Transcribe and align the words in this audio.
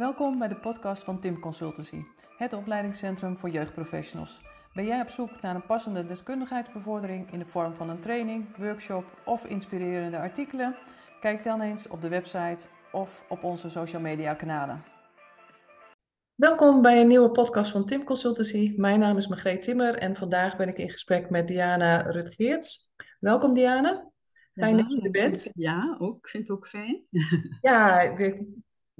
Welkom 0.00 0.38
bij 0.38 0.48
de 0.48 0.56
podcast 0.56 1.04
van 1.04 1.20
Tim 1.20 1.40
Consultancy, 1.40 2.02
het 2.36 2.52
opleidingscentrum 2.52 3.36
voor 3.36 3.48
jeugdprofessionals. 3.48 4.40
Ben 4.74 4.84
jij 4.84 5.00
op 5.00 5.08
zoek 5.08 5.40
naar 5.40 5.54
een 5.54 5.66
passende 5.66 6.04
deskundigheidsbevordering 6.04 7.32
in 7.32 7.38
de 7.38 7.44
vorm 7.44 7.72
van 7.72 7.90
een 7.90 8.00
training, 8.00 8.56
workshop 8.56 9.04
of 9.24 9.44
inspirerende 9.44 10.18
artikelen? 10.18 10.76
Kijk 11.20 11.44
dan 11.44 11.60
eens 11.60 11.88
op 11.88 12.00
de 12.00 12.08
website 12.08 12.66
of 12.92 13.24
op 13.28 13.44
onze 13.44 13.68
social 13.68 14.00
media 14.00 14.34
kanalen. 14.34 14.84
Welkom 16.34 16.82
bij 16.82 17.00
een 17.00 17.08
nieuwe 17.08 17.30
podcast 17.30 17.70
van 17.70 17.86
Tim 17.86 18.04
Consultancy. 18.04 18.74
Mijn 18.76 19.00
naam 19.00 19.16
is 19.16 19.28
Margreet 19.28 19.62
Timmer 19.62 19.94
en 19.94 20.16
vandaag 20.16 20.56
ben 20.56 20.68
ik 20.68 20.78
in 20.78 20.90
gesprek 20.90 21.30
met 21.30 21.48
Diana 21.48 22.00
Rutgeerts. 22.00 22.90
Welkom 23.18 23.54
Diana. 23.54 24.10
Fijn 24.54 24.76
dat 24.76 24.92
je 24.92 25.00
er 25.00 25.10
bent. 25.10 25.50
Ja, 25.54 25.96
ook. 25.98 26.16
Ik 26.16 26.28
vind 26.28 26.48
het 26.48 26.56
ook 26.56 26.66
fijn. 26.66 27.02
Ja, 27.60 28.14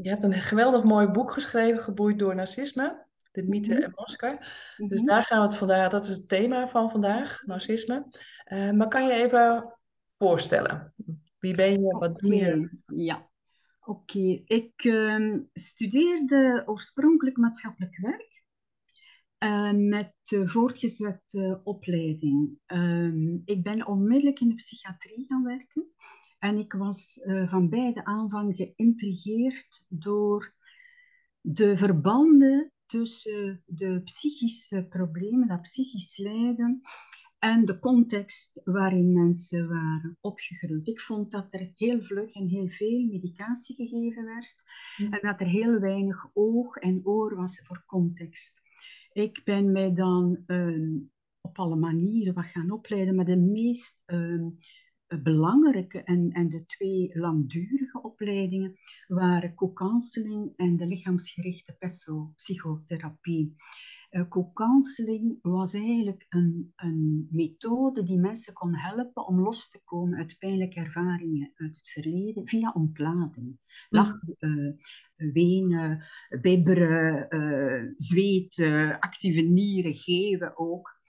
je 0.02 0.08
hebt 0.08 0.22
een 0.22 0.40
geweldig 0.40 0.84
mooi 0.84 1.06
boek 1.06 1.32
geschreven, 1.32 1.80
Geboeid 1.80 2.18
door 2.18 2.34
Narcisme. 2.34 3.08
De 3.32 3.42
mythe 3.42 3.74
mhm. 3.74 3.82
en 3.82 3.92
masker. 3.94 4.38
Dus 4.76 5.00
mhm. 5.00 5.10
daar 5.10 5.24
gaan 5.24 5.40
we 5.40 5.46
het 5.46 5.56
vandaag, 5.56 5.90
dat 5.90 6.04
is 6.04 6.10
het 6.16 6.28
thema 6.28 6.68
van 6.68 6.90
vandaag, 6.90 7.42
narcisme. 7.46 8.06
Uh, 8.46 8.70
maar 8.70 8.88
kan 8.88 9.06
je 9.06 9.12
even 9.12 9.74
voorstellen? 10.16 10.94
Wie 11.38 11.56
ben 11.56 11.70
je? 11.72 11.96
Wat 11.98 12.18
doe 12.18 12.34
je? 12.34 12.78
Ja, 12.86 13.28
oké. 13.80 14.42
Ik 14.44 14.84
uh, 14.84 15.38
studeerde 15.52 16.62
oorspronkelijk 16.66 17.36
maatschappelijk 17.36 17.98
werk 17.98 18.42
uh, 19.44 19.72
met 19.72 20.12
voortgezette 20.22 21.60
opleiding. 21.64 22.58
Ehm, 22.66 23.38
ik 23.44 23.62
ben 23.62 23.86
onmiddellijk 23.86 24.40
in 24.40 24.48
de 24.48 24.54
psychiatrie 24.54 25.24
gaan 25.28 25.44
werken. 25.44 25.86
En 26.40 26.58
ik 26.58 26.72
was 26.72 27.20
uh, 27.24 27.50
van 27.50 27.68
bij 27.68 27.92
de 27.92 28.04
aanvang 28.04 28.56
geïntrigeerd 28.56 29.84
door 29.88 30.54
de 31.40 31.76
verbanden 31.76 32.72
tussen 32.86 33.62
de 33.66 34.00
psychische 34.04 34.86
problemen, 34.88 35.48
dat 35.48 35.62
psychisch 35.62 36.16
lijden, 36.16 36.80
en 37.40 37.64
de 37.64 37.78
context 37.78 38.60
waarin 38.64 39.12
mensen 39.12 39.68
waren 39.68 40.16
opgegroeid. 40.20 40.88
Ik 40.88 41.00
vond 41.00 41.30
dat 41.30 41.46
er 41.50 41.70
heel 41.74 42.02
vlug 42.02 42.32
en 42.32 42.46
heel 42.46 42.68
veel 42.68 43.06
medicatie 43.06 43.74
gegeven 43.74 44.24
werd 44.24 44.56
mm. 44.96 45.12
en 45.12 45.20
dat 45.22 45.40
er 45.40 45.46
heel 45.46 45.78
weinig 45.78 46.30
oog 46.32 46.76
en 46.76 47.00
oor 47.04 47.36
was 47.36 47.60
voor 47.64 47.84
context. 47.86 48.60
Ik 49.12 49.40
ben 49.44 49.72
mij 49.72 49.94
dan 49.94 50.42
uh, 50.46 51.00
op 51.40 51.58
alle 51.58 51.76
manieren 51.76 52.34
wat 52.34 52.44
gaan 52.44 52.70
opleiden, 52.70 53.14
maar 53.14 53.24
de 53.24 53.38
meest 53.38 54.02
uh, 54.06 54.46
belangrijke 55.18 56.02
en, 56.02 56.30
en 56.32 56.48
de 56.48 56.66
twee 56.66 57.10
langdurige 57.12 58.02
opleidingen 58.02 58.74
waren 59.06 59.54
co-counseling 59.54 60.52
en 60.56 60.76
de 60.76 60.86
lichaamsgerichte 60.86 61.76
psychotherapie. 62.36 63.54
Uh, 64.10 64.28
co-counseling 64.28 65.38
was 65.42 65.74
eigenlijk 65.74 66.26
een, 66.28 66.72
een 66.76 67.28
methode 67.30 68.02
die 68.02 68.18
mensen 68.18 68.52
kon 68.52 68.74
helpen 68.74 69.26
om 69.26 69.40
los 69.40 69.70
te 69.70 69.80
komen 69.84 70.18
uit 70.18 70.36
pijnlijke 70.38 70.80
ervaringen 70.80 71.52
uit 71.54 71.76
het 71.76 71.90
verleden 71.90 72.46
via 72.46 72.72
ontlading. 72.72 73.58
Lachen, 73.88 74.36
uh, 74.38 74.72
wenen, 75.32 76.04
bibberen, 76.40 77.26
uh, 77.34 77.92
zweten, 77.96 79.00
actieve 79.00 79.40
nieren 79.40 79.94
geven 79.94 80.58
ook. 80.58 80.99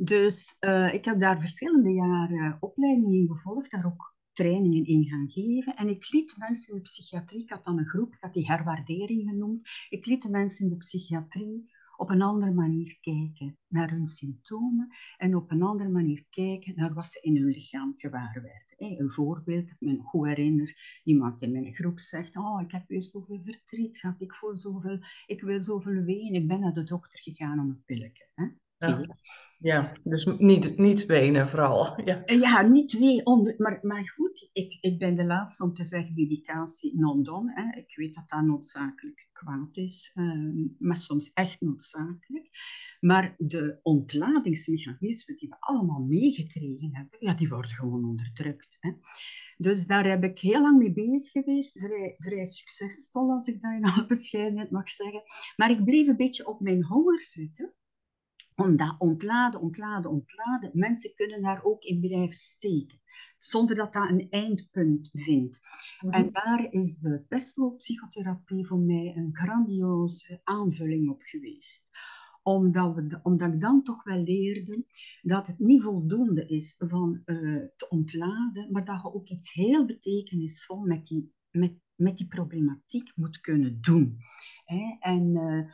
Dus 0.00 0.56
uh, 0.60 0.94
ik 0.94 1.04
heb 1.04 1.20
daar 1.20 1.40
verschillende 1.40 1.92
jaren 1.92 2.56
opleidingen 2.60 3.14
in 3.14 3.26
gevolgd, 3.26 3.70
daar 3.70 3.86
ook 3.86 4.16
trainingen 4.32 4.84
in 4.84 5.04
gaan 5.04 5.30
geven. 5.30 5.76
En 5.76 5.88
ik 5.88 6.12
liet 6.12 6.34
mensen 6.36 6.72
in 6.72 6.76
de 6.76 6.82
psychiatrie, 6.82 7.42
ik 7.42 7.50
had 7.50 7.64
dan 7.64 7.78
een 7.78 7.88
groep, 7.88 8.16
had 8.20 8.34
die 8.34 8.46
herwaardering 8.46 9.28
genoemd, 9.28 9.68
ik 9.88 10.06
liet 10.06 10.22
de 10.22 10.30
mensen 10.30 10.64
in 10.64 10.70
de 10.70 10.76
psychiatrie 10.76 11.70
op 11.96 12.10
een 12.10 12.22
andere 12.22 12.52
manier 12.52 12.98
kijken 13.00 13.58
naar 13.68 13.90
hun 13.90 14.06
symptomen 14.06 14.88
en 15.16 15.34
op 15.34 15.50
een 15.50 15.62
andere 15.62 15.90
manier 15.90 16.24
kijken 16.30 16.72
naar 16.76 16.94
wat 16.94 17.06
ze 17.06 17.20
in 17.20 17.36
hun 17.36 17.50
lichaam 17.50 17.92
gewaar 17.96 18.40
werden. 18.42 19.00
Een 19.00 19.10
voorbeeld, 19.10 19.70
ik 19.70 19.76
me 19.78 19.98
goed 20.02 20.26
herinner, 20.26 21.00
iemand 21.04 21.42
in 21.42 21.52
mijn 21.52 21.72
groep 21.72 21.98
zegt, 21.98 22.36
oh, 22.36 22.60
ik 22.60 22.70
heb 22.70 22.88
weer 22.88 23.02
zoveel 23.02 23.40
verdriet 23.42 24.02
ik, 24.18 24.34
voel 24.34 24.56
zoveel, 24.56 24.98
ik 25.26 25.40
wil 25.40 25.60
zoveel 25.60 26.02
ween, 26.02 26.34
ik 26.34 26.46
ben 26.46 26.60
naar 26.60 26.74
de 26.74 26.84
dokter 26.84 27.18
gegaan 27.20 27.60
om 27.60 27.68
een 27.68 27.82
pilletje. 27.84 28.26
Ja. 28.78 29.16
ja, 29.58 29.92
dus 30.02 30.24
niet, 30.24 30.78
niet 30.78 31.06
wenen 31.06 31.48
vooral. 31.48 31.96
Ja, 32.04 32.22
ja 32.26 32.62
niet 32.62 32.92
wenen, 32.92 33.54
maar, 33.56 33.78
maar 33.82 34.08
goed, 34.08 34.50
ik, 34.52 34.78
ik 34.80 34.98
ben 34.98 35.14
de 35.14 35.24
laatste 35.24 35.62
om 35.64 35.74
te 35.74 35.84
zeggen 35.84 36.14
medicatie 36.14 36.98
non-dom. 36.98 37.50
Ik 37.76 37.96
weet 37.96 38.14
dat 38.14 38.28
dat 38.28 38.42
noodzakelijk 38.42 39.28
kwaad 39.32 39.76
is, 39.76 40.10
ehm, 40.14 40.66
maar 40.78 40.96
soms 40.96 41.30
echt 41.32 41.60
noodzakelijk. 41.60 42.48
Maar 43.00 43.34
de 43.38 43.78
ontladingsmechanismen 43.82 45.36
die 45.36 45.48
we 45.48 45.56
allemaal 45.58 46.00
meegekregen 46.00 46.96
hebben, 46.96 47.18
ja, 47.20 47.34
die 47.34 47.48
worden 47.48 47.70
gewoon 47.70 48.04
onderdrukt. 48.04 48.76
Hè. 48.80 48.92
Dus 49.56 49.86
daar 49.86 50.06
heb 50.06 50.24
ik 50.24 50.38
heel 50.38 50.60
lang 50.60 50.78
mee 50.78 50.92
bezig 50.92 51.32
geweest, 51.32 51.78
vrij, 51.78 52.14
vrij 52.18 52.46
succesvol 52.46 53.30
als 53.30 53.46
ik 53.46 53.60
dat 53.62 53.72
in 53.72 53.84
alle 53.84 54.06
bescheidenheid 54.06 54.70
mag 54.70 54.90
zeggen. 54.90 55.22
Maar 55.56 55.70
ik 55.70 55.84
bleef 55.84 56.06
een 56.06 56.16
beetje 56.16 56.48
op 56.48 56.60
mijn 56.60 56.84
honger 56.84 57.24
zitten 57.24 57.74
omdat 58.62 58.94
ontladen, 58.98 59.60
ontladen, 59.60 60.10
ontladen, 60.10 60.70
mensen 60.72 61.14
kunnen 61.14 61.42
daar 61.42 61.64
ook 61.64 61.82
in 61.82 62.00
blijven 62.00 62.36
steken. 62.36 63.00
Zonder 63.36 63.76
dat 63.76 63.92
dat 63.92 64.08
een 64.08 64.26
eindpunt 64.30 65.10
vindt. 65.12 65.60
Mhm. 66.00 66.12
En 66.12 66.32
daar 66.32 66.66
is 66.70 66.98
de 66.98 67.24
pestelpsychotherapie 67.28 68.66
voor 68.66 68.78
mij 68.78 69.12
een 69.16 69.30
grandioze 69.32 70.40
aanvulling 70.44 71.10
op 71.10 71.22
geweest 71.22 71.86
omdat, 72.42 72.94
we, 72.94 73.20
omdat 73.22 73.52
ik 73.52 73.60
dan 73.60 73.82
toch 73.82 74.04
wel 74.04 74.22
leerde 74.22 74.84
dat 75.22 75.46
het 75.46 75.58
niet 75.58 75.82
voldoende 75.82 76.46
is 76.46 76.74
van 76.78 77.22
uh, 77.24 77.64
te 77.76 77.88
ontladen, 77.88 78.72
maar 78.72 78.84
dat 78.84 79.02
je 79.02 79.12
ook 79.14 79.28
iets 79.28 79.52
heel 79.52 79.86
betekenisvol 79.86 80.78
met 80.78 81.06
die, 81.06 81.32
met, 81.50 81.72
met 81.94 82.16
die 82.16 82.26
problematiek 82.26 83.12
moet 83.16 83.40
kunnen 83.40 83.80
doen. 83.80 84.16
Hè? 84.64 84.96
En 85.00 85.36
uh, 85.36 85.70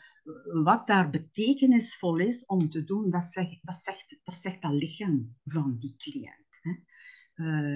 wat 0.62 0.86
daar 0.86 1.10
betekenisvol 1.10 2.18
is 2.18 2.46
om 2.46 2.70
te 2.70 2.84
doen, 2.84 3.10
dat 3.10 3.24
zegt 3.24 3.58
dat, 3.62 3.76
zegt, 3.76 4.18
dat, 4.24 4.36
zegt 4.36 4.62
dat 4.62 4.72
lichaam 4.72 5.36
van 5.44 5.76
die 5.78 5.94
cliënt. 5.96 6.60
Hè. 6.60 6.72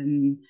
Um, 0.00 0.40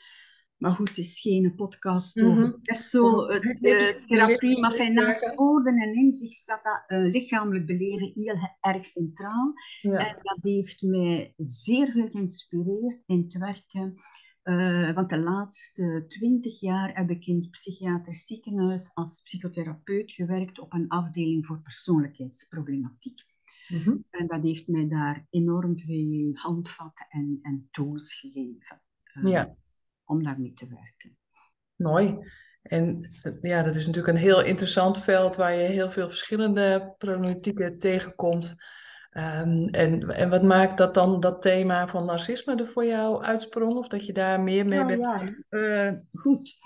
maar 0.57 0.73
goed, 0.73 0.89
het 0.89 0.99
is 0.99 1.21
geen 1.21 1.55
podcast 1.55 2.17
mm 2.17 2.37
-hmm. 2.37 2.59
zo, 2.63 3.27
het, 3.27 3.59
uh, 3.61 4.07
therapie, 4.07 4.61
maar 4.61 4.73
fijn, 4.73 4.95
naast 4.95 5.35
woorden 5.35 5.77
en 5.77 5.95
inzicht 5.95 6.39
staat 6.39 6.65
dat 6.65 6.99
uh, 6.99 7.11
lichamelijk 7.13 7.67
beleven 7.67 8.13
heel 8.15 8.37
erg 8.61 8.87
centraal. 8.87 9.53
Ja. 9.81 10.09
En 10.09 10.19
dat 10.23 10.39
heeft 10.41 10.83
mij 10.83 11.35
zeer 11.37 11.91
geïnspireerd 11.91 13.03
in 13.07 13.23
het 13.23 13.39
werken 13.39 13.95
uh, 14.49 14.95
want 14.95 15.09
de 15.09 15.19
laatste 15.19 16.05
twintig 16.09 16.61
jaar 16.61 16.97
heb 16.97 17.11
ik 17.11 17.27
in 17.27 17.37
het 17.37 17.51
psychiatrisch 17.51 18.27
ziekenhuis 18.27 18.91
als 18.95 19.21
psychotherapeut 19.23 20.13
gewerkt 20.13 20.59
op 20.59 20.73
een 20.73 20.89
afdeling 20.89 21.47
voor 21.47 21.61
persoonlijkheidsproblematiek. 21.61 23.25
Mhm. 23.69 23.97
En 24.11 24.27
dat 24.27 24.43
heeft 24.43 24.69
mij 24.69 24.89
daar 24.89 25.27
enorm 25.31 25.79
veel 25.79 26.31
handvatten 26.35 27.07
en, 27.09 27.39
en 27.43 27.69
tools 27.71 28.15
gegeven 28.15 28.81
uh, 29.15 29.31
ja. 29.31 29.57
om 30.05 30.23
daarmee 30.23 30.55
te 30.55 30.67
werken. 30.69 31.17
Mooi. 31.77 32.19
En 32.63 33.09
ja, 33.43 33.63
dat 33.63 33.75
is 33.75 33.87
natuurlijk 33.87 34.17
een 34.17 34.23
heel 34.23 34.45
interessant 34.45 34.99
veld 34.99 35.37
waar 35.37 35.55
je 35.55 35.69
heel 35.69 35.91
veel 35.91 36.09
verschillende 36.09 36.95
problematieken 36.99 37.79
tegenkomt. 37.79 38.57
Um, 39.13 39.69
en, 39.69 40.09
en 40.09 40.31
wat 40.31 40.43
maakt 40.43 40.79
dat 40.79 40.95
dan 40.95 41.21
dat 41.21 41.43
thema 41.43 41.89
van 41.89 42.05
narcisme 42.05 42.55
er 42.55 42.69
voor 42.69 42.85
jou 42.85 43.23
uitsprong? 43.23 43.73
Of 43.73 43.89
dat 43.89 44.07
je 44.07 44.13
daar 44.13 44.41
meer 44.41 44.67
mee 44.67 44.85
bent? 44.85 45.01
Ja, 45.01 45.35
uh, 45.51 45.93
goed. 46.13 46.57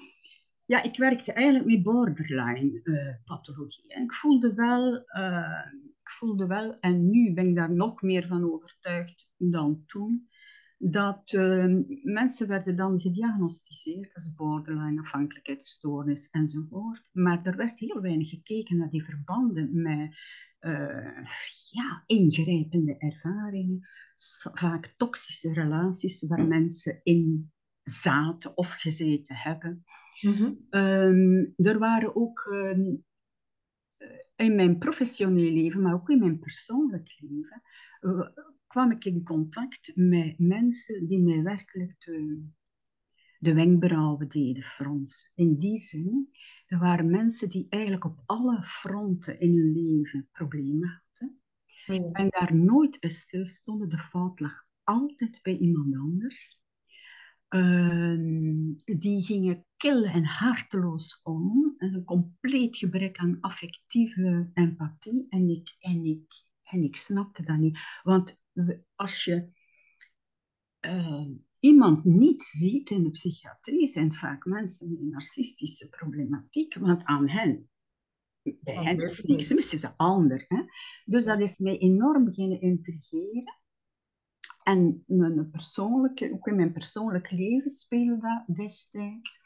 Ja, 0.65 0.83
ik 0.83 0.97
werkte 0.97 1.33
eigenlijk 1.33 1.67
met 1.67 1.83
borderline 1.83 2.81
uh, 2.83 3.15
pathologie. 3.25 3.95
En 3.95 4.03
ik 4.03 4.13
voelde 4.13 4.55
wel, 4.55 4.95
uh, 4.95 5.67
ik 6.03 6.11
voelde 6.11 6.47
wel, 6.47 6.75
en 6.75 7.11
nu 7.11 7.35
ben 7.35 7.49
ik 7.49 7.57
daar 7.57 7.73
nog 7.73 8.03
meer 8.03 8.27
van 8.27 8.53
overtuigd 8.53 9.31
dan 9.37 9.83
toen, 9.87 10.29
dat 10.79 11.33
mensen 12.03 12.49
werden 12.49 12.77
dan 12.77 13.01
gediagnosticeerd 13.01 14.15
als 14.15 14.35
borderline 14.35 15.01
afhankelijkheidsstoornis 15.01 16.31
enzovoort. 16.31 17.09
Maar 17.13 17.41
er 17.43 17.57
werd 17.57 17.79
heel 17.79 18.01
weinig 18.01 18.29
gekeken 18.29 18.77
naar 18.77 18.91
die 18.91 19.05
verbanden 19.05 19.83
met 19.83 20.17
uh, 20.67 21.27
ja, 21.71 22.03
ingrijpende 22.07 22.97
ervaringen, 22.99 23.89
vaak 24.53 24.95
toxische 24.97 25.53
relaties 25.53 26.27
waar 26.27 26.47
mensen 26.47 27.01
in 27.03 27.53
zaten 27.83 28.57
of 28.57 28.71
gezeten 28.71 29.37
hebben. 29.37 29.85
Mm 30.21 30.61
er 31.57 31.79
waren 31.79 32.17
ook 32.17 32.45
um, 32.53 33.05
in 34.37 34.55
mijn 34.55 34.79
professioneel 34.79 35.53
leven, 35.53 35.83
maar 35.83 35.95
ook 35.95 36.11
in 36.11 36.19
mijn 36.19 36.39
persoonlijk 36.39 37.15
leven, 37.19 37.63
uh, 38.01 38.29
kwam 38.67 38.91
ik 38.91 39.05
in 39.05 39.25
contact 39.25 39.93
met 39.95 40.39
mensen 40.39 41.07
die 41.07 41.23
mij 41.23 41.43
werkelijk 41.43 41.95
de, 41.99 42.47
de 43.39 43.55
wenkbrauwen 43.55 44.29
deden 44.29 44.63
fronsen. 44.63 45.31
In 45.35 45.57
die 45.59 45.79
zin, 45.79 46.29
er 46.73 46.79
waren 46.79 47.11
mensen 47.11 47.49
die 47.49 47.67
eigenlijk 47.69 48.05
op 48.05 48.23
alle 48.27 48.63
fronten 48.63 49.41
in 49.41 49.57
hun 49.57 49.73
leven 49.73 50.29
problemen 50.33 50.89
hadden. 50.89 51.41
En 52.13 52.29
daar 52.29 52.55
nooit 52.55 53.01
bij 53.01 53.11
stilstonden. 53.11 53.89
De 53.89 53.99
fout 53.99 54.41
lag 54.41 54.67
altijd 54.85 55.39
bij 55.43 55.57
iemand 55.57 55.95
anders. 55.95 56.61
Ehm, 57.49 58.73
die 58.85 59.23
gingen 59.23 59.67
kil 59.77 60.05
en 60.05 60.25
harteloos 60.25 61.21
om. 61.23 61.75
een 61.79 62.05
compleet 62.05 62.77
gebrek 62.77 63.19
aan 63.19 63.41
affectieve 63.41 64.51
empathie. 64.55 65.27
En 65.29 65.49
ik, 65.49 65.77
en 65.79 66.05
ik, 66.05 66.45
en 66.63 66.83
ik 66.83 66.97
snapte 66.97 67.43
dat 67.43 67.57
niet. 67.57 67.79
Want 68.03 68.37
als 68.95 69.25
je 69.25 69.49
uh, 70.81 71.29
iemand 71.63 72.05
niet 72.05 72.43
ziet 72.43 72.91
in 72.91 73.03
de 73.03 73.11
psychiatrie, 73.11 73.87
zijn 73.87 74.05
het 74.05 74.17
vaak 74.17 74.45
mensen 74.45 74.93
met 74.93 75.03
narcistische 75.03 75.89
problematiek. 75.89 76.75
Want 76.75 77.05
aan 77.05 77.29
hen, 77.29 77.71
bij 78.43 78.75
hen 78.75 79.01
is 79.01 79.25
niks 79.25 79.53
mis, 79.53 79.73
is 79.73 79.83
een 79.83 79.97
ander. 79.97 80.45
Hè? 80.49 80.63
Dus 81.05 81.25
dat 81.25 81.41
is 81.41 81.59
mij 81.59 81.79
enorm 81.79 82.25
beginnen 82.25 82.61
intrigeren. 82.61 83.61
En 84.63 85.03
mijn 85.07 85.51
persoonlijke, 85.51 86.33
ook 86.33 86.47
in 86.47 86.57
mijn 86.57 86.73
persoonlijk 86.73 87.31
leven 87.31 87.71
speelde 87.71 88.45
dat 88.47 88.57
destijds. 88.57 89.41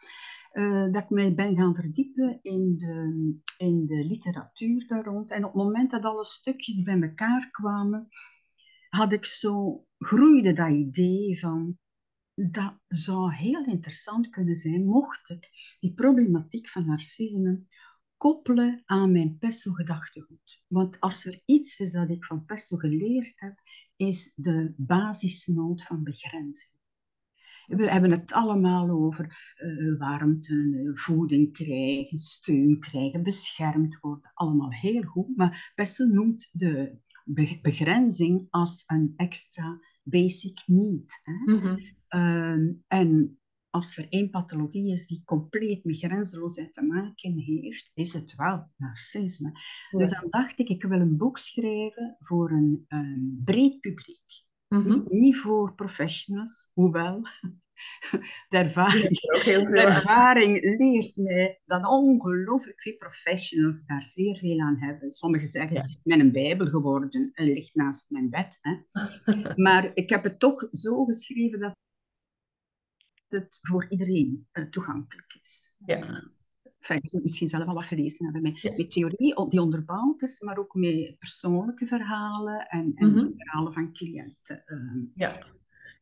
Uh, 0.53 0.93
dat 0.93 1.03
ik 1.03 1.11
mij 1.11 1.35
ben 1.35 1.57
gaan 1.57 1.75
verdiepen 1.75 2.39
in 2.43 2.77
de, 2.77 3.35
in 3.67 3.87
de 3.87 4.05
literatuur 4.05 4.87
daar 4.87 5.05
rond. 5.05 5.31
En 5.31 5.45
op 5.45 5.53
het 5.53 5.63
moment 5.63 5.91
dat 5.91 6.05
alle 6.05 6.25
stukjes 6.25 6.83
bij 6.83 7.01
elkaar 7.01 7.51
kwamen, 7.51 8.09
had 8.89 9.13
ik 9.13 9.25
zo, 9.25 9.85
groeide 9.99 10.53
dat 10.53 10.71
idee 10.71 11.39
van, 11.39 11.79
dat 12.37 12.75
zou 12.89 13.35
heel 13.35 13.65
interessant 13.65 14.31
kunnen 14.31 14.57
zijn, 14.57 14.85
mocht 14.85 15.31
ik 15.31 15.77
die 15.81 15.95
problematiek 15.95 16.69
van 16.69 16.87
narcisme 16.87 17.67
koppelen 18.17 18.83
aan 18.85 19.13
mijn 19.13 19.39
Pesso-gedachtegoed. 19.39 20.63
Want 20.67 21.01
als 21.01 21.25
er 21.25 21.43
iets 21.45 21.81
is 21.81 21.93
dat 21.93 22.11
ik 22.11 22.25
van 22.25 22.45
Pesso 22.45 22.77
geleerd 22.77 23.33
heb, 23.37 23.61
is 23.97 24.33
de 24.35 24.75
basisnood 24.77 25.83
van 25.83 26.03
begrenzing. 26.03 26.75
We 27.67 27.91
hebben 27.91 28.11
het 28.11 28.33
allemaal 28.33 28.91
over 28.91 29.55
uh, 29.59 29.99
warmte, 29.99 30.91
voeding 30.95 31.53
krijgen, 31.53 32.19
steun 32.19 32.81
krijgen, 32.81 33.23
beschermd 33.23 34.01
worden. 34.01 34.31
Allemaal 34.35 34.73
heel 34.73 35.03
goed. 35.03 35.37
Maar 35.37 35.73
Pesso 35.75 36.05
noemt 36.05 36.49
de 36.53 36.99
begrenzing 37.63 38.47
als 38.51 38.85
een 38.87 39.13
extra 39.17 39.81
basic 40.03 40.63
need. 40.67 41.21
Hè? 41.23 41.33
Mm 41.33 41.96
en 42.87 43.39
als 43.71 43.97
er 43.97 44.07
één 44.09 44.31
pathologie 44.31 44.91
is 44.91 45.07
die 45.07 45.23
compleet 45.25 45.85
met 45.85 45.99
grenzeloosheid 45.99 46.73
te 46.73 46.83
maken 46.83 47.39
heeft, 47.39 47.91
is 47.95 48.13
het 48.13 48.35
wel 48.37 48.71
narcisme. 48.77 49.53
Dus 49.91 50.11
dan 50.11 50.27
dacht 50.31 50.59
ik, 50.59 50.69
ik 50.69 50.83
wil 50.83 51.01
een 51.01 51.17
boek 51.17 51.39
schrijven 51.39 52.17
voor 52.21 52.51
een, 52.51 52.85
een 52.89 53.43
breed 53.45 53.81
publiek. 53.81 54.45
Mhm. 54.69 55.01
niet, 55.09 55.37
voor 55.37 55.75
professionals, 55.75 56.71
hoewel 56.75 57.23
de 58.49 58.57
ervaring, 58.57 59.21
de 59.41 59.81
ervaring 59.81 60.79
leert 60.79 61.17
mij 61.17 61.61
dat 61.65 61.87
ongelooflijk 61.87 62.81
veel 62.81 62.97
professionals 62.97 63.87
daar 63.87 64.03
zeer 64.03 64.37
veel 64.37 64.61
aan 64.61 64.77
hebben. 64.79 65.11
Sommigen 65.11 65.49
zeggen, 65.49 65.77
het 65.77 65.89
is 65.89 66.01
mijn 66.03 66.33
bijbel 66.33 66.67
geworden, 66.67 67.31
het 67.33 67.47
ligt 67.47 67.75
naast 67.75 68.11
mijn 68.11 68.31
bed. 68.31 68.59
Hè. 68.61 68.77
maar 69.65 69.91
ik 69.95 70.11
heb 70.11 70.23
het 70.23 70.39
toch 70.39 70.69
zo 70.71 71.05
geschreven 71.05 71.61
dat 71.61 71.75
het 73.29 73.59
voor 73.63 73.87
iedereen 73.89 74.47
uh, 74.53 74.65
toegankelijk 74.65 75.37
is. 75.41 75.75
Ja. 75.87 76.25
Enfin, 76.79 77.01
je 77.03 77.21
misschien 77.23 77.49
zelf 77.49 77.67
al 77.67 77.75
wat 77.75 77.85
gelezen 77.85 78.25
hebben 78.25 78.43
met, 78.43 78.77
met 78.77 78.91
theorie 78.91 79.49
die 79.49 79.61
onderbouwd 79.61 80.23
is, 80.23 80.41
maar 80.41 80.59
ook 80.59 80.75
met 80.75 81.19
persoonlijke 81.19 81.87
verhalen 81.87 82.67
en, 82.69 82.93
en 82.95 83.11
mhm. 83.13 83.29
verhalen 83.37 83.73
van 83.73 83.93
cliënten. 83.93 84.63
Uh. 84.67 85.03
Ja. 85.15 85.33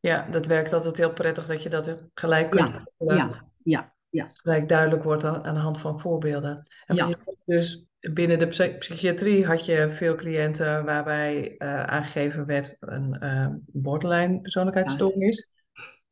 ja, 0.01 0.29
dat 0.29 0.45
werkt 0.45 0.73
altijd 0.73 0.97
heel 0.97 1.13
prettig 1.13 1.45
dat 1.45 1.63
je 1.63 1.69
dat 1.69 2.03
gelijk 2.13 2.49
kunt 2.51 2.83
ja. 2.97 3.51
ja, 3.63 3.95
ja, 4.09 4.25
gelijk 4.25 4.69
duidelijk 4.69 5.03
wordt 5.03 5.23
aan, 5.23 5.43
aan 5.43 5.53
de 5.53 5.59
hand 5.59 5.79
van 5.79 5.99
voorbeelden. 5.99 6.67
En 6.85 6.95
ja. 6.95 7.09
dus 7.45 7.85
binnen 8.13 8.39
de 8.39 8.47
psychiatrie 8.77 9.45
had 9.45 9.65
je 9.65 9.91
veel 9.91 10.15
cliënten 10.15 10.85
waarbij 10.85 11.55
uh, 11.57 11.83
aangegeven 11.83 12.45
werd 12.45 12.75
een 12.79 13.17
uh, 13.23 13.47
borderline 13.65 14.41
persoonlijkheidsstoornis. 14.41 15.49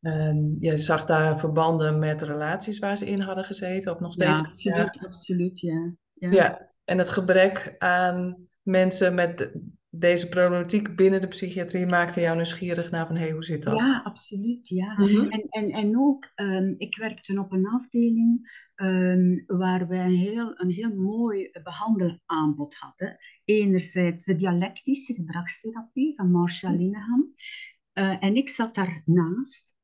En 0.04 0.58
je 0.60 0.78
zag 0.78 1.06
daar 1.06 1.40
verbanden 1.40 2.00
met 2.00 2.22
relaties 2.22 2.80
waar 2.80 2.98
ze 2.98 3.06
in 3.06 3.20
hadden 3.20 3.44
gezeten, 3.44 3.94
of 3.94 4.00
nog 4.00 4.14
steeds? 4.14 4.40
Ja, 4.40 4.46
absoluut, 4.46 4.96
ja. 4.96 5.08
absoluut, 5.08 5.60
ja. 5.60 5.94
ja. 6.14 6.32
ja. 6.32 6.70
en 6.86 6.98
het 6.98 7.10
gebrek 7.10 7.76
aan 7.78 8.48
mensen 8.62 9.16
met 9.16 9.52
deze 9.90 10.30
problematiek 10.30 10.96
binnen 10.96 11.22
de 11.22 11.28
psychiatrie 11.28 11.86
maakte 11.86 12.22
jou 12.22 12.36
nieuwsgierig 12.36 12.92
naar 12.92 13.08
van, 13.08 13.16
hé, 13.16 13.22
hey, 13.22 13.32
hoe 13.32 13.44
zit 13.44 13.64
dat? 13.64 13.76
Ja, 13.76 14.02
absoluut, 14.04 14.70
ja. 14.70 14.94
Mhm. 14.94 15.30
en, 15.30 15.48
en, 15.50 15.70
en 15.70 16.00
ook, 16.00 16.32
um, 16.36 16.76
ik 16.78 16.98
werkte 16.98 17.40
op 17.40 17.52
een 17.52 17.68
afdeling 17.68 18.52
um, 18.76 19.44
waar 19.48 19.88
wij 19.88 20.06
een 20.06 20.16
heel, 20.16 20.60
een 20.60 20.70
heel 20.70 20.94
mooi 20.94 21.50
behandelaanbod 21.64 22.76
hadden. 22.76 23.18
Enerzijds 23.46 24.26
de 24.26 24.36
dialectische 24.36 25.14
gedragstherapie 25.14 26.16
van 26.16 26.32
Marshall 26.32 26.78
Linehan. 26.78 27.34
Uh, 27.94 28.24
en 28.24 28.36
ik 28.36 28.50
zat 28.50 28.76
daarnaast 28.76 29.76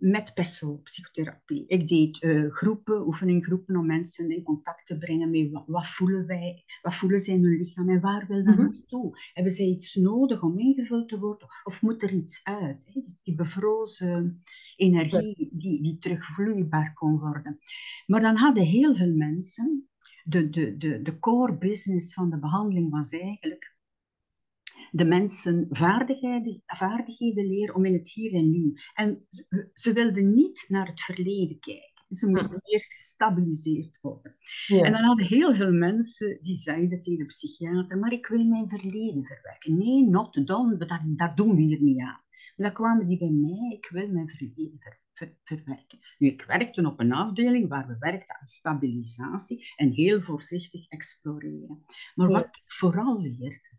met 0.00 0.34
PESO-psychotherapie. 0.34 1.66
Ik 1.66 1.88
deed 1.88 2.22
uh, 2.22 2.50
groepen, 2.50 3.06
oefeninggroepen 3.06 3.76
om 3.76 3.86
mensen 3.86 4.30
in 4.30 4.42
contact 4.42 4.86
te 4.86 4.98
brengen 4.98 5.30
met 5.30 5.50
wat, 5.50 5.64
wat, 5.66 5.86
voelen 5.86 6.26
wij, 6.26 6.64
wat 6.82 6.94
voelen 6.94 7.20
zij 7.20 7.34
in 7.34 7.44
hun 7.44 7.56
lichaam 7.56 7.88
en 7.88 8.00
waar 8.00 8.26
wil 8.26 8.44
dat 8.44 8.54
mm 8.54 8.60
-hmm. 8.60 8.70
naartoe? 8.70 9.18
Hebben 9.32 9.52
zij 9.52 9.66
iets 9.66 9.94
nodig 9.94 10.42
om 10.42 10.58
ingevuld 10.58 11.08
te 11.08 11.18
worden 11.18 11.48
of 11.64 11.82
moet 11.82 12.02
er 12.02 12.12
iets 12.12 12.40
uit? 12.44 12.86
Hè? 12.86 13.00
Die 13.22 13.34
bevrozen 13.34 14.42
energie 14.76 15.48
die, 15.52 15.82
die 15.82 15.98
terug 15.98 16.24
vloeibaar 16.24 16.92
kon 16.94 17.18
worden. 17.18 17.58
Maar 18.06 18.20
dan 18.20 18.36
hadden 18.36 18.64
heel 18.64 18.94
veel 18.94 19.14
mensen, 19.14 19.88
de, 20.24 20.50
de, 20.50 20.76
de, 20.76 21.02
de 21.02 21.18
core 21.18 21.58
business 21.58 22.14
van 22.14 22.30
de 22.30 22.38
behandeling 22.38 22.90
was 22.90 23.10
eigenlijk 23.10 23.76
de 24.90 25.04
mensen 25.04 25.66
vaardigheden, 25.70 26.62
vaardigheden 26.66 27.46
leren 27.46 27.74
om 27.74 27.84
in 27.84 27.92
het 27.92 28.10
hier 28.10 28.34
en 28.34 28.50
nu. 28.50 28.72
En 28.94 29.26
ze, 29.28 29.70
ze 29.72 29.92
wilden 29.92 30.34
niet 30.34 30.64
naar 30.68 30.86
het 30.86 31.00
verleden 31.00 31.58
kijken. 31.60 31.96
Ze 32.08 32.28
moesten 32.28 32.60
eerst 32.62 32.92
gestabiliseerd 32.92 34.00
worden. 34.00 34.36
En 34.66 34.92
dan 34.92 35.02
hadden 35.02 35.26
heel 35.26 35.54
veel 35.54 35.72
mensen 35.72 36.38
die 36.42 36.56
zeiden 36.56 37.02
tegen 37.02 37.18
de 37.18 37.26
psychiater, 37.26 37.98
maar 37.98 38.12
ik 38.12 38.26
wil 38.26 38.44
mijn 38.44 38.68
verleden 38.68 39.24
verwerken. 39.24 39.76
Nee, 39.76 40.08
not 40.08 40.46
done, 40.46 40.76
dat, 40.76 41.00
dat 41.06 41.36
doen 41.36 41.56
we 41.56 41.62
hier 41.62 41.82
niet 41.82 42.00
aan. 42.00 42.22
En 42.56 42.64
dan 42.64 42.72
kwamen 42.72 43.06
die 43.06 43.18
bij 43.18 43.30
mij, 43.30 43.70
ik 43.70 43.88
wil 43.90 44.08
mijn 44.08 44.28
verleden 44.28 44.78
verwerken. 45.42 45.98
Nu, 46.18 46.28
ik 46.28 46.42
werkte 46.42 46.86
op 46.86 47.00
een 47.00 47.12
afdeling 47.12 47.68
waar 47.68 47.86
we 47.86 47.96
werkten 47.98 48.36
aan 48.40 48.46
stabilisatie 48.46 49.72
en 49.76 49.90
heel 49.90 50.20
voorzichtig 50.20 50.88
exploreren. 50.88 51.84
Maar 52.14 52.28
wat 52.28 52.44
ik 52.44 52.62
vooral 52.66 53.20
leerde, 53.20 53.78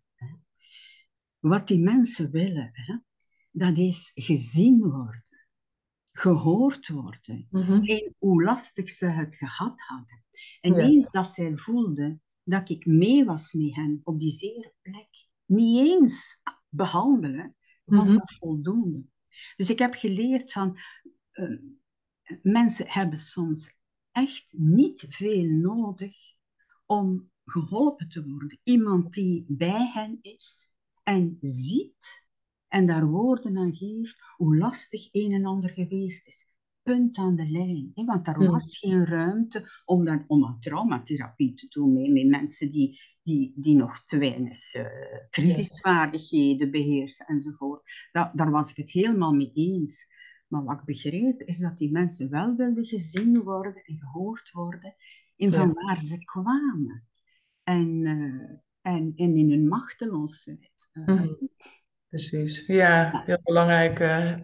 wat 1.39 1.67
die 1.67 1.79
mensen 1.79 2.31
willen, 2.31 2.69
hè, 2.73 2.97
dat 3.51 3.77
is 3.77 4.11
gezien 4.15 4.79
worden, 4.79 5.47
gehoord 6.11 6.87
worden. 6.87 7.47
Mm 7.49 7.83
En 7.83 8.15
hoe 8.17 8.43
lastig 8.43 8.89
ze 8.89 9.05
het 9.05 9.35
gehad 9.35 9.79
hadden. 9.81 10.23
En 10.61 10.77
eens 10.77 11.11
dat 11.11 11.27
zij 11.27 11.57
voelden 11.57 12.21
dat 12.43 12.69
ik 12.69 12.85
mee 12.85 13.25
was 13.25 13.53
met 13.53 13.75
hen 13.75 14.01
op 14.03 14.19
die 14.19 14.31
zere 14.31 14.73
plek, 14.81 15.27
niet 15.45 15.77
eens 15.77 16.41
behandelen, 16.69 17.55
was 17.83 18.09
mm 18.09 18.17
dat 18.17 18.35
voldoende. 18.37 19.05
Dus 19.55 19.69
ik 19.69 19.79
heb 19.79 19.93
geleerd 19.93 20.51
van, 20.51 20.79
uh, 21.33 21.59
mensen 22.41 22.85
hebben 22.87 23.19
soms 23.19 23.77
echt 24.11 24.53
niet 24.57 25.05
veel 25.09 25.45
nodig 25.45 26.15
om 26.85 27.31
geholpen 27.45 28.09
te 28.09 28.25
worden. 28.25 28.59
Iemand 28.63 29.13
die 29.13 29.45
bij 29.47 29.91
hen 29.93 30.19
is, 30.21 30.73
en 31.09 31.37
ziet 31.41 32.27
en 32.67 32.85
daar 32.85 33.07
woorden 33.07 33.57
aan 33.57 33.75
geeft 33.75 34.23
hoe 34.35 34.57
lastig 34.57 35.09
een 35.11 35.31
en 35.31 35.45
ander 35.45 35.69
geweest 35.69 36.27
is. 36.27 36.47
Punt 36.81 37.17
aan 37.17 37.35
de 37.35 37.49
lijn. 37.49 37.91
Hè? 37.93 38.03
Want 38.03 38.27
er 38.27 38.35
hmm. 38.35 38.47
was 38.47 38.77
geen 38.77 39.05
ruimte 39.05 39.69
om, 39.85 40.05
dan, 40.05 40.23
om 40.27 40.43
een 40.43 40.59
traumatherapie 40.59 41.53
te 41.53 41.67
doen 41.67 41.93
met, 41.93 42.11
met 42.11 42.27
mensen 42.27 42.71
die, 42.71 42.99
die, 43.23 43.53
die 43.55 43.75
nog 43.75 44.05
te 44.05 44.17
weinig 44.17 44.75
uh, 44.75 44.85
crisisvaardigheden 45.29 46.71
beheersen 46.71 47.25
enzovoort. 47.25 47.81
Da, 48.11 48.31
daar 48.35 48.51
was 48.51 48.69
ik 48.69 48.77
het 48.77 48.91
helemaal 48.91 49.33
mee 49.33 49.51
eens. 49.53 50.07
Maar 50.47 50.63
wat 50.63 50.79
ik 50.79 50.85
begreep 50.85 51.41
is 51.41 51.57
dat 51.57 51.77
die 51.77 51.91
mensen 51.91 52.29
wel 52.29 52.55
wilden 52.55 52.85
gezien 52.85 53.41
worden 53.41 53.83
en 53.83 53.97
gehoord 53.97 54.51
worden 54.51 54.95
in 55.35 55.51
van 55.51 55.73
waar 55.73 55.99
ze 55.99 56.17
kwamen. 56.17 57.07
En, 57.63 57.87
uh, 57.87 58.57
en, 58.95 59.13
en 59.15 59.35
in 59.35 59.49
hun 59.51 59.67
machteloosheid. 59.67 60.71
Mhm. 60.93 61.27
Precies, 62.09 62.63
ja, 62.67 63.23
heel 63.25 63.39
belangrijk, 63.43 63.99
uh, 63.99 64.35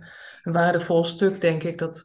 waardevol 0.43 1.03
stuk 1.03 1.41
denk 1.41 1.63
ik. 1.63 1.77
Dat 1.77 2.03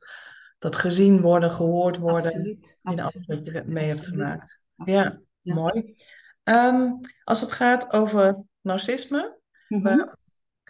dat 0.59 0.76
gezien 0.76 1.20
worden, 1.20 1.50
gehoord 1.52 1.97
worden 1.97 2.30
Absoluut, 2.32 2.78
in 2.82 3.00
alles 3.00 3.26
wat 3.26 3.44
je 3.47 3.62
mee 3.66 3.88
hebt 3.88 4.04
gemaakt. 4.06 4.62
absoluut. 4.76 5.02
Ja, 5.04 5.20
Ja. 5.40 5.54
mooi. 5.54 5.94
Ehm, 6.42 6.90
als 7.25 7.40
het 7.40 7.52
gaat 7.52 7.92
over 7.92 8.42
narcisme, 8.61 9.38
Mhm. 9.68 9.82
waar- 9.82 10.16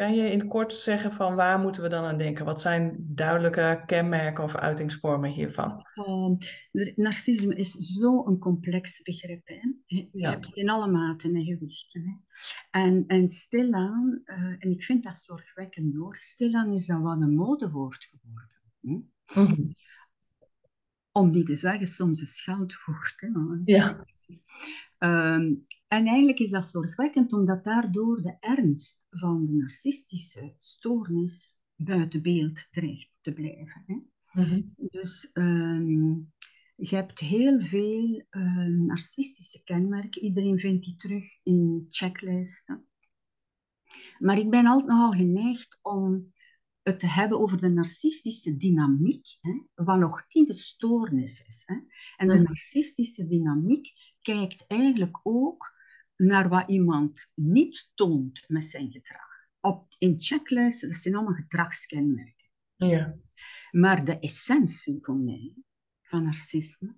kan 0.00 0.14
je 0.14 0.30
in 0.30 0.38
het 0.38 0.49
kort 0.49 0.73
zeggen 0.73 1.12
van 1.12 1.35
waar 1.35 1.59
moeten 1.59 1.83
we 1.83 1.88
dan 1.88 2.04
aan 2.04 2.19
denken? 2.19 2.45
Wat 2.45 2.61
zijn 2.61 2.97
duidelijke 2.99 3.83
kenmerken 3.87 4.45
of 4.45 4.54
uitingsvormen 4.57 5.30
hiervan? 5.30 5.87
Ehm, 5.95 6.35
er- 6.73 6.92
narcisme 6.97 7.54
is 7.54 7.73
zo'n 7.73 8.38
complex 8.38 9.02
begrip. 9.02 9.40
Hè? 9.45 9.61
Je 9.87 10.09
Ja. 10.12 10.30
hebt 10.30 10.47
het 10.47 10.57
in 10.57 10.69
alle 10.71 10.90
maten 10.90 11.35
en 11.35 11.45
gewichten. 11.45 12.02
Hè? 12.02 12.12
En, 12.80 13.04
en 13.07 13.28
stilaan, 13.28 14.21
eh, 14.25 14.37
en 14.59 14.71
ik 14.71 14.83
vind 14.83 15.02
dat 15.04 15.19
zorgwekkend 15.19 15.95
hoor, 15.97 16.16
stilaan 16.16 16.73
is 16.73 16.87
dat 16.87 17.00
wat 17.00 17.21
een 17.21 17.35
modewoord 17.35 18.11
geworden. 18.11 18.59
Hm? 18.80 19.40
Mhm. 19.40 19.73
Om 21.12 21.30
niet 21.30 21.47
te 21.47 21.54
zeggen 21.54 21.87
soms 21.87 22.21
een 22.21 22.26
scheldwoord. 22.26 23.14
Hè? 23.16 23.28
Ja. 23.62 24.04
Ehm, 24.99 25.52
en 25.90 26.06
eigenlijk 26.06 26.38
is 26.38 26.50
dat 26.50 26.70
zorgwekkend 26.70 27.32
omdat 27.32 27.64
daardoor 27.64 28.23
de 28.23 28.37
ernst 28.40 29.02
van 29.11 29.47
de 29.47 29.52
narcistische 29.52 30.54
stoornis 30.56 31.61
buiten 31.76 32.23
beeld 32.23 32.66
dreigt 32.70 33.11
te 33.20 33.32
blijven. 33.32 33.82
Hè? 33.87 33.97
Mhm. 34.42 34.62
Dus 34.76 35.30
ehm, 35.32 36.12
je 36.76 36.97
hebt 36.97 37.18
heel 37.20 37.61
veel 37.62 38.25
eh, 38.30 38.66
narcistische 38.66 39.62
kenmerken. 39.62 40.23
Iedereen 40.23 40.59
vindt 40.59 40.85
die 40.85 40.97
terug 40.97 41.25
in 41.42 41.87
checklisten. 41.88 42.85
Maar 44.18 44.38
ik 44.38 44.50
ben 44.50 44.66
altijd 44.66 44.88
nogal 44.88 45.12
geneigd 45.12 45.78
om 45.82 46.32
het 46.82 47.00
te 47.00 47.06
hebben 47.06 47.40
over 47.40 47.61
de 47.61 47.68
narcistische 47.68 48.56
dynamiek, 48.56 49.38
hè, 49.40 49.85
wat 49.85 49.99
nog 49.99 50.25
niet 50.28 50.47
de 50.47 50.52
stoornis 50.52 51.44
is. 51.47 51.62
Hè. 51.66 51.75
En 52.16 52.28
de 52.28 52.35
Mhm. 52.35 52.42
narcistische 52.42 53.26
dynamiek 53.26 53.88
kijkt 54.23 54.64
eigenlijk 54.66 55.20
ook 55.23 55.78
naar 56.20 56.48
wat 56.48 56.68
iemand 56.68 57.30
niet 57.34 57.90
toont 57.94 58.44
met 58.46 58.64
zijn 58.64 58.90
gedrag. 58.90 59.28
Op, 59.60 59.86
in 59.98 60.16
checklisten, 60.18 60.88
dat 60.88 60.96
zijn 60.96 61.14
allemaal 61.14 61.34
gedragskenmerken. 61.34 62.48
Ja. 62.76 63.16
Maar 63.70 64.04
de 64.04 64.18
essentie 64.18 64.98
voor 65.02 65.16
mij 65.16 65.54
van 66.02 66.22
narcisme 66.22 66.96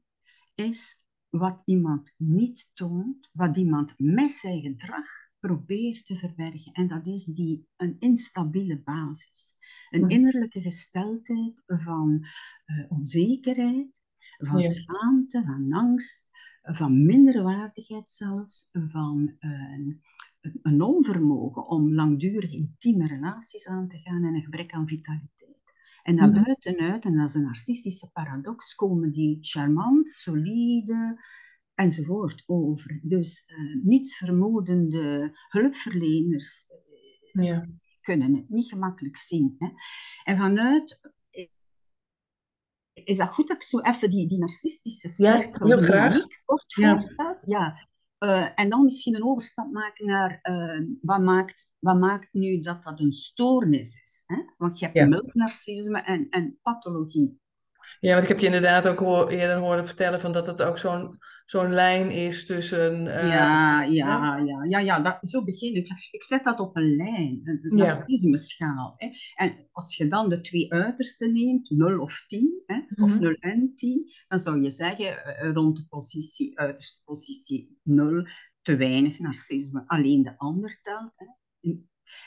is 0.54 1.04
wat 1.28 1.62
iemand 1.64 2.14
niet 2.16 2.70
toont, 2.74 3.28
wat 3.32 3.56
iemand 3.56 3.94
met 3.96 4.30
zijn 4.30 4.60
gedrag 4.60 5.06
probeert 5.38 6.06
te 6.06 6.16
verbergen. 6.16 6.72
En 6.72 6.88
dat 6.88 7.06
is 7.06 7.24
die 7.24 7.66
een 7.76 7.96
instabiele 7.98 8.78
basis. 8.78 9.56
Een 9.90 10.08
innerlijke 10.08 10.60
gesteldheid 10.60 11.62
van 11.66 12.26
eh, 12.64 12.90
onzekerheid, 12.90 13.88
van 14.36 14.58
Ja. 14.58 14.68
schaamte, 14.68 15.42
van 15.44 15.72
angst, 15.72 16.30
van 16.62 17.04
minderwaardigheid 17.06 18.10
zelfs, 18.10 18.68
van 18.72 19.36
eh, 19.38 19.50
een, 20.62 20.82
onvermogen 20.82 21.66
om 21.66 21.94
langdurig 21.94 22.52
intieme 22.52 23.06
relaties 23.06 23.66
aan 23.68 23.88
te 23.88 23.98
gaan 23.98 24.24
en 24.24 24.34
een 24.34 24.42
gebrek 24.42 24.72
aan 24.72 24.88
vitaliteit. 24.88 25.60
En 26.02 26.14
Mhm. 26.14 26.32
daarbuitenuit, 26.32 27.04
en 27.04 27.16
dat 27.16 27.28
is 27.28 27.34
een 27.34 27.42
narcistische 27.42 28.10
paradox, 28.12 28.74
komen 28.74 29.12
die 29.12 29.38
charmant, 29.40 30.10
solide 30.10 31.24
enzovoort 31.74 32.42
over. 32.46 33.00
Dus 33.02 33.44
eh, 33.46 33.56
nietsvermoedende 33.82 35.30
hulpverleners 35.48 36.66
eh, 37.32 37.44
Ja. 37.44 37.68
kunnen 38.00 38.34
het 38.34 38.48
niet 38.48 38.68
gemakkelijk 38.68 39.16
zien. 39.16 39.54
Hè. 39.58 39.68
En 40.24 40.36
vanuit 40.36 41.00
is 42.92 43.18
dat 43.18 43.28
goed 43.28 43.48
dat 43.48 43.56
ik 43.56 43.62
zo 43.62 43.78
even 43.80 44.10
die, 44.10 44.28
die 44.28 44.38
narcistische 44.38 45.22
Ja, 45.22 45.38
cirkel 45.40 45.66
heel 45.66 45.78
graag. 45.82 46.26
kort 46.44 46.64
Ja. 46.74 46.92
voorstel? 46.92 47.36
Ja. 47.44 47.88
Eh, 48.18 48.48
en 48.54 48.68
dan 48.70 48.84
misschien 48.84 49.14
een 49.14 49.24
overstap 49.24 49.70
maken 49.72 50.06
naar 50.06 50.38
eh, 50.42 50.80
wat, 51.00 51.20
maakt, 51.20 51.68
wat 51.78 51.98
maakt 51.98 52.28
nu 52.32 52.60
dat 52.60 52.82
dat 52.82 53.00
een 53.00 53.12
stoornis 53.12 54.00
is. 54.02 54.22
Hè? 54.26 54.36
Want 54.58 54.78
je 54.78 54.84
hebt 54.84 54.96
Ja. 54.96 55.06
multinarcisme 55.06 56.00
en, 56.02 56.26
en 56.30 56.58
pathologie. 56.62 57.40
Ja, 58.00 58.10
want 58.12 58.22
ik 58.22 58.28
heb 58.28 58.38
je 58.38 58.46
inderdaad 58.46 58.88
ook 58.88 58.98
hoor- 58.98 59.28
eerder 59.28 59.56
horen 59.56 59.86
vertellen 59.86 60.20
van 60.20 60.32
dat 60.32 60.46
het 60.46 60.62
ook 60.62 60.78
zo'n 60.78 61.18
zo'n 61.46 61.72
lijn 61.72 62.10
is 62.10 62.46
tussen... 62.46 63.06
eh, 63.06 63.28
ja, 63.28 63.82
ja, 63.82 64.36
ja, 64.36 64.64
ja, 64.68 64.78
ja 64.78 65.00
dat, 65.00 65.18
zo 65.22 65.44
begin 65.44 65.74
ik. 65.74 65.88
Ik 66.10 66.22
zet 66.22 66.44
dat 66.44 66.58
op 66.60 66.76
een 66.76 66.96
lijn, 66.96 67.40
een 67.44 67.76
Ja. 67.76 67.84
narcisme-schaal. 67.84 68.94
Hè. 68.96 69.08
En 69.34 69.68
als 69.72 69.96
je 69.96 70.08
dan 70.08 70.28
de 70.28 70.40
twee 70.40 70.72
uitersten 70.72 71.32
neemt, 71.32 71.70
0 71.70 72.00
of 72.00 72.24
10, 72.26 72.62
hè, 72.66 72.76
of 73.02 73.10
Mhm. 73.10 73.20
0 73.20 73.32
en 73.40 73.72
10, 73.74 74.12
dan 74.28 74.38
zou 74.38 74.62
je 74.62 74.70
zeggen 74.70 75.24
eh, 75.24 75.52
rond 75.52 75.76
de 75.76 75.84
positie, 75.88 76.58
uiterste 76.58 77.00
positie 77.04 77.78
0, 77.82 78.26
te 78.62 78.76
weinig 78.76 79.18
narcisme. 79.18 79.82
Alleen 79.86 80.22
de 80.22 80.38
ander 80.38 80.78
telt. 80.82 81.12
Hè. 81.16 81.26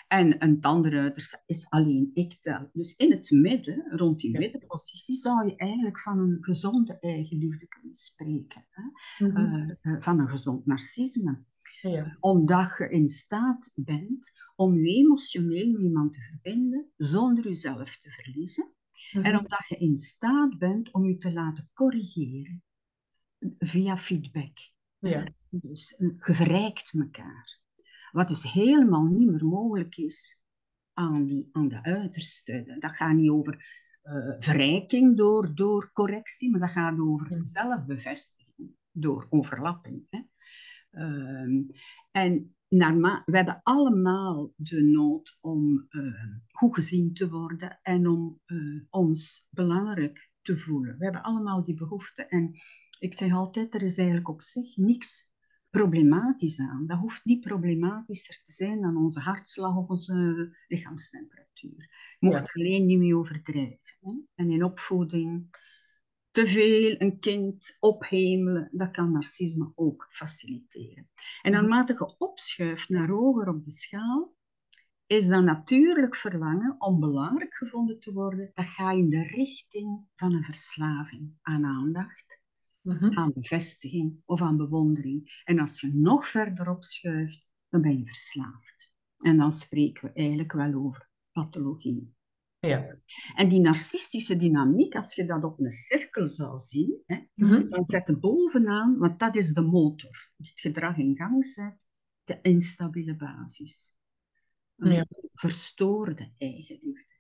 En 0.08 0.44
een 0.44 0.62
andere 0.62 1.00
uiterste 1.00 1.44
is 1.46 1.70
alleen 1.70 2.12
ik 2.14 2.38
tel. 2.42 2.70
Dus 2.74 2.96
in 2.96 3.12
het 3.12 3.32
midden, 3.32 3.86
rond 3.90 4.20
die 4.20 4.38
middenpositie, 4.38 5.16
zou 5.16 5.46
je 5.46 5.56
eigenlijk 5.56 6.00
van 6.00 6.20
een 6.20 6.38
gezonde 6.42 7.00
eigenliefde 7.00 7.68
kunnen 7.68 7.96
spreken. 7.96 8.66
Hè. 8.70 8.84
mhm. 9.28 9.38
Eh, 9.38 9.76
eh, 9.82 10.02
van 10.02 10.20
een 10.20 10.30
gezond 10.30 10.66
narcisme. 10.66 11.44
Ja. 11.82 12.18
Omdat 12.20 12.76
je 12.78 12.90
in 12.90 13.10
staat 13.10 13.72
bent 13.76 14.32
om 14.56 14.76
je 14.78 14.94
emotioneel 14.94 15.72
met 15.72 15.82
iemand 15.82 16.14
te 16.14 16.22
verbinden 16.22 16.92
zonder 16.98 17.44
jezelf 17.44 17.98
te 17.98 18.12
verliezen. 18.12 18.74
En 19.12 19.22
Mhm. 19.22 19.38
omdat 19.38 19.68
je 19.68 19.78
in 19.78 19.98
staat 19.98 20.58
bent 20.58 20.92
om 20.92 21.06
je 21.06 21.18
te 21.18 21.34
laten 21.34 21.70
corrigeren 21.74 22.64
via 23.58 23.98
feedback. 23.98 24.58
Ja. 25.00 25.28
Dus 25.50 25.96
eh, 25.96 26.08
je 26.26 26.34
verrijkt 26.34 26.94
elkaar. 26.94 27.60
Wat 28.16 28.28
dus 28.28 28.52
helemaal 28.52 29.06
niet 29.06 29.30
meer 29.32 29.46
mogelijk 29.46 29.98
is 29.98 30.40
aan, 30.94 31.26
die, 31.26 31.50
aan 31.52 31.68
de 31.68 31.84
uiterste. 31.84 32.76
Dat 32.80 32.92
gaat 32.92 33.16
niet 33.16 33.30
over 33.30 33.66
eh, 34.02 34.36
verrijking 34.40 35.18
door, 35.18 35.56
door 35.56 35.92
correctie, 35.94 36.52
maar 36.52 36.60
dat 36.60 36.70
gaat 36.70 37.00
over 37.00 37.40
zelfbevestiging, 37.44 38.76
door 38.92 39.28
overlapping. 39.30 40.08
Hè. 40.10 40.20
Ehm, 40.92 41.62
en 42.12 42.56
naarma- 42.68 43.24
we 43.26 43.36
hebben 43.36 43.60
allemaal 43.64 44.54
de 44.56 44.84
nood 44.84 45.38
om 45.42 45.86
eh, 45.90 46.02
goed 46.48 46.74
gezien 46.74 47.14
te 47.14 47.30
worden 47.30 47.80
en 47.82 48.08
om 48.08 48.40
eh, 48.46 48.58
ons 48.90 49.48
belangrijk 49.50 50.32
te 50.42 50.58
voelen. 50.58 50.98
We 50.98 51.04
hebben 51.04 51.24
allemaal 51.24 51.64
die 51.64 51.76
behoefte. 51.76 52.26
En 52.26 52.52
ik 53.00 53.14
zeg 53.14 53.34
altijd, 53.34 53.74
er 53.74 53.82
is 53.82 53.98
eigenlijk 53.98 54.30
op 54.30 54.42
zich 54.42 54.78
niks 54.78 55.35
problematisch 55.76 56.60
aan. 56.60 56.88
Dat 56.88 57.00
hoeft 57.00 57.26
niet 57.26 57.42
problematischer 57.42 58.42
te 58.44 58.52
zijn 58.52 58.82
dan 58.82 58.98
onze 58.98 59.20
hartslag 59.20 59.76
of 59.76 59.90
onze 59.90 60.50
lichaamstemperatuur. 60.68 61.90
Je 62.20 62.28
mocht 62.28 62.38
Ja. 62.40 62.44
er 62.46 62.54
alleen 62.54 62.86
niet 62.86 63.00
mee 63.00 63.16
overdrijven. 63.18 63.80
Hè? 64.00 64.12
En 64.36 64.50
in 64.50 64.64
opvoeding 64.64 65.58
te 66.32 66.48
veel 66.48 66.96
een 66.98 67.20
kind 67.20 67.78
ophemelen, 67.80 68.70
dat 68.72 68.92
kan 68.92 69.12
narcisme 69.12 69.72
ook 69.76 70.08
faciliteren. 70.10 71.10
En 71.42 71.52
naarmate 71.52 71.94
je 71.94 72.16
opschuift 72.18 72.90
naar 72.90 73.08
hoger 73.10 73.48
op 73.48 73.64
de 73.64 73.72
schaal, 73.72 74.36
is 75.06 75.28
dat 75.28 75.44
natuurlijk 75.44 76.16
verlangen 76.16 76.76
om 76.80 77.00
belangrijk 77.00 77.54
gevonden 77.54 78.00
te 78.00 78.14
worden, 78.14 78.52
dat 78.54 78.66
gaat 78.66 78.96
in 78.96 79.10
de 79.10 79.24
richting 79.24 80.08
van 80.16 80.34
een 80.34 80.44
verslaving 80.44 81.34
aan 81.42 81.66
aandacht, 81.66 82.44
Mhm. 82.86 83.18
aan 83.18 83.32
bevestiging 83.34 84.22
of 84.26 84.42
aan 84.42 84.58
bewondering. 84.58 85.42
En 85.44 85.60
als 85.60 85.82
je 85.82 85.94
nog 85.94 86.28
verder 86.28 86.70
opschuift, 86.70 87.48
dan 87.70 87.82
ben 87.82 87.98
je 87.98 88.06
verslaafd. 88.06 88.92
En 89.18 89.38
dan 89.38 89.54
spreken 89.54 90.08
we 90.08 90.14
eigenlijk 90.14 90.52
wel 90.52 90.74
over 90.74 91.10
pathologie. 91.32 92.14
Ja. 92.60 92.98
En 93.36 93.50
die 93.50 93.60
narcistische 93.60 94.38
dynamiek, 94.38 94.96
als 94.96 95.16
je 95.16 95.26
dat 95.26 95.44
op 95.44 95.60
een 95.60 95.72
cirkel 95.72 96.30
zou 96.30 96.60
zien, 96.60 97.02
hè, 97.06 97.20
Mhm. 97.34 97.70
dan 97.70 97.84
zet 97.84 98.20
bovenaan, 98.20 98.98
want 98.98 99.20
dat 99.20 99.36
is 99.36 99.54
de 99.54 99.62
motor 99.62 100.32
die 100.38 100.50
het 100.50 100.60
gedrag 100.60 100.98
in 100.98 101.16
gang 101.16 101.46
zet, 101.46 101.78
de 102.24 102.40
instabiele 102.42 103.16
basis. 103.16 103.94
Een 104.76 104.92
Ja. 104.92 105.06
verstoorde 105.34 106.34
eigenliefde. 106.38 107.15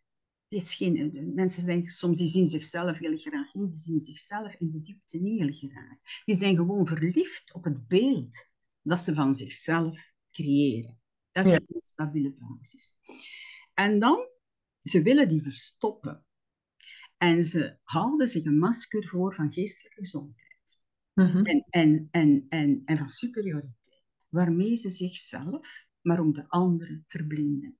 Het 0.56 0.64
is 0.64 0.76
geen, 0.76 1.32
mensen 1.34 1.66
denken 1.66 1.92
soms, 1.92 2.18
die 2.18 2.28
zien 2.28 2.48
zichzelf 2.48 2.98
heel 2.98 3.18
graag 3.18 3.54
niet, 3.54 3.72
die 3.72 3.80
zien 3.80 4.00
zichzelf 4.00 4.54
in 4.54 4.72
de 4.72 4.82
diepte 4.82 5.18
niet 5.18 5.40
heel 5.40 5.70
graag. 5.70 5.98
Die 6.26 6.36
zijn 6.36 6.56
gewoon 6.56 6.88
verliefd 6.88 7.54
op 7.54 7.64
het 7.64 7.88
beeld 7.88 8.48
dat 8.82 9.00
ze 9.00 9.14
van 9.14 9.36
zichzelf 9.36 10.12
creëren. 10.32 11.00
Dat 11.32 11.46
is 11.46 11.52
Ja. 11.52 11.58
een 11.58 11.68
instabiele 11.68 12.36
basis. 12.40 12.94
En 13.74 14.00
dan, 14.00 14.28
ze 14.82 15.02
willen 15.02 15.28
die 15.28 15.42
verstoppen. 15.42 16.26
En 17.18 17.44
ze 17.44 17.78
houden 17.84 18.28
zich 18.28 18.46
een 18.46 18.58
masker 18.60 19.08
voor 19.08 19.36
van 19.36 19.52
geestelijke 19.52 20.00
gezondheid 20.00 20.54
Mhm. 21.14 21.46
en, 21.46 21.66
en, 21.70 22.08
en, 22.12 22.46
en, 22.50 22.82
en 22.86 22.98
van 22.98 23.10
superioriteit, 23.10 24.04
waarmee 24.30 24.76
ze 24.76 24.90
zichzelf, 24.90 25.68
maar 26.02 26.20
ook 26.20 26.36
de 26.36 26.50
anderen 26.50 27.06
verblinden. 27.08 27.78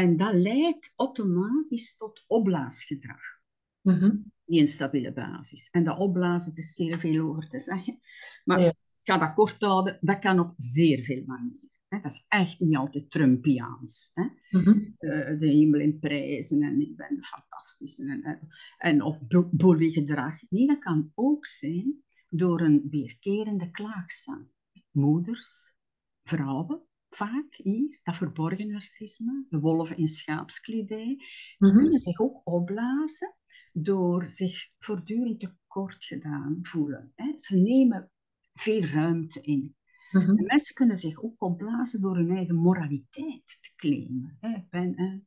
En 0.00 0.16
dat 0.16 0.34
leidt 0.34 0.92
automatisch 0.96 1.96
tot 1.96 2.24
opblaasgedrag. 2.26 3.38
Mhm. 3.82 4.16
die 4.44 4.58
instabiele 4.58 5.12
basis. 5.12 5.68
En 5.70 5.84
dat 5.84 5.98
opblazen, 5.98 6.54
is 6.54 6.74
zeer 6.74 6.98
veel 6.98 7.28
over 7.28 7.48
te 7.48 7.60
zeggen. 7.60 8.00
Maar 8.44 8.60
ik 8.60 8.74
ga 9.02 9.18
dat 9.18 9.32
kort 9.32 9.62
houden, 9.62 9.98
dat 10.00 10.18
kan 10.18 10.38
op 10.38 10.52
zeer 10.56 11.02
veel 11.02 11.22
manieren. 11.26 11.70
Dat 11.88 12.04
is 12.04 12.24
echt 12.28 12.60
niet 12.60 12.76
altijd 12.76 13.10
Trumpiaans. 13.10 14.10
Hè? 14.14 14.22
Mm 14.50 14.96
de 15.38 15.46
hemel 15.46 15.80
in 15.80 15.98
prijzen 15.98 16.62
en 16.62 16.80
ik 16.80 16.96
ben 16.96 17.24
fantastisch. 17.24 17.98
En, 17.98 18.48
en, 18.78 19.02
of 19.02 19.20
bully 19.50 19.90
gedrag. 19.90 20.50
Nee, 20.50 20.66
dat 20.66 20.78
kan 20.78 21.12
ook 21.14 21.46
zijn 21.46 22.02
door 22.28 22.60
een 22.60 22.86
weerkerende 22.90 23.70
klaagzang. 23.70 24.46
Moeders, 24.90 25.74
vrouwen, 26.22 26.82
vaak 27.10 27.54
hier, 27.54 28.00
dat 28.02 28.16
verborgen 28.16 28.70
narcisme, 28.70 29.46
de 29.48 29.58
wolven 29.58 29.96
in 29.96 30.06
schaapskledij, 30.06 31.06
die 31.06 31.56
mhm. 31.58 31.76
kunnen 31.76 31.98
zich 31.98 32.18
ook 32.18 32.40
opblazen 32.44 33.34
door 33.72 34.24
zich 34.24 34.68
voortdurend 34.78 35.40
tekort 35.40 36.04
gedaan 36.04 36.58
voelen. 36.62 37.12
Hè. 37.14 37.32
Ze 37.38 37.56
nemen 37.56 38.10
veel 38.52 38.82
ruimte 38.82 39.40
in. 39.40 39.74
Mm 40.10 40.38
mensen 40.46 40.74
kunnen 40.74 40.98
zich 40.98 41.22
ook 41.22 41.42
opblazen 41.42 42.00
door 42.00 42.16
hun 42.16 42.36
eigen 42.36 42.54
moraliteit 42.54 43.58
te 43.60 43.72
claimen. 43.76 44.36
Hè. 44.40 44.58
Ben, 44.70 45.26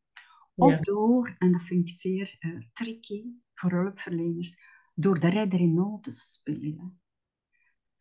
of 0.56 0.80
door, 0.80 1.36
en 1.38 1.52
dat 1.52 1.62
vind 1.62 1.82
ik 1.82 1.96
zeer 1.96 2.36
uh, 2.40 2.62
tricky 2.74 3.24
voor 3.54 3.72
hulpverleners, 3.72 4.58
door 4.96 5.20
de 5.20 5.30
redder 5.30 5.60
in 5.60 5.74
nood 5.74 6.04
te 6.04 6.12
spelen. 6.12 7.02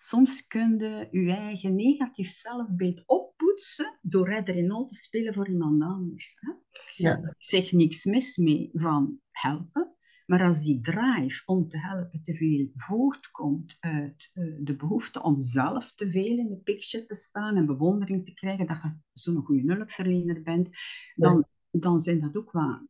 Soms 0.05 0.47
kun 0.47 0.79
je 0.79 1.09
je 1.11 1.33
eigen 1.33 1.75
negatief 1.75 2.31
zelfbeeld 2.31 3.03
oppoetsen 3.07 3.99
door 4.01 4.29
redder 4.29 4.55
in 4.57 4.67
nood 4.67 4.89
te 4.89 4.95
spelen 4.95 5.35
voor 5.35 5.49
iemand 5.49 5.83
anders. 5.83 6.37
Hè? 6.41 6.53
Ja. 6.97 7.17
Ik 7.17 7.35
zeg 7.39 7.73
niks 7.73 8.05
mis 8.05 8.37
mee 8.37 8.71
van 8.73 9.21
helpen, 9.31 9.97
maar 10.27 10.43
als 10.43 10.63
die 10.63 10.81
drive 10.81 11.43
om 11.45 11.69
te 11.69 11.79
helpen 11.79 12.23
te 12.23 12.35
veel 12.35 12.71
voortkomt 12.75 13.77
uit 13.81 14.31
uh, 14.35 14.57
de 14.61 14.77
behoefte 14.77 15.23
om 15.23 15.43
zelf 15.43 15.93
te 15.95 16.11
veel 16.11 16.39
in 16.39 16.49
de 16.49 16.61
picture 16.65 17.07
te 17.07 17.15
staan 17.15 17.57
en 17.57 17.67
bewondering 17.67 18.25
te 18.25 18.35
krijgen 18.35 18.67
dat 18.67 18.83
je 18.83 18.97
zo'n 19.13 19.45
goede 19.45 19.75
hulpverlener 19.75 20.43
bent, 20.43 20.69
dan, 21.15 21.47
dan 21.71 22.01
zijn 22.01 22.21
dat 22.21 22.37
ook 22.37 22.53
wel 22.53 22.89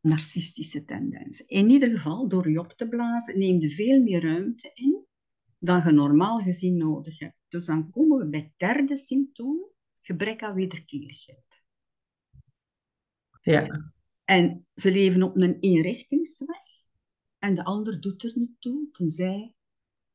narcistische 0.00 0.84
tendensen. 0.84 1.48
In 1.48 1.70
ieder 1.70 1.90
geval, 1.90 2.28
door 2.28 2.50
je 2.50 2.58
op 2.58 2.72
te 2.72 2.88
blazen, 2.88 3.38
neem 3.38 3.60
je 3.60 3.70
veel 3.70 4.02
meer 4.02 4.22
ruimte 4.22 4.70
in 4.74 5.08
dan 5.60 5.82
je 5.84 5.92
normaal 5.92 6.40
gezien 6.40 6.76
nodig 6.76 7.18
hebt. 7.18 7.36
Dus 7.48 7.64
dan 7.66 7.90
komen 7.90 8.18
we 8.18 8.28
bij 8.28 8.40
het 8.40 8.52
derde 8.56 8.96
symptoom, 8.96 9.58
gebrek 10.00 10.42
aan 10.42 10.54
wederkerigheid. 10.54 11.62
Ja. 13.42 13.68
En 14.24 14.66
ze 14.74 14.92
leven 14.92 15.22
op 15.22 15.36
een 15.36 15.58
eenrichtingsweg 15.60 16.64
en 17.38 17.54
de 17.54 17.64
ander 17.64 18.00
doet 18.00 18.24
er 18.24 18.32
niet 18.34 18.60
toe, 18.60 18.88
tenzij 18.92 19.54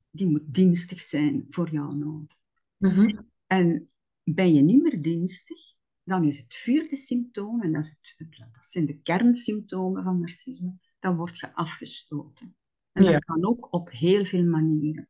die 0.09 0.27
moet 0.27 0.53
dienstig 0.53 1.01
zijn 1.01 1.47
voor 1.49 1.71
jou 1.71 1.95
nodig. 1.95 2.37
Mhm. 2.77 3.21
En 3.47 3.89
ben 4.23 4.53
je 4.53 4.61
niet 4.61 4.81
meer 4.81 5.01
dienstig, 5.01 5.73
dan 6.03 6.23
is 6.23 6.37
het 6.37 6.55
vierde 6.55 6.95
symptoom, 6.95 7.61
en 7.61 7.71
dat, 7.71 7.83
is 7.83 7.99
het, 8.15 8.37
dat 8.53 8.65
zijn 8.65 8.85
de 8.85 9.01
kernsymptomen 9.01 10.03
van 10.03 10.19
narcisme, 10.19 10.77
dan 10.99 11.15
word 11.15 11.39
je 11.39 11.55
afgestoten. 11.55 12.55
En 12.91 13.03
dat 13.03 13.25
kan 13.25 13.45
ook 13.45 13.73
op 13.73 13.91
heel 13.91 14.25
veel 14.25 14.45
manieren 14.45 15.09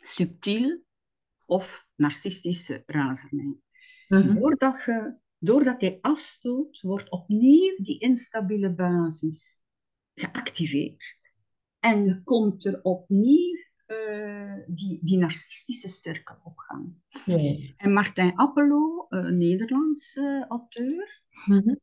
subtiel 0.00 0.82
of 1.46 1.86
narcistische 1.96 2.82
razernij. 2.86 3.56
Mhm. 4.08 4.34
doordat, 4.34 4.84
je, 4.84 5.16
doordat 5.38 5.80
hij 5.80 5.98
afstoot, 6.00 6.80
wordt 6.80 7.10
opnieuw 7.10 7.76
die 7.82 7.98
instabiele 7.98 8.74
basis 8.74 9.60
geactiveerd. 10.14 11.32
En 11.78 12.04
je 12.04 12.22
komt 12.22 12.64
er 12.64 12.82
opnieuw 12.82 13.56
uh, 13.86 14.54
die, 14.66 14.98
die 15.02 15.18
narcistische 15.18 15.88
cirkel 15.88 16.36
op 16.44 16.58
gang. 16.58 16.94
En 17.76 17.92
Martijn 17.92 18.36
Appelo, 18.36 19.06
een 19.08 19.38
Nederlandse 19.38 20.44
auteur, 20.48 21.22
mhm. 21.46 21.74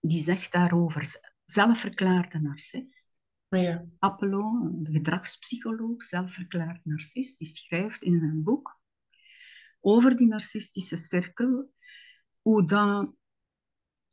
die 0.00 0.20
zegt 0.20 0.52
daarover 0.52 1.34
zelfverklaarde 1.44 2.40
narcist. 2.40 3.07
Ja. 3.48 3.84
Appelo, 3.98 4.70
de 4.72 4.92
gedragspsycholoog, 4.92 6.02
zelfverklaard 6.02 6.84
narcist, 6.84 7.38
die 7.38 7.48
schrijft 7.48 8.02
in 8.02 8.22
een 8.22 8.42
boek 8.42 8.80
over 9.80 10.16
die 10.16 10.26
narcistische 10.26 10.96
cirkel, 10.96 11.72
hoe 12.42 12.66
dan 12.66 13.16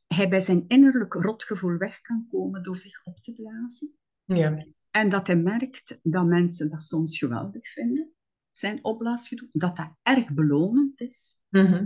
hij 0.07 0.29
bij 0.29 0.39
zijn 0.39 0.67
innerlijk 0.67 1.13
rotgevoel 1.13 1.77
weg 1.77 2.01
kan 2.01 2.27
komen 2.29 2.63
door 2.63 2.77
zich 2.77 3.05
op 3.05 3.19
te 3.23 3.33
blazen. 3.33 3.93
Ja. 4.23 4.65
En 4.91 5.09
dat 5.09 5.27
hij 5.27 5.35
merkt 5.35 5.99
dat 6.03 6.25
mensen 6.25 6.69
dat 6.69 6.81
soms 6.81 7.17
geweldig 7.17 7.67
vinden, 7.71 8.13
zijn 8.51 8.83
opblaasgedoe, 8.83 9.49
dat 9.51 9.75
dat 9.75 9.95
erg 10.01 10.33
belonend 10.33 11.01
is. 11.01 11.39
Mhm. 11.49 11.85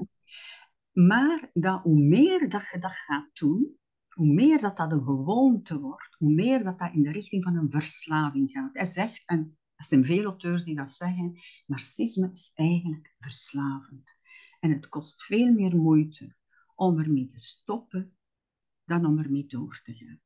Maar 0.92 1.50
dat 1.54 1.82
hoe 1.82 2.00
meer 2.00 2.50
dat 2.50 2.68
je 2.72 2.80
dat 2.80 2.92
gaat 2.92 3.30
doen, 3.34 3.80
hoe 4.20 4.34
meer 4.34 4.62
dat 4.62 4.78
dat 4.78 4.92
een 4.92 5.04
gewoonte 5.04 5.80
wordt, 5.80 6.16
hoe 6.18 6.34
meer 6.34 6.64
dat 6.64 6.80
dat 6.80 6.94
in 6.94 7.04
de 7.04 7.12
richting 7.12 7.44
van 7.44 7.56
een 7.56 7.72
verslaving 7.72 8.52
gaat. 8.52 8.70
Hij 8.74 8.86
zegt, 8.86 9.24
en 9.26 9.58
er 9.76 9.86
zijn 9.86 10.06
veel 10.06 10.24
auteurs 10.24 10.64
die 10.64 10.76
dat 10.76 10.92
zeggen, 10.92 11.40
narcisme 11.66 12.30
is 12.34 12.52
eigenlijk 12.54 13.14
verslavend. 13.20 14.20
En 14.60 14.72
het 14.72 14.90
kost 14.90 15.24
veel 15.24 15.54
meer 15.54 15.76
moeite 15.76 16.36
om 16.76 17.00
ermee 17.00 17.28
te 17.28 17.40
stoppen 17.40 18.18
dan 18.86 19.06
om 19.06 19.20
ermee 19.20 19.46
door 19.46 19.80
te 19.84 19.94
gaan. 19.94 20.22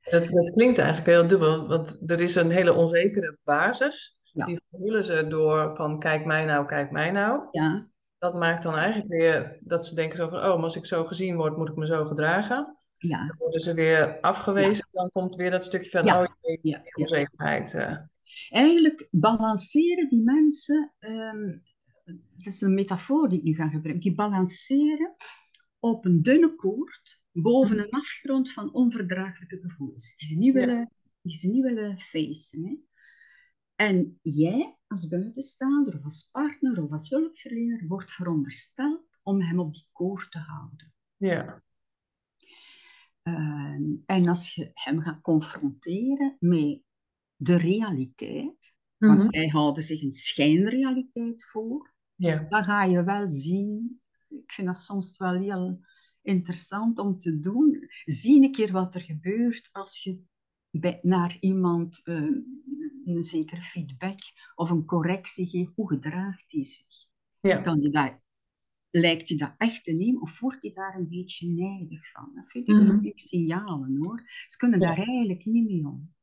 Dat, 0.00 0.32
dat 0.32 0.50
klinkt 0.50 0.78
eigenlijk 0.78 1.08
heel 1.08 1.26
dubbel, 1.26 1.68
want 1.68 2.10
er 2.10 2.20
is 2.20 2.34
een 2.34 2.50
hele 2.50 2.72
onzekere 2.72 3.38
basis. 3.44 4.18
Die 4.32 4.60
voelen 4.70 5.04
ze 5.04 5.26
door 5.28 5.76
van 5.76 5.98
kijk 5.98 6.24
mij 6.24 6.44
nou, 6.44 6.66
kijk 6.66 6.90
mij 6.90 7.10
nou. 7.10 7.48
Ja. 7.50 7.88
Dat 8.18 8.34
maakt 8.34 8.62
dan 8.62 8.76
eigenlijk 8.76 9.08
weer 9.08 9.58
dat 9.60 9.86
ze 9.86 9.94
denken 9.94 10.16
zo 10.16 10.28
van, 10.28 10.38
oh, 10.38 10.54
maar 10.54 10.62
als 10.62 10.76
ik 10.76 10.86
zo 10.86 11.04
gezien 11.04 11.36
word, 11.36 11.56
moet 11.56 11.68
ik 11.68 11.76
me 11.76 11.86
zo 11.86 12.04
gedragen. 12.04 12.75
Ja. 12.98 13.26
Dan 13.26 13.36
worden 13.38 13.60
ze 13.60 13.74
weer 13.74 14.20
afgewezen, 14.20 14.88
dan 14.90 15.10
komt 15.10 15.34
weer 15.34 15.50
dat 15.50 15.64
stukje 15.64 15.90
van, 15.90 16.00
oh, 16.00 16.24
ja. 16.62 16.82
onzekerheid. 16.92 17.74
Uh. 17.74 17.96
Eigenlijk 18.48 19.08
balanceren 19.10 20.08
die 20.08 20.22
mensen, 20.22 20.94
um, 20.98 21.62
dat 22.04 22.52
is 22.52 22.60
een 22.60 22.74
metafoor 22.74 23.28
die 23.28 23.38
ik 23.38 23.44
nu 23.44 23.54
ga 23.54 23.68
gebruiken, 23.68 24.00
die 24.00 24.14
balanceren 24.14 25.14
op 25.78 26.04
een 26.04 26.22
dunne 26.22 26.54
koord 26.54 27.20
boven 27.32 27.78
een 27.78 27.90
afgrond 27.90 28.52
van 28.52 28.74
onverdraaglijke 28.74 29.60
gevoelens, 29.60 30.16
die 30.16 30.28
ze 30.28 30.38
niet 30.38 30.54
willen, 30.54 30.90
die 31.22 31.36
ze 31.36 31.48
niet 31.48 31.62
willen 31.62 32.00
facen. 32.00 32.64
Hè. 32.64 32.76
En 33.76 34.18
jij 34.22 34.76
als 34.86 35.08
buitenstaander 35.08 35.96
of 35.96 36.04
als 36.04 36.28
partner 36.32 36.82
of 36.82 36.90
als 36.90 37.10
hulpverlener 37.10 37.84
wordt 37.86 38.12
verondersteld 38.12 39.20
om 39.22 39.42
hem 39.42 39.60
op 39.60 39.72
die 39.72 39.88
koord 39.92 40.30
te 40.30 40.38
houden. 40.38 40.94
Ja. 41.16 41.62
Ehm, 43.26 43.82
en 44.04 44.28
als 44.28 44.54
je 44.54 44.70
hem 44.74 45.00
gaat 45.00 45.20
confronteren 45.20 46.36
met 46.40 46.80
de 47.36 47.56
realiteit, 47.56 48.74
want 48.98 49.18
mhm. 49.18 49.28
zij 49.30 49.46
houden 49.48 49.82
zich 49.82 50.02
een 50.02 50.10
schijnrealiteit 50.10 51.44
voor, 51.44 51.94
ja. 52.14 52.46
dan 52.48 52.64
ga 52.64 52.84
je 52.84 53.04
wel 53.04 53.28
zien, 53.28 54.00
ik 54.28 54.52
vind 54.52 54.66
dat 54.66 54.76
soms 54.76 55.16
wel 55.16 55.40
heel 55.40 55.80
interessant 56.22 56.98
om 56.98 57.18
te 57.18 57.40
doen, 57.40 57.88
zie 58.04 58.42
een 58.44 58.52
keer 58.52 58.72
wat 58.72 58.94
er 58.94 59.02
gebeurt 59.02 59.68
als 59.72 60.02
je 60.02 60.22
bij, 60.70 60.98
naar 61.02 61.36
iemand 61.40 62.00
uh, 62.04 62.36
een 63.04 63.22
zekere 63.22 63.62
feedback 63.62 64.18
of 64.54 64.70
een 64.70 64.84
correctie 64.84 65.46
geeft, 65.46 65.72
hoe 65.74 65.88
gedraagt 65.88 66.52
hij 66.52 66.62
zich? 66.62 67.06
Ja. 67.40 67.60
Kan 67.60 67.80
je 67.80 67.90
daar 67.90 68.24
lijkt 69.00 69.28
hij 69.28 69.38
dat 69.38 69.54
echt 69.58 69.84
te 69.84 69.92
nemen 69.92 70.22
of 70.22 70.40
wordt 70.40 70.62
hij 70.62 70.72
daar 70.72 70.94
een 70.94 71.08
beetje 71.08 71.48
neidig 71.48 72.10
van? 72.12 72.30
Dat 72.34 72.44
vind 72.48 72.68
ik 72.68 72.74
mm 72.74 72.88
-hmm. 72.88 73.12
signalen 73.14 73.96
hoor. 74.02 74.22
Ze 74.46 74.56
kunnen 74.56 74.80
daar 74.80 74.96
eigenlijk 74.96 75.44
niet 75.44 75.68
mee 75.68 75.86
om. 75.86 76.14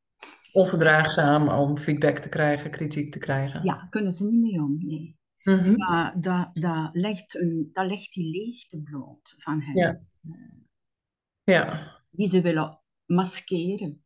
Onverdraagzaam 0.51 1.47
om 1.47 1.77
feedback 1.77 2.17
te 2.17 2.29
krijgen, 2.29 2.71
kritiek 2.71 3.11
te 3.11 3.19
krijgen. 3.19 3.63
Ja, 3.63 3.87
kunnen 3.89 4.11
ze 4.11 4.25
niet 4.25 4.41
mee 4.41 4.61
om, 4.61 4.77
nee. 4.85 5.17
Mm 5.43 5.57
-hmm. 5.57 5.77
Maar 5.77 6.21
dat, 6.21 6.49
dat, 6.53 6.89
legt 6.93 7.35
een, 7.35 7.69
dat 7.71 7.85
legt 7.85 8.13
die 8.13 8.31
leegte 8.31 8.81
bloot 8.81 9.35
van 9.37 9.61
hen. 9.61 9.75
Ja. 9.75 10.01
ja. 11.43 11.91
Die 12.09 12.27
ze 12.27 12.41
willen 12.41 12.79
maskeren. 13.05 14.03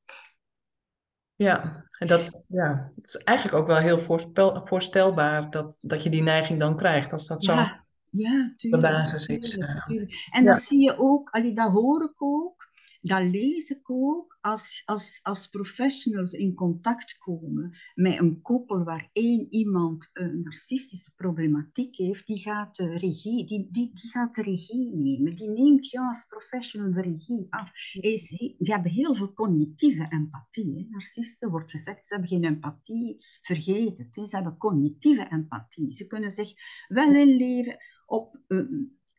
Ja, 1.35 1.85
en 1.99 2.07
dat, 2.07 2.45
ja, 2.47 2.91
het 2.95 3.05
is 3.05 3.15
eigenlijk 3.15 3.57
ook 3.57 3.67
wel 3.67 3.77
heel 3.77 3.99
voorspel, 3.99 4.65
voorstelbaar 4.65 5.49
dat, 5.49 5.77
dat 5.81 6.03
je 6.03 6.09
die 6.09 6.21
neiging 6.21 6.59
dan 6.59 6.77
krijgt 6.77 7.13
als 7.13 7.27
dat 7.27 7.43
zo 7.43 7.53
ja, 7.53 7.86
tuurlijk, 8.11 8.59
de 8.59 8.77
basis 8.79 9.25
is. 9.25 9.49
Tuurlijk, 9.49 9.85
tuurlijk. 9.85 10.29
En 10.31 10.43
ja. 10.43 10.49
dat 10.49 10.61
zie 10.61 10.81
je 10.81 10.97
ook, 10.97 11.29
allee, 11.29 11.53
dat 11.53 11.71
hoor 11.71 12.03
ik 12.03 12.21
ook. 12.21 12.65
dat 13.01 13.23
lees 13.23 13.69
ik 13.69 13.89
ook 13.89 14.37
als, 14.41 14.81
als, 14.85 15.19
als 15.23 15.47
professionals 15.47 16.31
in 16.31 16.53
contact 16.53 17.17
komen 17.17 17.77
met 17.95 18.19
een 18.19 18.41
koppel 18.41 18.83
waar 18.83 19.09
één 19.13 19.53
iemand 19.53 20.09
een 20.13 20.41
narcistische 20.43 21.13
problematiek 21.15 21.95
heeft, 21.95 22.27
die 22.27 22.39
gaat 22.39 22.75
de 22.75 22.97
regie, 22.97 23.45
die, 23.45 23.67
die, 23.71 23.91
die 23.93 24.09
gaat 24.09 24.35
de 24.35 24.41
regie 24.41 24.95
nemen. 24.95 25.35
Die 25.35 25.49
neemt 25.49 25.89
jou 25.89 26.07
als 26.07 26.25
professional 26.25 26.91
de 26.91 27.01
regie 27.01 27.47
af. 27.49 27.71
Is, 27.93 28.29
die 28.29 28.55
hebben 28.57 28.91
heel 28.91 29.15
veel 29.15 29.33
cognitieve 29.33 30.07
empathie. 30.09 30.75
Hè. 30.75 30.85
Narcisten 30.89 31.49
wordt 31.49 31.71
gezegd, 31.71 32.05
ze 32.05 32.13
hebben 32.13 32.31
geen 32.31 32.43
empathie, 32.43 33.25
vergeet 33.41 33.97
het. 33.97 34.15
Hè. 34.15 34.27
Ze 34.27 34.35
hebben 34.35 34.57
cognitieve 34.57 35.27
empathie. 35.29 35.93
Ze 35.93 36.07
kunnen 36.07 36.31
zich 36.31 36.53
wel 36.87 37.13
inleven 37.13 37.77
op 38.07 38.39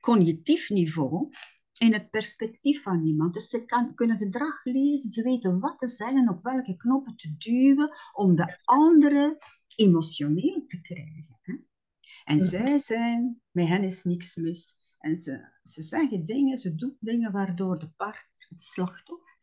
cognitief 0.00 0.70
niveau, 0.70 1.28
in 1.78 1.92
het 1.92 2.10
perspectief 2.10 2.82
van 2.82 3.06
iemand. 3.06 3.34
Dus 3.34 3.48
ze 3.48 3.64
kan, 3.64 3.94
kunnen 3.94 4.16
gedrag 4.16 4.64
lezen, 4.64 5.10
ze 5.10 5.22
weten 5.22 5.60
wat 5.60 5.78
te 5.78 5.88
zeggen, 5.88 6.28
op 6.28 6.42
welke 6.42 6.76
knoppen 6.76 7.16
te 7.16 7.34
duwen 7.38 7.90
om 8.12 8.36
de 8.36 8.58
andere 8.64 9.36
emotioneel 9.76 10.64
te 10.66 10.80
krijgen. 10.80 11.38
Hè? 11.40 11.54
En 12.24 12.36
mhm. 12.36 12.44
zij 12.44 12.78
zijn, 12.78 13.40
met 13.50 13.66
hen 13.66 13.84
is 13.84 14.04
niks 14.04 14.36
mis. 14.36 14.76
En 14.98 15.16
ze, 15.16 15.58
ze 15.62 15.82
zeggen 15.82 16.24
dingen, 16.24 16.58
ze 16.58 16.74
doen 16.74 16.96
dingen 17.00 17.32
waardoor 17.32 17.78
de 17.78 17.90
part, 17.96 18.46
het 18.48 18.60
slachtoffer, 18.60 19.36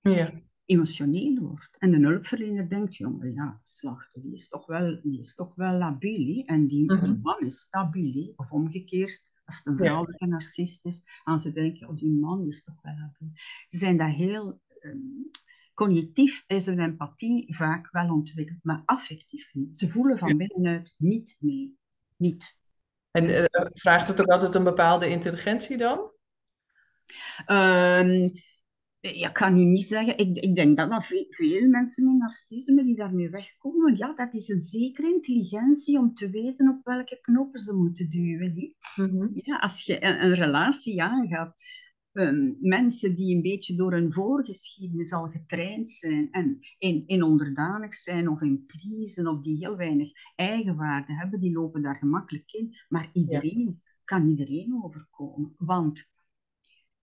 ja. 0.00 0.42
Emotioneel 0.68 1.38
wordt. 1.38 1.76
En 1.78 1.90
de 1.90 1.98
hulpverlener 1.98 2.68
denkt, 2.68 2.96
jongen, 2.96 3.34
ja, 3.34 3.60
de 3.62 3.70
slachtoffer, 3.70 4.22
die 4.22 4.32
is 4.32 4.48
toch 4.48 4.66
wel, 4.66 5.00
die 5.02 5.18
is 5.18 5.34
toch 5.34 5.54
wel 5.54 5.72
labiel. 5.72 6.44
En 6.44 6.66
die 6.66 6.92
mhm. 6.92 7.20
man 7.22 7.40
is 7.40 7.60
stabiel. 7.60 8.32
Of 8.36 8.52
omgekeerd, 8.52 9.32
als 9.44 9.56
het 9.56 9.66
een 9.66 9.76
vrouwelijke 9.76 10.26
narcist 10.26 10.84
is, 10.84 11.02
gaan 11.24 11.38
ze 11.38 11.52
denken, 11.52 11.88
oh, 11.88 11.96
die 11.96 12.10
man 12.10 12.46
is 12.46 12.64
toch 12.64 12.82
wel 12.82 12.94
happy. 12.94 13.24
Ze 13.66 13.76
zijn 13.76 13.96
daar 13.96 14.10
heel... 14.10 14.60
Um, 14.80 15.30
cognitief 15.74 16.44
is 16.46 16.66
hun 16.66 16.80
empathie 16.80 17.54
vaak 17.54 17.90
wel 17.90 18.10
ontwikkeld, 18.10 18.58
maar 18.62 18.82
affectief 18.84 19.50
niet. 19.52 19.78
Ze 19.78 19.90
voelen 19.90 20.18
van 20.18 20.36
binnenuit 20.36 20.94
niet 20.96 21.36
mee. 21.38 21.78
Niet. 22.16 22.56
En 23.10 23.24
uh, 23.24 23.44
vraagt 23.72 24.08
het 24.08 24.20
ook 24.20 24.26
altijd 24.26 24.54
een 24.54 24.64
bepaalde 24.64 25.08
intelligentie 25.08 25.76
dan? 25.76 25.98
Um, 27.46 28.32
ja, 29.00 29.28
ik 29.28 29.34
kan 29.34 29.54
nu 29.54 29.64
niet 29.64 29.84
zeggen, 29.84 30.18
ik, 30.18 30.36
ik 30.36 30.54
denk 30.54 30.76
dat, 30.76 30.90
dat 30.90 31.06
veel, 31.06 31.26
veel, 31.28 31.68
mensen 31.68 32.04
met 32.04 32.18
narcisme 32.18 32.84
die 32.84 32.96
daarmee 32.96 33.30
wegkomen, 33.30 33.96
ja, 33.96 34.14
dat 34.14 34.34
is 34.34 34.48
een 34.48 34.62
zekere 34.62 35.14
intelligentie 35.14 35.98
om 35.98 36.14
te 36.14 36.30
weten 36.30 36.68
op 36.68 36.84
welke 36.84 37.18
knoppen 37.20 37.60
ze 37.60 37.74
moeten 37.74 38.08
duwen. 38.08 38.74
Mm 38.96 39.30
ja, 39.32 39.56
als 39.56 39.84
je 39.84 40.04
een, 40.04 40.24
een 40.24 40.34
relatie 40.34 41.02
aangaat, 41.02 41.56
um, 42.12 42.56
mensen 42.60 43.14
die 43.14 43.36
een 43.36 43.42
beetje 43.42 43.74
door 43.74 43.92
hun 43.92 44.12
voorgeschiedenis 44.12 45.12
al 45.12 45.28
getraind 45.28 45.90
zijn 45.90 46.30
en 46.30 46.58
in, 46.78 47.02
in 47.06 47.22
onderdanig 47.22 47.94
zijn 47.94 48.28
of 48.28 48.40
in 48.40 48.66
pleasen 48.66 49.26
of 49.26 49.42
die 49.42 49.56
heel 49.56 49.76
weinig 49.76 50.10
eigenwaarde 50.36 51.12
hebben, 51.12 51.40
die 51.40 51.52
lopen 51.52 51.82
daar 51.82 51.96
gemakkelijk 51.96 52.52
in. 52.52 52.76
Maar 52.88 53.10
iedereen 53.12 53.82
kan 54.04 54.28
iedereen 54.28 54.80
overkomen, 54.82 55.54
want 55.56 56.10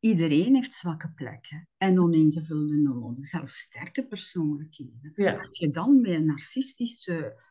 Iedereen 0.05 0.55
heeft 0.55 0.73
zwakke 0.73 1.11
plekken 1.11 1.67
en 1.77 1.99
oningevulde 1.99 2.75
noden, 2.75 3.23
zelfs 3.23 3.57
sterke 3.57 4.07
persoonlijkheden. 4.07 5.39
Als 5.39 5.57
je 5.57 5.69
dan 5.69 6.01
met 6.01 6.11
een 6.11 6.25
narcistische 6.25 7.43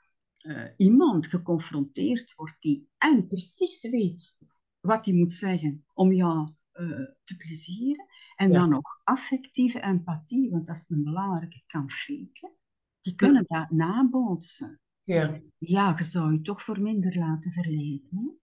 uh, 0.42 0.64
iemand 0.76 1.26
geconfronteerd 1.26 2.34
wordt 2.34 2.56
die 2.60 2.88
en 2.98 3.26
precies 3.26 3.82
weet 3.90 4.36
wat 4.80 5.04
hij 5.04 5.14
moet 5.14 5.32
zeggen 5.32 5.84
om 5.92 6.12
jou 6.12 6.52
uh, 6.74 6.88
te 7.24 7.36
plezieren, 7.36 8.06
en 8.36 8.52
dan 8.52 8.68
nog 8.68 9.00
affectieve 9.04 9.80
empathie, 9.80 10.50
want 10.50 10.66
dat 10.66 10.76
is 10.76 10.84
een 10.88 11.04
belangrijke, 11.04 11.62
kan 11.66 11.90
faken, 11.90 12.52
die 13.00 13.14
kunnen 13.14 13.44
dat 13.46 13.70
nabootsen. 13.70 14.80
Ja. 15.02 15.40
ja, 15.58 15.94
je 15.98 16.04
zou 16.04 16.32
je 16.32 16.40
toch 16.40 16.62
voor 16.62 16.80
minder 16.80 17.18
laten 17.18 17.52
verleiden. 17.52 18.38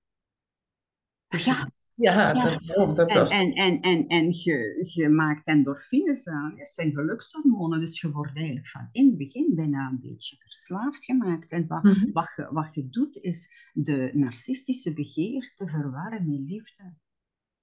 Ja, 1.28 1.72
ja, 1.96 2.34
Dat, 2.34 2.96
dat 2.96 3.14
was... 3.14 3.32
En, 3.32 3.54
en, 3.54 3.80
en, 3.82 4.08
en 4.08 4.32
je, 4.32 4.90
je 4.94 5.10
maakt 5.10 5.48
endorfines 5.48 6.28
aan, 6.28 6.56
dat 6.58 6.68
zijn 6.68 6.94
gelukshormonen, 6.94 7.80
dus 7.80 8.02
je 8.02 8.12
wordt 8.12 8.36
eigenlijk 8.36 8.68
van 8.68 8.90
in 8.92 9.06
het 9.06 9.18
begin 9.18 9.56
bijna 9.56 9.88
een 9.88 10.00
beetje 10.02 10.36
verslaafd 10.40 11.06
gemaakt. 11.06 11.52
En 11.52 11.68
wat, 11.68 11.84
mhm. 11.84 12.12
wat, 12.12 12.34
je, 12.36 12.48
wat 12.52 12.74
je 12.74 12.90
doet, 12.90 13.16
is 13.16 13.70
de 13.74 14.10
narcistische 14.14 14.94
begeerte 14.94 15.68
verwarren 15.68 16.30
met 16.30 16.40
liefde. 16.50 16.94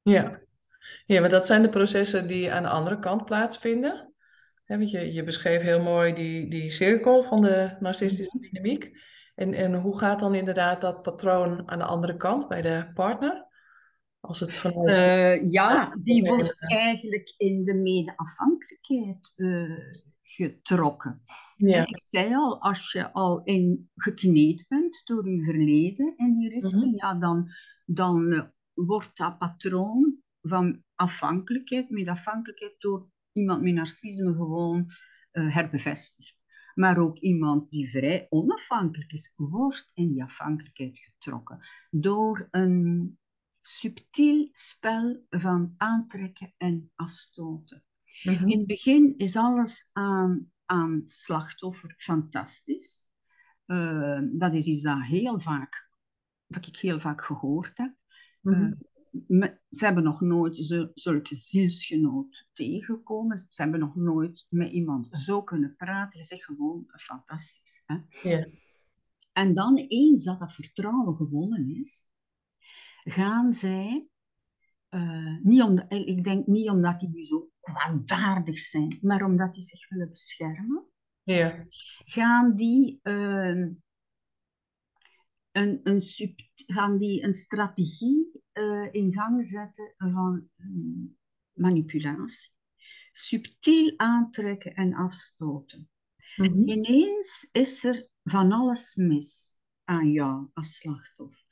Ja. 0.02 0.40
ja, 1.06 1.20
maar 1.20 1.30
dat 1.30 1.46
zijn 1.46 1.62
de 1.62 1.68
processen 1.68 2.28
die 2.28 2.52
aan 2.52 2.62
de 2.62 2.68
andere 2.68 2.98
kant 2.98 3.24
plaatsvinden. 3.24 4.12
je, 4.66 5.12
je 5.12 5.24
beschreef 5.24 5.62
heel 5.62 5.82
mooi 5.82 6.12
die, 6.12 6.50
die 6.50 6.70
cirkel 6.70 7.22
van 7.22 7.40
de 7.40 7.76
narcistische 7.80 8.38
mhm. 8.38 8.48
dynamiek. 8.48 9.06
En, 9.34 9.54
en 9.54 9.74
hoe 9.74 9.98
gaat 9.98 10.20
dan 10.20 10.34
inderdaad 10.34 10.80
dat 10.80 11.02
patroon 11.02 11.68
aan 11.68 11.78
de 11.78 11.84
andere 11.84 12.16
kant 12.16 12.48
bij 12.48 12.62
de 12.62 12.90
partner? 12.94 13.47
Als 14.20 14.40
het 14.40 14.54
vanuit... 14.54 14.96
Uh, 14.96 15.50
ja, 15.52 15.96
die 16.02 16.22
wordt 16.22 16.54
eigenlijk 16.58 17.34
in 17.36 17.64
de 17.64 17.74
medeafhankelijkheid 17.74 19.32
uh, 19.36 19.78
getrokken. 20.22 21.22
Ja. 21.56 21.86
Ik 21.86 22.02
zei 22.06 22.34
al, 22.34 22.60
als 22.60 22.92
je 22.92 23.12
al 23.12 23.44
in, 23.44 23.90
gekneed 23.94 24.64
bent 24.68 25.00
door 25.04 25.28
je 25.28 25.42
verleden 25.42 26.16
in 26.16 26.38
die 26.38 26.48
richting, 26.48 26.84
mhm. 26.84 26.94
ja, 26.94 27.14
dan, 27.14 27.50
dan 27.86 28.32
uh, 28.32 28.42
wordt 28.74 29.16
dat 29.16 29.38
patroon 29.38 30.16
van 30.42 30.82
afhankelijkheid, 30.94 31.90
medafhankelijkheid, 31.90 32.74
door 32.78 33.10
iemand 33.32 33.62
met 33.62 33.74
narcisme 33.74 34.34
gewoon 34.34 34.86
herbevestigd. 35.30 36.36
Maar 36.74 36.98
ook 36.98 37.18
iemand 37.18 37.70
die 37.70 37.90
vrij 37.90 38.26
onafhankelijk 38.28 39.12
is, 39.12 39.32
wordt 39.36 39.90
in 39.94 40.12
die 40.12 40.22
afhankelijkheid 40.22 40.98
getrokken 40.98 41.58
door 41.90 42.48
een 42.50 43.18
subtiel 43.68 44.48
spel 44.52 45.24
van 45.28 45.74
aantrekken 45.76 46.54
en 46.56 46.90
afstoten. 46.94 47.84
Mhm. 48.22 48.48
In 48.48 48.58
het 48.58 48.66
begin 48.66 49.14
is 49.16 49.36
alles 49.36 49.90
aan, 49.92 50.52
aan 50.64 51.02
slachtoffer 51.04 51.94
fantastisch. 51.98 53.06
Uh, 53.66 54.20
dat 54.32 54.54
is 54.54 54.66
iets 54.66 54.82
dat, 54.82 55.02
heel 55.02 55.40
vaak, 55.40 55.90
dat 56.46 56.66
ik 56.66 56.76
heel 56.76 57.00
vaak 57.00 57.24
gehoord 57.24 57.76
heb. 57.76 57.94
Mm 58.40 58.78
ze 59.70 59.84
hebben 59.84 60.02
nog 60.02 60.20
nooit 60.20 60.56
zulke 60.94 61.34
zielsgenoot 61.34 62.46
tegengekomen. 62.52 63.36
Ze 63.36 63.62
hebben 63.62 63.80
nog 63.80 63.96
nooit 63.96 64.46
met 64.48 64.70
iemand 64.70 65.08
zo 65.18 65.42
kunnen 65.42 65.74
praten. 65.76 66.18
Je 66.18 66.24
zegt 66.24 66.44
gewoon 66.44 66.84
fantastisch. 66.88 67.82
Hè? 67.86 67.96
En 69.32 69.54
dan 69.54 69.76
eens 69.76 70.24
dat 70.24 70.38
dat 70.38 70.54
vertrouwen 70.54 71.16
gewonnen 71.16 71.76
is, 71.76 72.07
gaan 73.04 73.54
zij, 73.54 74.08
uh, 74.90 75.38
niet 75.42 75.62
om, 75.62 75.84
ik 75.88 76.24
denk 76.24 76.46
niet 76.46 76.70
omdat 76.70 77.00
die 77.00 77.24
zo 77.24 77.50
kwaadaardig 77.60 78.58
zijn, 78.58 78.98
maar 79.00 79.24
omdat 79.24 79.54
die 79.54 79.62
zich 79.62 79.88
willen 79.88 80.08
beschermen, 80.10 80.86
ja. 81.22 81.66
gaan 82.04 82.54
die 82.56 83.00
uh, 83.02 83.66
een, 85.52 85.80
een, 85.82 86.00
sub, 86.00 86.40
gaan 86.54 86.98
die 86.98 87.22
een 87.22 87.34
strategie 87.34 88.42
uh, 88.52 88.88
in 88.92 89.12
gang 89.12 89.44
zetten 89.44 89.94
van 89.96 90.48
um, 90.56 91.18
manipulatie. 91.52 92.52
Subtiel 93.12 93.92
aantrekken 93.96 94.74
en 94.74 94.94
afstoten. 94.94 95.88
Mm 96.36 96.46
-hmm. 96.46 96.68
Ineens 96.68 97.48
is 97.52 97.84
er 97.84 98.08
van 98.22 98.52
alles 98.52 98.94
mis 98.94 99.56
aan 99.84 100.10
jou 100.10 100.48
als 100.52 100.76
slachtoffer. 100.76 101.47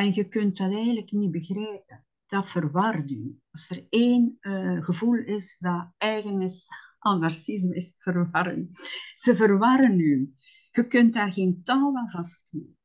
En 0.00 0.14
je 0.14 0.28
kunt 0.28 0.56
dat 0.56 0.72
eigenlijk 0.72 1.12
niet 1.12 1.30
begrijpen. 1.30 2.04
Dat 2.26 2.48
verward 2.48 3.10
u. 3.10 3.40
Als 3.50 3.70
er 3.70 3.86
één 3.88 4.38
uh, 4.40 4.84
gevoel 4.84 5.14
is 5.14 5.58
dat 5.58 5.92
eigen 5.98 6.40
is 6.42 6.68
aan 6.98 7.20
narcisme, 7.20 7.74
is 7.74 7.86
het 7.86 8.02
verwarren. 8.02 8.70
Ze 9.14 9.36
verwarren 9.36 10.00
u. 10.00 10.34
Je 10.70 10.86
kunt 10.86 11.14
daar 11.14 11.32
geen 11.32 11.62
touw 11.62 11.96
aan 11.96 12.10
vasthouden. 12.10 12.78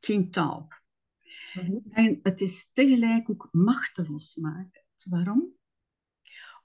Geen. 0.00 0.30
Mm 0.34 0.68
-hmm. 1.52 1.82
En 1.90 2.20
het 2.22 2.40
is 2.40 2.70
tegelijk 2.72 3.30
ook 3.30 3.48
machteloos 3.52 4.36
maken. 4.36 4.84
Waarom? 5.04 5.54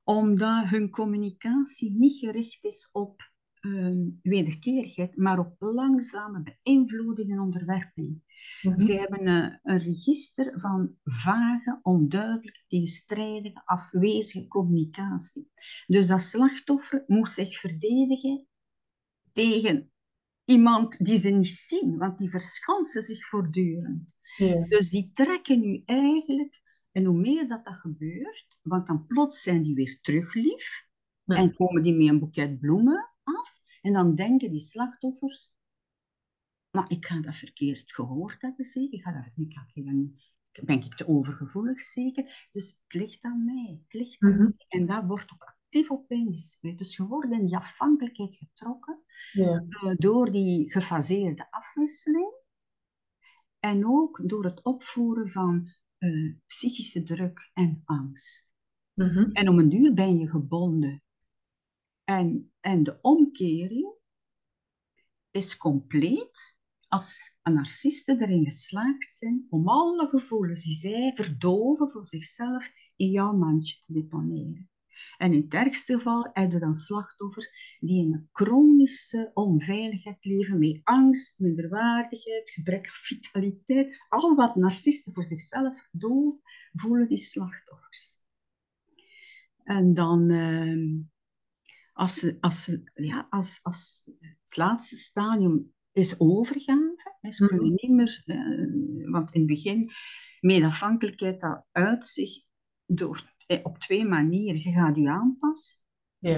Omdat 0.03 0.67
hun 0.67 0.89
communicatie 0.89 1.91
niet 1.91 2.17
gericht 2.19 2.63
is 2.63 2.89
op 2.91 3.33
uh, 3.65 4.07
wederkerigheid, 4.21 5.17
maar 5.17 5.39
op 5.39 5.55
langzame 5.59 6.43
beïnvloeding 6.63 7.31
en 7.31 7.39
onderwerping. 7.39 8.21
Mm 8.61 8.79
Ze 8.79 8.93
hebben 8.93 9.27
een, 9.27 9.59
een, 9.63 9.77
register 9.77 10.59
van 10.59 10.95
vage, 11.03 11.79
onduidelijke, 11.81 12.63
tegenstrijdige, 12.67 13.61
afwezige 13.65 14.47
communicatie. 14.47 15.49
Dus 15.87 16.07
dat 16.07 16.21
slachtoffer 16.21 17.03
moet 17.07 17.29
zich 17.29 17.59
verdedigen 17.59 18.47
tegen 19.33 19.91
iemand 20.45 21.05
die 21.05 21.17
ze 21.17 21.29
niet 21.29 21.47
zien, 21.47 21.97
want 21.97 22.17
die 22.17 22.29
verschansen 22.29 23.01
zich 23.01 23.27
voortdurend. 23.27 24.15
Dus 24.67 24.89
die 24.89 25.11
trekken 25.13 25.59
nu 25.59 25.81
eigenlijk, 25.85 26.61
en 26.91 27.05
hoe 27.05 27.17
meer 27.17 27.47
dat 27.47 27.65
dat 27.65 27.77
gebeurt, 27.77 28.59
want 28.61 28.87
dan 28.87 29.05
plots 29.05 29.41
zijn 29.41 29.63
die 29.63 29.75
weer 29.75 29.99
teruglief, 30.01 30.85
En 31.25 31.53
komen 31.53 31.81
die 31.81 31.95
met 31.95 32.07
een 32.07 32.19
boeket 32.19 32.59
bloemen 32.59 33.09
af. 33.23 33.54
En 33.85 33.93
dan 33.93 34.15
denken 34.15 34.51
die 34.51 34.59
slachtoffers, 34.59 35.53
maar 36.71 36.89
ik 36.91 37.05
ga 37.05 37.21
dat 37.21 37.35
verkeerd 37.35 37.93
gehoord 37.93 38.41
hebben 38.41 38.65
zeker. 38.65 38.93
Ik 38.93 39.01
ga 39.01 39.11
dat, 39.11 39.31
ik 39.47 39.53
ga 39.53 39.81
dan, 39.81 40.15
ben 40.63 40.75
ik 40.83 40.95
te 40.95 41.07
overgevoelig 41.07 41.79
zeker. 41.79 42.47
Dus 42.51 42.67
het 42.69 42.93
ligt 43.01 43.23
aan 43.23 43.45
mij. 43.45 43.79
Het 43.83 43.93
ligt 43.93 44.21
aan 44.21 44.37
mij. 44.37 44.53
En 44.67 44.85
daar 44.85 45.07
wordt 45.07 45.31
ook 45.33 45.43
actief 45.43 45.91
op 45.91 46.11
ingespeeld. 46.11 46.77
Dus 46.77 46.95
je 46.95 47.03
wordt 47.07 47.31
in 47.31 47.45
die 47.45 47.55
afhankelijkheid 47.55 48.35
getrokken 48.35 49.03
Ja. 49.31 49.65
eh, 49.69 49.93
door 49.97 50.31
die 50.31 50.71
gefaseerde 50.71 51.51
afwisseling. 51.51 52.33
En 53.59 53.85
ook 53.87 54.21
door 54.29 54.43
het 54.43 54.63
opvoeren 54.63 55.29
van 55.29 55.69
eh, 55.97 56.35
psychische 56.47 57.03
druk 57.03 57.49
en 57.53 57.81
angst. 57.85 58.51
Mhm. 58.93 59.31
En 59.31 59.49
om 59.49 59.59
een 59.59 59.69
duur 59.69 59.93
ben 59.93 60.17
je 60.17 60.29
gebonden. 60.29 61.03
En, 62.05 62.51
en 62.59 62.83
de 62.83 62.97
omkering 63.01 63.93
is 65.31 65.57
compleet 65.57 66.55
als 66.87 67.37
narcisten 67.43 68.21
erin 68.21 68.43
geslaagd 68.43 69.11
zijn 69.11 69.45
om 69.49 69.69
alle 69.69 70.07
gevoelens 70.07 70.63
die 70.63 70.75
zij 70.75 71.11
verdoven 71.15 71.91
voor 71.91 72.05
zichzelf 72.05 72.71
in 72.95 73.09
jouw 73.09 73.33
mandje 73.33 73.79
te 73.79 73.93
deponeren. 73.93 74.69
En 75.17 75.33
in 75.33 75.41
het 75.41 75.53
ergste 75.53 75.93
geval 75.93 76.29
heb 76.33 76.51
je 76.51 76.59
dan 76.59 76.75
slachtoffers 76.75 77.77
die 77.79 78.05
in 78.05 78.13
een 78.13 78.29
chronische 78.31 79.31
onveiligheid 79.33 80.25
leven, 80.25 80.59
met 80.59 80.79
angst, 80.83 81.39
minderwaardigheid, 81.39 82.49
gebrek 82.49 82.85
aan 82.87 82.93
vitaliteit. 82.93 84.05
Al 84.09 84.35
wat 84.35 84.55
narcisten 84.55 85.13
voor 85.13 85.23
zichzelf 85.23 85.87
doen, 85.91 86.39
voelen 86.73 87.07
die 87.07 87.17
slachtoffers. 87.17 88.23
En 89.63 89.93
dan, 89.93 90.29
ehm, 90.29 91.13
als, 91.95 92.15
ze, 92.19 92.37
als, 92.39 92.63
ze, 92.63 92.91
ja, 92.93 93.27
als, 93.29 93.59
als 93.63 94.03
het 94.19 94.57
laatste 94.57 94.95
stadium 94.95 95.73
is 95.91 96.19
overgave, 96.19 97.17
hè, 97.21 97.31
ze 97.31 97.47
kunnen 97.47 97.71
niet 97.71 97.89
meer, 97.89 98.21
eh, 98.25 99.11
want 99.11 99.31
in 99.33 99.39
het 99.39 99.49
begin, 99.49 99.91
medafhankelijkheid, 100.39 101.39
dat 101.39 101.65
uit 101.71 102.05
zich 102.05 102.43
door, 102.85 103.33
eh, 103.47 103.59
op 103.63 103.77
twee 103.77 104.05
manieren. 104.05 104.61
Je 104.61 104.71
gaat 104.71 104.95
je 104.95 105.09
aanpassen, 105.09 105.79
Ja. 106.17 106.31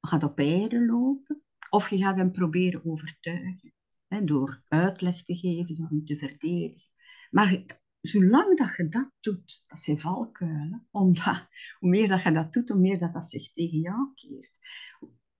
je 0.00 0.08
gaat 0.08 0.22
op 0.22 0.38
eieren 0.38 0.86
lopen, 0.86 1.42
of 1.70 1.90
je 1.90 1.96
gaat 1.96 2.16
hem 2.16 2.32
proberen 2.32 2.84
overtuigen. 2.84 3.72
Hè, 4.06 4.24
door 4.24 4.62
uitleg 4.68 5.22
te 5.22 5.34
geven, 5.34 5.74
door 5.74 5.88
hem 5.88 6.04
te 6.04 6.18
verdedigen. 6.18 6.90
Maar 7.30 7.64
zolang 8.08 8.58
dat 8.58 8.76
je 8.76 8.88
dat 8.88 9.10
doet, 9.20 9.64
dat 9.66 9.80
zijn 9.80 10.00
valkuilen. 10.00 10.88
Omdat, 10.90 11.46
hoe 11.78 11.88
meer 11.88 12.08
dat 12.08 12.22
je 12.22 12.32
dat 12.32 12.52
doet, 12.52 12.68
hoe 12.68 12.80
meer 12.80 12.98
dat, 12.98 13.12
dat 13.12 13.24
zich 13.24 13.52
tegen 13.52 13.78
jou 13.78 14.14
keert. 14.14 14.54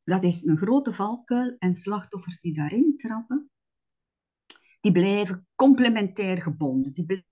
Dat 0.05 0.25
is 0.25 0.45
een 0.45 0.57
grote 0.57 0.95
valkuil 0.95 1.57
en 1.59 1.75
slachtoffers 1.75 2.41
die 2.41 2.55
daarin 2.55 2.97
trappen, 2.97 3.51
die 4.81 4.93
blijven 4.93 5.47
complementair 5.55 6.43
gebonden. 6.43 6.93
Die 6.93 7.25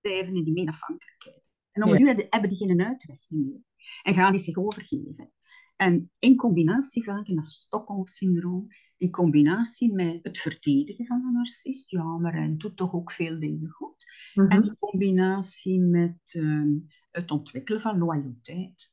blijven 0.00 0.36
in 0.36 0.44
die 0.44 0.52
medafhankelijkheid. 0.52 1.42
En 1.72 1.82
op 1.84 1.90
een 1.90 2.06
Ja. 2.06 2.26
hebben 2.30 2.48
die 2.48 2.58
geen 2.58 2.82
uitweg 2.82 3.30
meer. 3.30 3.60
En 4.02 4.14
gaan 4.14 4.32
die 4.32 4.40
zich 4.40 4.56
overgeven. 4.56 5.32
En 5.76 6.10
in 6.18 6.36
combinatie 6.36 7.04
vaak, 7.04 7.26
in 7.26 7.34
dat 7.34 7.46
Stockholm-syndroom, 7.46 8.66
in 8.98 9.10
combinatie 9.10 9.92
met 9.92 10.18
het 10.22 10.38
verdedigen 10.38 11.06
van 11.06 11.24
een 11.26 11.32
narcist, 11.32 11.90
ja, 11.90 12.02
maar 12.04 12.32
hij 12.34 12.54
doet 12.56 12.76
toch 12.76 12.94
ook 12.94 13.12
veel 13.12 13.38
dingen 13.40 13.70
goed. 13.70 14.04
En 14.34 14.56
Mhm. 14.58 14.68
in 14.68 14.76
combinatie 14.78 15.80
met 15.80 16.18
ehm, 16.26 16.68
het 17.10 17.30
ontwikkelen 17.30 17.80
van 17.80 17.98
loyaliteit. 17.98 18.90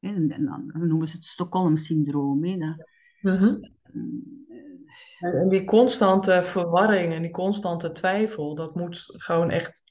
En, 0.00 0.30
en 0.30 0.44
dan 0.44 0.88
noemen 0.88 1.08
ze 1.08 1.16
het 1.16 1.24
Stockholm-syndroom. 1.26 2.44
hè, 2.44 2.58
dat, 2.58 2.88
Mhm. 3.22 3.60
mm, 3.92 4.22
En 5.18 5.32
en 5.32 5.48
die 5.48 5.64
constante 5.64 6.42
verwarring 6.42 7.12
en 7.12 7.22
die 7.22 7.30
constante 7.30 7.92
twijfel, 7.92 8.54
dat 8.54 8.74
moet 8.74 9.04
gewoon 9.06 9.50
echt 9.50 9.82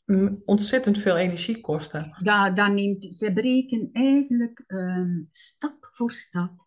ontzettend 0.45 0.97
veel 0.97 1.17
energie 1.17 1.61
kosten. 1.61 2.15
dat, 2.23 2.55
dat 2.55 2.71
neemt, 2.71 3.05
zij 3.15 3.33
breken 3.33 3.89
eigenlijk 3.91 4.63
ehm, 4.67 5.21
stap 5.31 5.89
voor 5.93 6.11
stap 6.11 6.62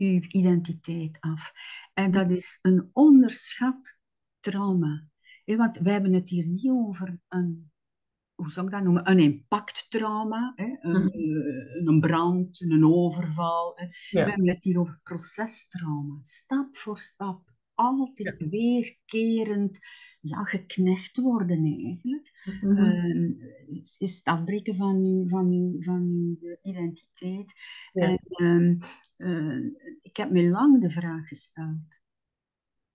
uw 0.00 0.20
identiteit 0.28 1.16
af. 1.20 1.52
En 1.94 2.10
dat 2.10 2.30
is 2.30 2.58
een 2.62 2.90
onderschat 2.92 3.98
trauma. 4.40 5.08
Want 5.44 5.78
wij 5.78 5.92
hebben 5.92 6.12
het 6.12 6.28
hier 6.28 6.46
niet 6.46 6.70
over 6.70 7.20
een, 7.28 7.70
hoe 8.34 8.50
zou 8.50 8.66
ik 8.66 8.72
dat 8.72 8.82
noemen, 8.82 9.10
een 9.10 9.18
impacttrauma, 9.18 10.52
een, 10.56 10.78
Mhm. 10.82 11.06
eh, 11.06 11.86
een 11.86 12.00
brand, 12.00 12.60
een 12.60 12.84
overval. 12.86 13.78
Ja. 14.10 14.24
We 14.24 14.30
hebben 14.30 14.48
het 14.48 14.64
hier 14.64 14.78
over 14.78 15.00
procestrauma, 15.02 16.18
stap 16.22 16.76
voor 16.76 16.98
stap. 16.98 17.48
Altijd 17.74 18.36
weerkerend 18.50 19.78
ja, 20.20 20.42
geknecht 20.44 21.16
worden 21.16 21.64
eigenlijk. 21.64 22.30
Mhm. 22.60 22.76
Ehm, 22.78 23.32
is, 23.80 23.94
is 23.98 24.16
het 24.16 24.24
afbreken 24.24 24.76
van 24.76 24.96
uw, 24.96 25.28
van 25.28 25.46
uw, 25.46 25.82
van 25.82 26.02
uw 26.40 26.56
identiteit. 26.62 27.52
Ja. 27.92 28.02
En 28.06 28.18
ehm, 28.28 28.78
eh, 29.16 29.72
ik 30.02 30.16
heb 30.16 30.30
me 30.30 30.48
lang 30.48 30.80
de 30.80 30.90
vraag 30.90 31.28
gesteld: 31.28 32.00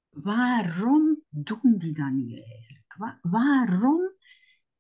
waarom 0.10 1.24
doen 1.30 1.78
die 1.78 1.94
dat 1.94 2.12
nu 2.12 2.42
eigenlijk? 2.42 2.96
Wa- 2.98 3.20
waarom 3.22 4.14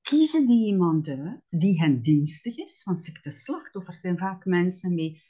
kiezen 0.02 0.48
die 0.48 0.66
iemand 0.66 1.08
uit 1.08 1.42
die 1.50 1.80
hen 1.80 2.02
dienstig 2.02 2.58
is? 2.58 2.84
Want 2.84 3.12
de 3.22 3.32
slachtoffers 3.32 4.00
zijn 4.00 4.18
vaak 4.18 4.46
mensen 4.46 4.96
met, 4.96 5.22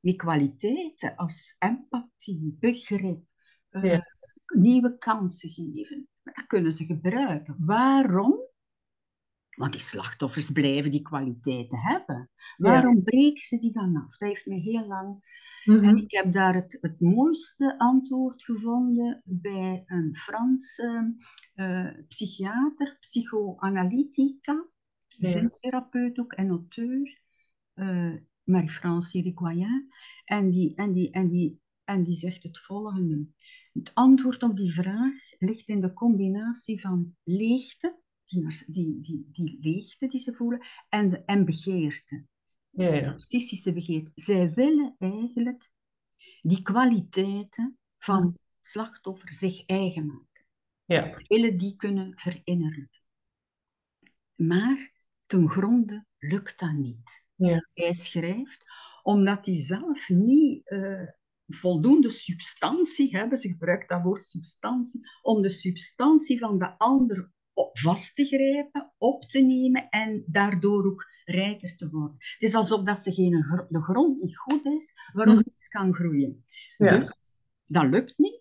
met 0.00 0.16
kwaliteiten 0.16 1.14
als 1.14 1.56
empathie, 1.58 2.56
begrip, 2.60 3.24
eh, 3.68 3.98
nieuwe 4.54 4.98
kansen 4.98 5.50
geven. 5.50 6.08
Dat 6.22 6.46
kunnen 6.46 6.72
ze 6.72 6.84
gebruiken. 6.84 7.56
Waarom? 7.58 8.45
Want 9.56 9.72
die 9.72 9.80
slachtoffers 9.80 10.50
blijven 10.50 10.90
die 10.90 11.02
kwaliteiten 11.02 11.78
hebben. 11.78 12.30
Waarom 12.56 13.02
breken 13.02 13.42
ze 13.42 13.58
die 13.58 13.72
dan 13.72 13.96
af? 13.96 14.16
Dat 14.16 14.28
heeft 14.28 14.46
me 14.46 14.54
heel 14.54 14.86
lang 14.86 15.24
Mhm. 15.66 15.84
en 15.84 15.96
ik 15.96 16.10
heb 16.10 16.32
daar 16.32 16.54
het, 16.54 16.78
het 16.80 17.00
mooiste 17.00 17.78
antwoord 17.78 18.44
gevonden 18.44 19.22
bij 19.24 19.82
een 19.86 20.16
Franse 20.16 21.14
eh, 21.54 21.88
psychiater, 22.08 22.96
psychoanalytica, 23.00 24.66
Ja. 25.06 25.28
zinstherapeut 25.28 26.18
ook 26.18 26.32
en 26.32 26.48
auteur, 26.48 27.20
eh, 27.74 28.14
Marie-France 28.42 29.18
Irigoyen. 29.18 29.88
En 30.24 30.50
die, 30.50 30.74
en, 30.74 30.92
die, 30.92 31.10
en, 31.10 31.28
die, 31.28 31.60
en 31.84 32.02
die 32.02 32.18
zegt 32.18 32.42
het 32.42 32.58
volgende. 32.58 33.26
Het 33.72 33.90
antwoord 33.94 34.42
op 34.42 34.56
die 34.56 34.72
vraag 34.72 35.14
ligt 35.38 35.68
in 35.68 35.80
de 35.80 35.92
combinatie 35.92 36.80
van 36.80 37.16
leegte, 37.24 37.98
die, 38.26 38.46
die, 38.66 39.00
die, 39.00 39.28
die 39.32 39.58
leegte 39.60 40.06
die 40.06 40.20
ze 40.20 40.32
voelen, 40.34 40.66
en, 40.88 41.10
de, 41.10 41.24
en 41.24 41.44
begeerte 41.44 42.24
Ja, 42.70 42.94
ja. 42.94 43.00
narcistische 43.10 43.72
begeerte. 43.72 44.10
Zij 44.14 44.52
willen 44.52 44.94
eigenlijk 44.98 45.70
die 46.42 46.62
kwaliteiten 46.62 47.78
van 47.98 48.22
Mhm. 48.22 48.34
slachtoffer 48.60 49.32
zich 49.32 49.66
eigen 49.66 50.06
maken. 50.06 50.44
Ja. 50.84 51.04
Zij 51.04 51.24
willen 51.28 51.58
die 51.58 51.76
kunnen 51.76 52.12
verinnerlijken. 52.16 53.00
Maar 54.34 54.92
ten 55.26 55.48
gronde 55.48 56.04
lukt 56.18 56.58
dat 56.58 56.72
niet. 56.72 57.24
Ja. 57.34 57.68
Hij 57.74 57.92
schrijft, 57.92 58.64
omdat 59.02 59.46
hij 59.46 59.54
zelf 59.54 60.08
niet 60.08 60.68
eh, 60.68 61.08
voldoende 61.46 62.10
substantie 62.10 63.16
hebben, 63.16 63.38
ze 63.38 63.48
gebruikt 63.48 63.88
dat 63.88 64.02
woord 64.02 64.20
substantie, 64.26 65.00
om 65.22 65.42
de 65.42 65.50
substantie 65.50 66.38
van 66.38 66.58
de 66.58 66.78
ander 66.78 67.30
vast 67.72 68.14
te 68.16 68.24
grijpen, 68.24 68.92
op 68.98 69.24
te 69.24 69.38
nemen 69.40 69.88
en 69.88 70.24
daardoor 70.26 70.86
ook 70.86 71.06
rijker 71.24 71.76
te 71.76 71.88
worden. 71.90 72.16
Het 72.18 72.42
is 72.42 72.54
alsof 72.54 72.82
dat 72.82 72.98
ze 72.98 73.12
geen, 73.12 73.30
de 73.68 73.82
grond 73.82 74.22
niet 74.22 74.36
goed 74.38 74.64
is 74.64 74.94
waarop 75.12 75.34
Mhm. 75.34 75.48
iets 75.54 75.68
kan 75.68 75.94
groeien. 75.94 76.44
Ja. 76.76 76.98
Dus 76.98 77.18
dat 77.66 77.84
lukt 77.84 78.18
niet. 78.18 78.40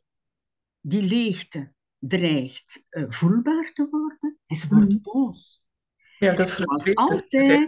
Die 0.79 1.01
leegte 1.01 1.73
dreigt 1.99 2.85
eh, 2.89 3.03
voelbaar 3.07 3.71
te 3.73 3.87
worden 3.89 4.39
en 4.45 4.55
ze 4.55 4.67
wordt 4.67 4.89
Mhm. 4.89 5.01
boos. 5.01 5.63
Ja, 6.19 6.33
dat 6.33 6.51
frustreert 6.51 6.97
altijd. 6.97 7.67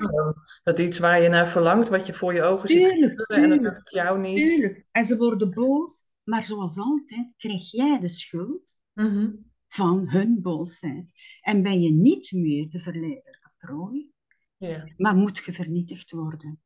Dat 0.64 0.80
iets 0.80 1.00
waar 1.00 1.22
je 1.22 1.30
naar 1.30 1.48
verlangt, 1.48 1.90
wat 1.90 2.06
je 2.06 2.14
voor 2.14 2.34
je 2.34 2.42
ogen 2.44 2.68
ziet 2.68 2.90
Tuurlijk, 2.90 3.20
gebeuren 3.22 3.52
en 3.58 3.64
dat 3.64 3.74
lukt 3.74 3.92
jou 3.92 4.20
niet. 4.20 4.44
tuurlijk. 4.46 4.86
En 4.92 5.04
ze 5.06 5.18
worden 5.18 5.54
boos, 5.54 6.04
maar 6.24 6.44
zoals 6.44 6.78
altijd 6.78 7.34
krijg 7.38 7.72
jij 7.72 8.00
de 8.00 8.08
schuld 8.08 8.78
Mhm. 8.94 9.32
Van 9.67 10.10
hun 10.10 10.41
boosheid. 10.41 11.12
En 11.41 11.63
ben 11.63 11.82
je 11.82 11.91
niet 11.91 12.32
meer 12.32 12.69
de 12.69 12.80
verleidelijke 12.80 13.51
prooi, 13.58 14.12
Ja. 14.58 14.93
maar 14.97 15.15
moet 15.15 15.38
je 15.38 15.53
vernietigd 15.53 16.12
worden. 16.12 16.62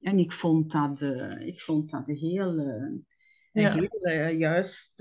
En 0.00 0.18
ik 0.18 0.32
vond 0.32 0.70
dat, 0.72 1.00
eh, 1.00 1.46
ik 1.46 1.60
vond 1.60 1.90
dat 1.90 2.06
heel, 2.06 2.58
eh, 2.58 2.92
Ja. 3.52 3.74
heel 3.74 3.88
eh, 3.88 4.38
juist... 4.38 4.92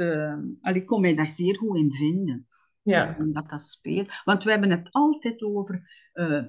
allee, 0.62 0.82
ik 0.82 0.86
kon 0.86 1.02
mij 1.02 1.16
daar 1.16 1.28
zeer 1.28 1.58
goed 1.58 1.78
in 1.78 1.94
vinden. 1.94 2.48
Ja. 2.84 3.18
Dat 3.20 3.50
dat 3.50 3.62
speelt. 3.62 4.22
Want 4.24 4.44
we 4.44 4.52
hebben 4.52 4.70
het 4.72 4.88
altijd 4.92 5.42
over 5.42 5.90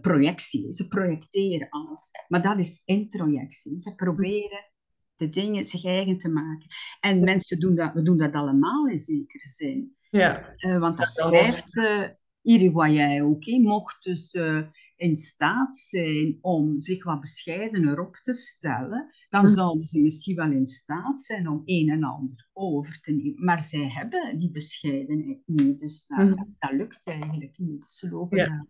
projectie. 0.00 0.72
Ze 0.72 0.88
projecteren 0.88 1.68
alles. 1.68 2.10
Maar 2.28 2.42
dat 2.42 2.58
is 2.58 2.82
introjectie. 2.84 3.78
Ze 3.78 3.94
proberen 3.94 4.70
de 5.16 5.28
dingen 5.28 5.64
zich 5.64 5.84
eigen 5.84 6.18
te 6.18 6.28
maken. 6.28 6.66
En 7.00 7.20
mensen 7.20 7.60
doen 7.60 7.74
dat, 7.74 7.92
we 7.92 8.02
doen 8.02 8.18
dat 8.18 8.32
allemaal 8.32 8.86
in 8.88 8.98
zekere 8.98 9.48
zin. 9.48 9.96
Ja. 10.18 10.54
Uh, 10.58 10.78
want 10.78 10.96
dat 10.96 11.08
schrijft 11.08 11.76
uh, 11.76 12.08
Irigoyen 12.42 13.22
ook. 13.22 13.44
He, 13.44 13.58
mocht 13.58 14.04
dus 14.04 14.34
in 15.02 15.16
staat 15.16 15.76
zijn 15.76 16.38
om 16.40 16.78
zich 16.78 17.04
wat 17.04 17.20
bescheidener 17.20 18.00
op 18.00 18.16
te 18.16 18.32
stellen, 18.32 19.14
dan 19.30 19.42
mhm. 19.42 19.50
zouden 19.50 19.84
ze 19.84 20.00
misschien 20.00 20.36
wel 20.36 20.50
in 20.50 20.66
staat 20.66 21.22
zijn 21.22 21.48
om 21.48 21.62
een 21.64 21.88
en 21.90 22.04
ander 22.04 22.48
over 22.52 23.00
te 23.00 23.12
nemen. 23.12 23.44
Maar 23.44 23.60
zij 23.60 23.88
hebben 23.88 24.38
die 24.38 24.50
bescheidenheid 24.50 25.42
niet, 25.46 25.78
dus 25.78 26.06
dat, 26.06 26.18
mhm. 26.18 26.44
dat 26.58 26.72
lukt 26.72 27.06
eigenlijk 27.06 27.58
niet. 27.58 27.84
Ze 27.84 28.10
lopen 28.10 28.38
daar, 28.38 28.66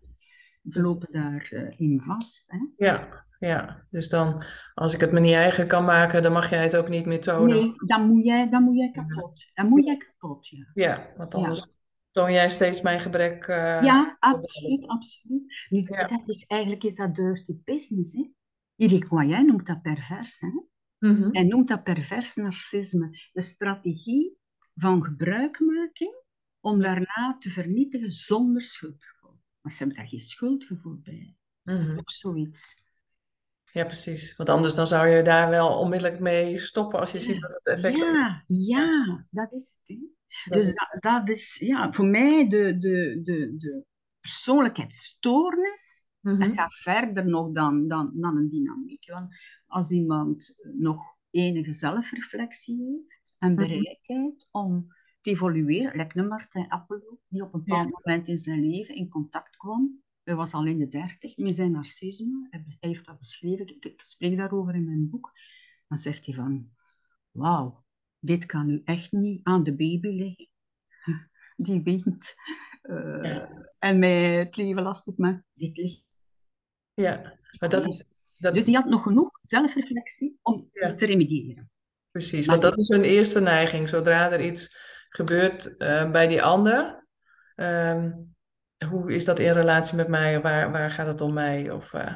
ze 0.69 0.81
lopen 0.81 1.13
daar 1.13 1.51
uh, 1.53 1.71
in 1.77 2.01
vast. 2.01 2.45
Hè? 2.47 2.87
Ja, 2.87 3.25
ja, 3.47 3.87
dus 3.91 4.09
dan, 4.09 4.43
als 4.75 4.95
ik 4.95 5.01
het 5.01 5.13
me 5.13 5.21
niet 5.21 5.33
eigen 5.33 5.67
kan 5.67 5.85
maken, 5.85 6.23
dan 6.23 6.33
mag 6.33 6.51
jij 6.51 6.63
het 6.63 6.77
ook 6.77 6.89
niet 6.89 7.07
meer 7.07 7.21
tonen. 7.21 7.57
Nee, 7.57 7.75
dan 7.87 8.07
moet 8.07 8.25
jij, 8.25 8.51
dan 8.51 8.63
moet 8.63 8.77
jij 8.77 8.91
kapot. 8.91 9.51
Dan 9.55 9.69
moet 9.69 9.85
jij 9.85 9.97
kapot, 9.97 10.49
ja. 10.49 10.71
Ja, 10.75 11.13
want 11.17 11.35
anders 11.35 11.67
toon 12.11 12.33
jij 12.33 12.49
steeds 12.49 12.81
mijn 12.81 13.01
gebrek. 13.01 13.47
Uh, 13.47 13.83
ja, 13.83 14.17
absoluut, 14.19 14.87
absoluut. 14.87 15.67
Nu, 15.69 15.85
dat 15.85 16.29
is 16.29 16.45
eigenlijk 16.47 16.85
is 16.85 16.97
dat 16.97 17.15
dirty 17.15 17.57
business, 17.65 18.13
hè. 18.13 18.31
Irigoyen 18.77 19.47
noemt 19.47 19.67
dat 19.67 19.83
pervers, 19.83 20.41
hè. 20.41 20.49
Mm 21.09 21.29
Hij 21.31 21.43
noemt 21.43 21.69
dat 21.69 21.83
pervers 21.83 22.35
narcisme. 22.35 23.11
De 23.33 23.43
strategie 23.43 24.37
van 24.75 25.05
gebruikmaking 25.05 26.15
om 26.61 26.81
daarna 26.81 27.37
te 27.39 27.51
vernietigen 27.51 28.11
zonder 28.11 28.61
schuldgevoel. 28.61 29.41
Maar 29.61 29.73
ze 29.73 29.79
hebben 29.79 29.97
daar 29.97 30.09
geen 30.09 30.21
schuldgevoel 30.21 31.01
bij. 31.03 31.37
Dat 31.63 31.81
is 31.81 31.89
mhm. 31.89 31.99
ook 31.99 32.11
zoiets. 32.11 32.91
Ja, 33.73 33.85
precies. 33.85 34.37
Want 34.37 34.49
anders 34.49 34.75
dan 34.75 34.87
zou 34.87 35.09
je 35.09 35.23
daar 35.23 35.49
wel 35.49 35.79
onmiddellijk 35.79 36.21
mee 36.21 36.59
stoppen 36.59 37.01
als 37.01 37.13
je 37.13 37.21
ziet 37.21 37.41
dat 37.41 37.61
het 37.63 37.67
effect... 37.67 37.97
Ja, 37.97 38.45
ja, 38.47 39.27
dat 39.31 39.53
is 39.53 39.79
het. 39.79 39.99
Hè 39.99 40.07
dus 40.51 40.67
Dat, 40.67 41.03
dat, 41.03 41.29
is 41.29 41.57
ja, 41.59 41.93
voor 41.93 42.07
mij 42.07 42.49
de, 42.49 42.79
de, 42.79 43.21
de, 43.23 43.55
de 43.57 43.85
persoonlijkheidsstoornis. 44.21 46.05
Mm 46.21 46.39
Dat 46.39 46.53
gaat 46.53 46.75
verder 46.75 47.27
nog 47.27 47.53
dan, 47.53 47.89
dan, 47.89 48.13
dan 48.15 48.37
een 48.37 48.49
dynamiek. 48.49 49.11
Want 49.11 49.37
als 49.67 49.91
iemand 49.91 50.55
nog 50.79 51.17
enige 51.31 51.73
zelfreflectie 51.73 52.77
heeft 52.77 53.37
en 53.39 53.53
mhm. 53.53 53.63
bereidheid 53.63 54.49
om 54.51 54.87
te 55.21 55.31
evolueren, 55.31 55.97
lijkt 55.97 56.17
een 56.17 56.29
Martin 56.29 56.69
Appelo, 56.69 57.19
die 57.29 57.43
op 57.43 57.55
een 57.55 57.63
bepaald 57.65 57.91
moment 57.91 58.29
in 58.29 58.39
zijn 58.39 58.61
leven 58.61 58.95
in 58.95 59.09
contact 59.09 59.57
kwam. 59.57 60.02
Hij 60.23 60.35
was 60.35 60.53
al 60.53 60.67
in 60.67 60.77
de 60.77 60.89
dertig 60.89 61.37
met 61.37 61.55
zijn 61.55 61.71
narcisme. 61.71 62.47
Hij 62.51 62.65
heeft 62.81 63.07
dat 63.07 63.19
beschreven, 63.19 63.67
ik 63.81 64.03
spreek 64.03 64.37
daarover 64.37 64.75
in 64.75 64.85
mijn 64.85 65.11
boek. 65.11 65.33
Dan 65.89 65.99
zegt 65.99 66.27
hij 66.27 66.35
van, 66.35 66.71
wauw, 67.31 67.85
dit 68.19 68.47
kan 68.47 68.71
u 68.71 68.83
echt 68.85 69.13
niet 69.13 69.41
aan 69.43 69.63
de 69.63 69.75
baby 69.75 70.09
liggen. 70.09 70.49
Die 71.57 71.83
wint. 71.83 72.35
Uh, 72.83 73.51
En 73.79 73.99
mij 73.99 74.35
het 74.35 74.57
leven 74.57 74.83
lastig, 74.83 75.17
maar 75.17 75.45
dit 75.53 75.77
ligt. 75.77 76.05
Ja, 76.95 77.39
maar 77.61 77.69
dat 77.69 77.87
is... 77.87 78.05
Dat... 78.39 78.55
Dus 78.55 78.65
die 78.65 78.75
had 78.75 78.85
nog 78.85 79.03
genoeg 79.03 79.39
zelfreflectie 79.41 80.39
om 80.43 80.71
te 80.73 81.07
remediëren. 81.07 81.71
Precies, 82.11 82.47
want 82.47 82.63
dat 82.63 82.79
is 82.79 82.89
hun 82.89 83.03
eerste 83.03 83.41
neiging. 83.41 83.89
Zodra 83.89 84.33
er 84.33 84.45
iets 84.45 84.77
gebeurt 85.09 85.75
uh, 85.79 86.11
bij 86.11 86.27
die 86.27 86.43
ander, 86.43 87.07
um, 87.57 88.35
hoe 88.83 89.15
is 89.15 89.25
dat 89.25 89.39
in 89.39 89.53
relatie 89.53 89.97
met 89.97 90.09
mij? 90.09 90.41
Waar, 90.41 90.73
waar 90.73 90.91
gaat 90.91 91.07
het 91.07 91.21
om 91.21 91.33
mij? 91.33 91.71
Of, 91.71 91.93
uh, 91.93 92.15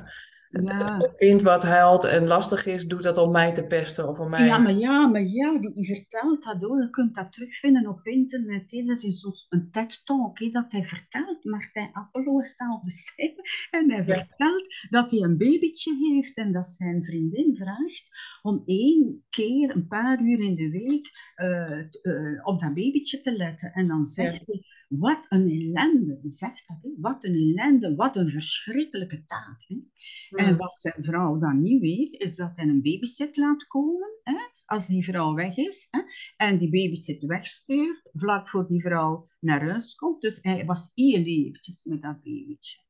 ja. 0.51 0.97
Het 0.99 1.15
kind 1.15 1.43
wat 1.43 1.63
huilt 1.63 2.05
en 2.05 2.27
lastig 2.27 2.67
is, 2.67 2.87
doet 2.87 3.03
dat 3.03 3.19
om 3.19 3.31
mij 3.31 3.55
te 3.55 3.63
pesten 3.63 4.09
of 4.09 4.19
om 4.19 4.31
mij... 4.31 4.45
Ja, 4.45 4.59
maar 4.59 4.73
ja, 4.73 5.07
maar 5.07 5.23
ja, 5.23 5.59
die, 5.59 5.75
die 5.75 5.87
vertelt 5.87 6.43
dat 6.43 6.65
ook. 6.65 6.81
Je 6.81 6.91
kunt 6.91 7.15
dat 7.15 7.33
terugvinden 7.33 7.89
op 7.89 8.01
internet. 8.03 8.71
He. 8.71 8.85
Dat 8.85 9.03
is 9.03 9.27
een 9.49 9.71
TED-talk 9.71 10.53
dat 10.53 10.73
hij 10.73 10.85
vertelt. 10.85 11.45
Martijn 11.45 11.93
Appelo 11.93 12.41
staat 12.41 12.75
op 12.75 12.85
de 12.85 12.91
scène 12.91 13.43
en 13.71 13.91
hij 13.91 14.05
vertelt 14.05 14.65
dat 14.91 15.11
hij 15.11 15.21
een 15.21 15.37
babytje 15.37 16.13
heeft 16.13 16.37
en 16.37 16.53
dat 16.53 16.67
zijn 16.67 17.05
vriendin 17.05 17.57
vraagt 17.57 18.09
om 18.43 18.63
één 18.67 19.25
keer, 19.31 19.75
een 19.75 19.87
paar 19.87 20.21
uur 20.21 20.41
in 20.41 20.55
de 20.55 20.71
week, 20.71 21.11
uh, 21.37 21.81
uh, 22.03 22.47
op 22.47 22.61
dat 22.61 22.75
babytje 22.75 23.21
te 23.21 23.37
letten. 23.37 23.73
En 23.73 23.87
dan 23.87 24.05
zegt 24.05 24.43
hij 24.47 24.63
wat 24.89 25.27
een 25.29 25.51
ellende, 25.51 26.21
zegt 26.23 26.69
dat? 26.69 26.83
Hè? 26.83 26.91
Wat 26.97 27.25
een 27.25 27.35
ellende, 27.35 27.95
wat 27.95 28.17
een 28.17 28.31
verschrikkelijke 28.31 29.25
taak. 29.25 29.65
Hè? 29.67 29.77
En 30.37 30.57
wat 30.57 30.81
zijn 30.81 31.05
vrouw 31.05 31.37
dan 31.37 31.63
niet 31.63 31.81
weet, 31.81 32.13
is 32.13 32.37
dat 32.37 32.57
hij 32.57 32.67
een 32.67 32.83
babysit 32.83 33.37
laat 33.37 33.67
komen. 33.67 34.21
Hè? 34.23 34.37
Als 34.65 34.87
die 34.87 35.05
vrouw 35.05 35.35
weg 35.35 35.57
is 35.57 35.89
hè? 35.91 36.01
en 36.37 36.59
die 36.59 36.71
babysit 36.71 37.23
wegstuurt, 37.23 38.11
vlak 38.13 38.51
voor 38.51 38.67
die 38.69 38.81
vrouw 38.81 39.29
naar 39.41 39.69
huis 39.69 39.95
komt. 39.95 40.21
Dus 40.21 40.39
hij 40.43 40.65
was 40.65 40.91
één 40.95 41.25
eventjes 41.25 41.85
met 41.85 42.03
dat 42.03 42.23
babytje. 42.23 42.85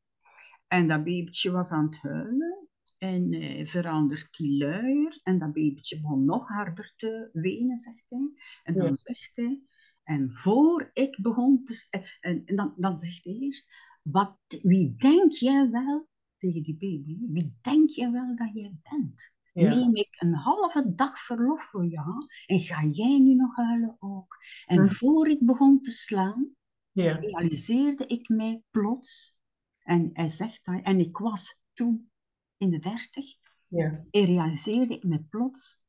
En 0.68 0.88
dat 0.88 1.04
babytje 1.04 1.50
was 1.50 1.70
aan 1.70 1.84
het 1.84 1.96
huilen. 1.96 2.68
En 2.98 3.32
uh, 3.32 3.66
verandert 3.66 4.36
die 4.36 4.56
luier. 4.58 5.20
En 5.22 5.38
dat 5.38 5.52
babytje 5.52 6.00
begon 6.00 6.24
nog 6.24 6.48
harder 6.48 6.92
te 6.96 7.28
wenen, 7.32 7.78
zegt 7.78 8.06
hij. 8.08 8.30
En 8.62 8.74
dan 8.74 8.96
zegt 8.96 9.30
hij... 9.34 9.62
En 10.06 10.30
voor 10.32 10.90
ik 10.92 11.18
begon 11.22 11.64
te... 11.64 11.86
En, 12.20 12.44
en 12.44 12.56
dan, 12.56 12.74
dan 12.76 12.98
zegt 12.98 13.24
hij 13.24 13.32
eerst, 13.32 13.68
wat, 14.02 14.36
wie 14.62 14.94
denk 14.96 15.32
jij 15.32 15.70
wel, 15.70 16.08
tegen 16.38 16.62
die 16.62 16.76
baby, 16.76 17.18
wie 17.32 17.58
denk 17.60 17.90
je 17.90 18.10
wel 18.10 18.36
dat 18.36 18.50
jij 18.52 18.76
bent? 18.82 19.34
Neem 19.52 19.94
ik 19.94 20.16
een 20.18 20.34
halve 20.34 20.94
dag 20.94 21.18
verlof 21.18 21.62
voor 21.62 21.84
jou 21.84 22.26
en 22.46 22.60
ga 22.60 22.84
jij 22.84 23.18
nu 23.18 23.34
nog 23.34 23.56
huilen 23.56 23.96
ook? 23.98 24.36
En 24.66 24.78
hm. 24.78 24.88
voor 24.88 25.28
ik 25.28 25.46
begon 25.46 25.80
te 25.80 25.90
slaan, 25.90 26.54
ja. 26.92 27.12
realiseerde 27.12 28.06
ik 28.06 28.28
mij 28.28 28.62
plots, 28.70 29.38
en 29.78 30.10
hij 30.12 30.28
zegt 30.28 30.64
dat, 30.64 30.82
en 30.82 31.00
ik 31.00 31.18
was 31.18 31.60
toen 31.72 32.10
in 32.56 32.70
de 32.70 32.78
dertig, 32.78 33.24
ja. 33.68 34.04
en 34.10 34.24
realiseerde 34.24 34.94
ik 34.94 35.04
me 35.04 35.22
plots, 35.22 35.82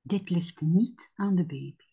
dit 0.00 0.30
ligt 0.30 0.60
niet 0.60 1.10
aan 1.14 1.34
de 1.34 1.44
baby. 1.44 1.91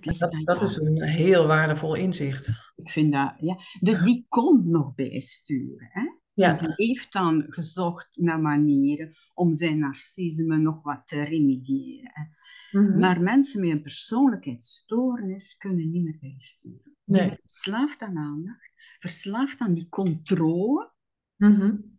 Dat, 0.00 0.32
dat 0.44 0.62
is 0.62 0.76
een 0.76 1.02
heel 1.02 1.46
waardevol 1.46 1.94
inzicht. 1.94 2.48
Ik 2.76 2.90
vind 2.90 3.12
dat, 3.12 3.34
ja. 3.38 3.58
Dus 3.80 4.00
die 4.00 4.26
komt 4.28 4.66
nog 4.66 4.94
bijsturen. 4.94 5.88
Hè? 5.90 6.02
Ja. 6.34 6.54
Die 6.54 6.88
heeft 6.88 7.12
dan 7.12 7.44
gezocht 7.48 8.16
naar 8.20 8.40
manieren 8.40 9.14
om 9.34 9.54
zijn 9.54 9.78
narcisme 9.78 10.58
nog 10.58 10.82
wat 10.82 11.06
te 11.06 11.22
remediëren. 11.22 12.36
Mm 12.70 12.98
Maar 12.98 13.20
mensen 13.20 13.60
met 13.60 13.70
een 13.70 13.82
persoonlijkheidsstoornis 13.82 15.56
kunnen 15.56 15.90
niet 15.90 16.04
meer 16.04 16.18
bijsturen. 16.20 16.96
Die 17.04 17.22
zijn 17.22 17.38
verslaafd 17.40 18.02
aan 18.02 18.18
aandacht, 18.18 18.72
verslaafd 18.98 19.60
aan 19.60 19.74
die 19.74 19.88
controle. 19.88 20.92
Mm 21.36 21.91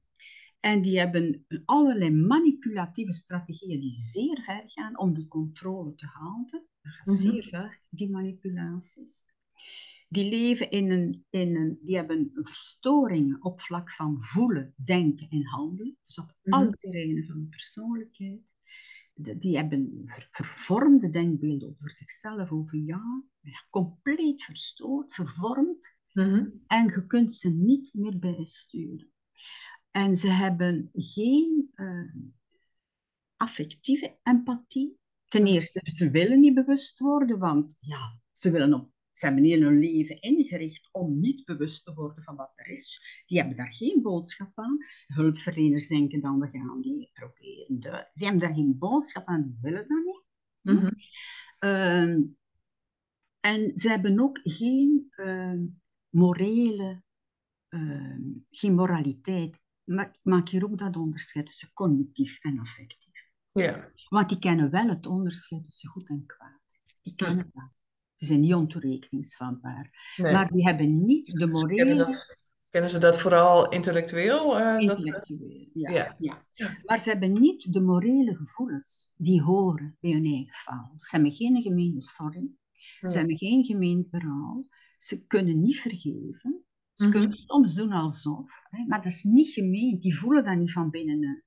en 0.64 0.82
die 0.82 1.00
hebben 1.00 1.46
allerlei 1.66 2.12
manipulatieve 2.12 3.14
strategieën 3.14 3.80
die 3.80 3.92
zeer 3.92 4.42
ver 4.42 4.64
gaan 4.66 4.98
om 4.98 5.14
die 5.14 5.28
controle 5.28 5.96
te 5.96 6.06
houden. 6.06 6.66
Dat 6.82 6.94
gaat 6.94 7.06
mhm. 7.06 7.16
zeer 7.16 7.44
ver, 7.44 7.80
die 7.90 8.10
manipulaties. 8.10 9.24
Die 10.10 10.30
leven 10.30 10.70
in 10.70 10.92
een, 10.92 11.26
in 11.30 11.56
een, 11.56 11.80
die 11.82 11.96
hebben 11.96 12.30
verstoringen 12.34 13.44
op 13.44 13.62
vlak 13.62 13.92
van 13.92 14.18
voelen, 14.20 14.74
denken 14.76 15.30
en 15.30 15.46
handelen. 15.46 15.98
Dus 16.04 16.18
op 16.18 16.40
mhm. 16.44 16.60
alle 16.60 16.72
terreinen 16.72 17.26
van 17.26 17.42
de 17.42 17.48
persoonlijkheid. 17.48 18.54
die 19.14 19.58
hebben 19.58 20.04
vervormde 20.32 21.10
denkbeelden 21.10 21.70
over 21.70 21.90
zichzelf, 21.90 22.52
over 22.52 22.78
jou. 22.78 23.24
Compleet 23.70 24.44
verstoord, 24.44 25.14
vervormd. 25.14 25.96
Mhm. 26.14 26.48
En 26.68 26.88
je 26.88 27.06
kunt 27.08 27.34
ze 27.34 27.50
niet 27.50 27.94
meer 27.94 28.20
bijsturen. 28.20 29.13
En 29.94 30.16
ze 30.16 30.32
hebben 30.32 30.90
geen 30.94 31.72
uh, 31.76 32.14
affectieve 33.36 34.18
empathie. 34.24 34.98
Ten 35.28 35.46
eerste, 35.46 35.82
ze 35.94 36.10
willen 36.10 36.40
niet 36.40 36.54
bewust 36.54 37.00
worden, 37.00 37.40
want 37.40 37.76
ja, 37.80 38.20
ze, 38.32 38.52
willen 38.52 38.74
op, 38.74 38.92
ze 39.12 39.26
hebben 39.26 39.44
heel 39.44 39.62
hun 39.62 39.80
leven 39.80 40.22
ingericht 40.22 40.90
om 40.92 41.20
niet 41.20 41.46
bewust 41.46 41.86
te 41.86 41.94
worden 41.94 42.24
van 42.24 42.36
wat 42.36 42.52
er 42.56 42.68
is. 42.68 43.02
Die 43.26 43.38
hebben 43.38 43.58
daar 43.58 43.74
geen 43.74 44.02
boodschap 44.02 44.52
aan. 44.54 44.78
Hulpverleners 45.08 45.88
denken 45.88 46.22
dan, 46.22 46.40
we 46.40 46.50
gaan 46.50 46.82
die 46.82 47.10
proberen. 47.14 47.80
De, 47.80 48.10
ze 48.14 48.24
hebben 48.24 48.42
daar 48.42 48.56
geen 48.56 48.78
boodschap 48.78 49.28
aan, 49.28 49.58
willen 49.62 49.88
dat 49.88 50.04
niet. 50.04 50.22
Mm 50.62 50.92
en 53.40 53.78
ze 53.78 53.90
hebben 53.90 54.20
ook 54.20 54.40
geen 54.44 55.12
uh, 55.16 55.60
morele, 56.10 57.04
uh, 57.70 58.18
geen 58.50 58.76
moraliteit 58.76 59.63
maak 60.22 60.50
hier 60.50 60.66
ook 60.66 60.78
dat 60.78 60.96
onderscheid 60.96 61.46
tussen 61.46 61.74
cognitief 61.74 62.40
en 62.40 62.60
affectief. 62.60 63.30
Ja. 63.52 63.92
Want 64.10 64.30
die 64.30 64.40
kennen 64.40 64.72
wel 64.72 64.88
het 64.88 65.06
onderscheid 65.06 65.64
tussen 65.64 65.90
goed 65.90 66.10
en 66.10 66.26
kwaad. 66.26 66.62
Die 67.02 67.16
kennen 67.16 67.50
dat. 67.54 67.72
Ze 68.16 68.26
zijn 68.26 68.40
niet 68.40 68.54
ontoerekeningsvatbaar. 68.54 70.16
Maar 70.18 70.52
die 70.52 70.66
hebben 70.66 71.06
niet 71.06 71.26
de 71.26 71.46
Dus 71.46 71.52
morele... 71.52 71.76
kennen, 71.76 71.98
dat, 71.98 72.38
kennen 72.70 72.90
ze 72.90 72.98
dat 73.00 73.20
vooral 73.20 73.70
intellectueel? 73.70 74.60
eh, 74.60 74.88
dat, 74.88 74.98
Intellectueel, 74.98 75.70
ja, 75.74 76.16
ja. 76.20 76.46
ja. 76.54 76.78
Maar 76.86 77.00
ze 77.00 77.10
hebben 77.10 77.34
niet 77.34 77.74
de 77.74 77.82
morele 77.82 78.36
gevoelens 78.36 79.14
die 79.18 79.42
horen 79.42 79.98
bij 80.00 80.12
hun 80.12 80.26
eigen 80.26 80.54
faal. 80.54 80.94
Ze 80.98 81.16
hebben 81.16 81.32
geen 81.32 81.62
gemeene 81.62 82.02
sorry. 82.02 82.50
Ze 83.00 83.18
hebben 83.18 83.38
geen 83.38 83.64
gemeen 83.64 84.08
berouw. 84.10 84.68
Ze 84.98 85.26
kunnen 85.26 85.62
niet 85.62 85.80
vergeven. 85.80 86.66
Ze 86.94 87.04
Mhm. 87.08 87.12
kunnen 87.12 87.34
soms 87.38 87.74
doen 87.74 87.92
alsof, 87.92 88.52
hè, 88.70 88.86
maar 88.88 89.02
dat 89.02 89.12
is 89.12 89.24
niet 89.24 89.50
gemeen. 89.54 90.00
Die 90.00 90.18
voelen 90.18 90.44
dat 90.44 90.58
niet 90.58 90.72
van 90.72 90.90
binnenuit. 90.90 91.44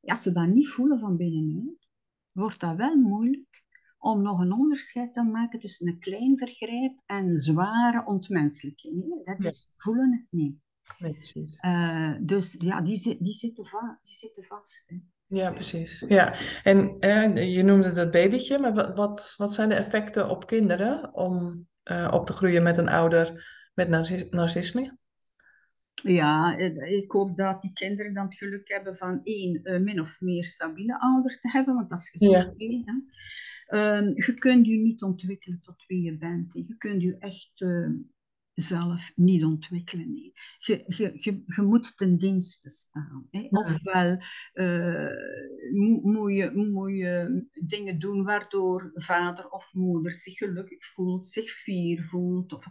Als 0.00 0.22
ze 0.22 0.32
dat 0.32 0.48
niet 0.48 0.68
voelen 0.68 0.98
van 0.98 1.16
binnenuit, 1.16 1.88
wordt 2.32 2.60
dat 2.60 2.76
wel 2.76 2.96
moeilijk 2.96 3.62
om 3.98 4.22
nog 4.22 4.40
een 4.40 4.52
onderscheid 4.52 5.14
te 5.14 5.22
maken 5.22 5.60
tussen 5.60 5.86
een 5.88 5.98
klein 5.98 6.38
vergrijp 6.38 6.92
en 7.06 7.36
zware 7.36 8.06
ontmenselijking. 8.06 9.02
hè. 9.02 9.32
Dat 9.32 9.42
Ja. 9.42 9.48
is, 9.48 9.72
voelen 9.76 10.12
het 10.12 10.26
niet. 10.30 10.56
Nee, 10.98 11.12
precies. 11.12 11.56
Eh, 11.56 12.14
dus 12.20 12.56
ja, 12.58 12.80
die, 12.80 12.96
zi- 12.96 13.16
die, 13.20 13.32
zitten, 13.32 13.64
va 13.64 13.98
die 14.02 14.14
zitten 14.14 14.44
vast. 14.44 14.84
Hè. 14.86 14.96
Ja, 15.26 15.52
precies. 15.52 16.04
Ja, 16.08 16.34
en 16.62 16.98
eh, 17.00 17.54
je 17.56 17.62
noemde 17.62 17.92
dat 17.92 18.10
babytje, 18.10 18.58
maar 18.58 18.74
wat, 18.74 18.96
wat, 18.96 19.34
wat 19.36 19.52
zijn 19.54 19.68
de 19.68 19.74
effecten 19.74 20.30
op 20.30 20.46
kinderen 20.46 21.14
om 21.14 21.66
eh, 21.82 22.08
op 22.12 22.26
te 22.26 22.32
groeien 22.32 22.62
met 22.62 22.76
een 22.76 22.88
ouder 22.88 23.60
met 23.74 23.88
narcis- 23.88 24.28
narcisme? 24.30 24.96
Ja, 25.94 26.56
eh, 26.58 26.96
ik 26.98 27.10
hoop 27.10 27.36
dat 27.36 27.62
die 27.62 27.72
kinderen 27.72 28.14
dan 28.14 28.24
het 28.24 28.36
geluk 28.36 28.68
hebben 28.68 28.96
van 28.96 29.20
één, 29.24 29.62
eh, 29.62 29.80
min 29.80 30.00
of 30.00 30.20
meer 30.20 30.44
stabiele 30.44 31.00
ouder 31.00 31.40
te 31.40 31.48
hebben, 31.48 31.74
want 31.74 31.90
dat 31.90 32.00
is 32.00 32.10
gezond. 32.10 32.52
Ja. 32.56 33.02
Ehm, 33.66 34.06
je 34.14 34.34
kunt 34.38 34.66
je 34.66 34.76
niet 34.76 35.02
ontwikkelen 35.02 35.60
tot 35.60 35.84
wie 35.86 36.02
je 36.02 36.16
bent. 36.18 36.52
hè. 36.52 36.60
Je 36.66 36.76
kunt 36.76 37.02
je 37.02 37.16
echt 37.18 37.60
eh, 37.60 37.88
zelf 38.54 39.12
niet 39.14 39.44
ontwikkelen. 39.44 40.12
nee. 40.12 40.32
Je, 40.58 40.84
je, 40.86 41.10
je, 41.14 41.42
je 41.46 41.62
moet 41.62 41.96
ten 41.96 42.16
dienste 42.16 42.68
staan. 42.68 43.28
Hè. 43.30 43.46
Ofwel 43.50 44.22
mo- 45.72 46.00
moet, 46.02 46.32
je, 46.32 46.50
moet 46.72 46.96
je 46.96 47.44
dingen 47.52 47.98
doen 47.98 48.24
waardoor 48.24 48.90
vader 48.94 49.48
of 49.48 49.74
moeder 49.74 50.12
zich 50.12 50.36
gelukkig 50.36 50.86
voelt, 50.86 51.26
zich 51.26 51.50
fier 51.50 52.04
voelt. 52.04 52.52
Of, 52.52 52.66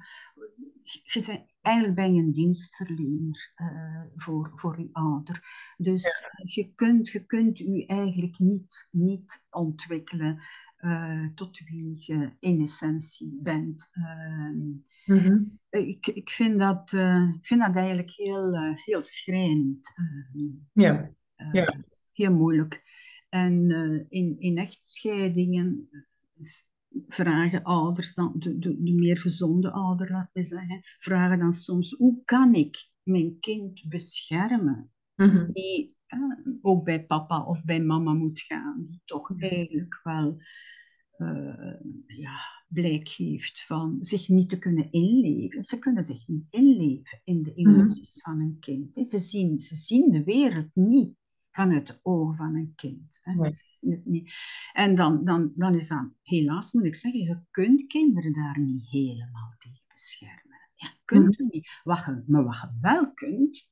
je 0.83 1.23
bent, 1.25 1.45
eigenlijk 1.61 1.95
ben 1.95 2.13
je 2.13 2.21
een 2.21 2.31
dienstverlener 2.31 3.51
eh, 3.55 4.03
voor, 4.15 4.51
voor 4.55 4.79
je 4.79 4.89
ouder. 4.91 5.43
Dus 5.77 6.25
je, 6.43 6.73
kunt, 6.75 7.09
je 7.09 7.25
kunt 7.25 7.57
je 7.57 7.85
eigenlijk 7.85 8.39
niet, 8.39 8.87
niet 8.91 9.45
ontwikkelen 9.49 10.41
tot 11.35 11.59
wie 11.59 11.95
je 12.05 12.31
in 12.39 12.61
essentie 12.61 13.39
bent. 13.41 13.89
Ehm, 13.91 14.69
Mhm. 15.05 15.43
ik, 15.69 16.07
ik, 16.07 16.29
vind 16.29 16.59
dat, 16.59 16.93
eh, 16.93 17.29
ik 17.39 17.45
vind 17.45 17.59
dat 17.61 17.75
eigenlijk 17.75 18.11
heel, 18.11 18.53
eh, 18.53 18.75
heel 18.75 19.01
schrijnend. 19.01 19.93
eh, 19.95 20.43
Ja, 20.73 21.11
eh, 21.35 21.53
Ja. 21.53 21.79
Heel 22.11 22.33
moeilijk. 22.33 22.83
En 23.29 23.71
eh, 23.71 24.05
in, 24.19 24.35
in 24.39 24.57
echtscheidingen 24.57 25.89
vragen 27.07 27.63
ouders 27.63 28.13
dan, 28.13 28.33
de, 28.37 28.59
de, 28.59 28.83
de 28.83 28.93
meer 28.93 29.17
gezonde 29.17 29.71
ouder, 29.71 30.11
laat 30.11 30.29
me 30.33 30.43
zeggen, 30.43 30.79
vragen 30.99 31.39
dan 31.39 31.53
soms, 31.53 31.91
hoe 31.91 32.21
kan 32.25 32.53
ik 32.55 32.89
mijn 33.03 33.39
kind 33.39 33.83
beschermen? 33.87 34.91
Mhm. 35.15 35.51
Die 35.51 35.85
eh, 35.85 35.95
ook 36.61 36.83
bij 36.83 37.05
papa 37.05 37.43
of 37.45 37.63
bij 37.63 37.81
mama 37.81 38.13
moet 38.13 38.41
gaan, 38.41 38.85
die 38.89 39.01
toch 39.05 39.39
eigenlijk 39.39 39.99
wel 40.03 40.41
eh, 41.21 41.73
ja, 42.05 42.39
blijk 42.67 43.07
geeft 43.07 43.65
van 43.65 43.97
zich 43.99 44.27
niet 44.27 44.49
te 44.49 44.57
kunnen 44.57 44.91
inleven. 44.91 45.63
Ze 45.63 45.79
kunnen 45.79 46.03
zich 46.03 46.27
niet 46.27 46.45
inleven 46.49 47.21
in 47.23 47.43
de 47.43 47.53
emoties 47.53 48.21
van 48.21 48.39
een 48.39 48.57
kind. 48.59 49.07
Ze 49.07 49.17
zien, 49.17 49.59
ze 49.59 49.75
zien 49.75 50.11
de 50.11 50.23
wereld 50.23 50.69
niet 50.73 51.15
vanuit 51.51 51.87
de 51.87 51.99
ogen 52.01 52.35
van 52.35 52.55
een 52.55 52.73
kind. 52.75 53.19
hè. 53.21 53.33
Nee. 53.33 53.51
Ze 53.51 53.63
zien 53.79 53.91
het 53.91 54.05
niet. 54.05 54.33
En 54.73 54.95
dan, 54.95 55.23
dan, 55.23 55.51
dan 55.55 55.75
is 55.75 55.87
dat, 55.87 56.09
helaas 56.21 56.71
moet 56.71 56.85
ik 56.85 56.95
zeggen, 56.95 57.21
je 57.21 57.41
kunt 57.51 57.87
kinderen 57.87 58.33
daar 58.33 58.59
niet 58.59 58.89
helemaal 58.89 59.55
tegen 59.57 59.85
beschermen. 59.87 60.59
Ja, 60.75 60.87
je 60.87 61.01
kunt 61.05 61.37
het 61.37 61.53
niet. 61.53 61.79
Wat 61.83 62.05
je, 62.05 62.23
maar 62.27 62.43
wat 62.43 62.59
je 62.61 62.77
wel 62.81 63.13
kunt, 63.13 63.69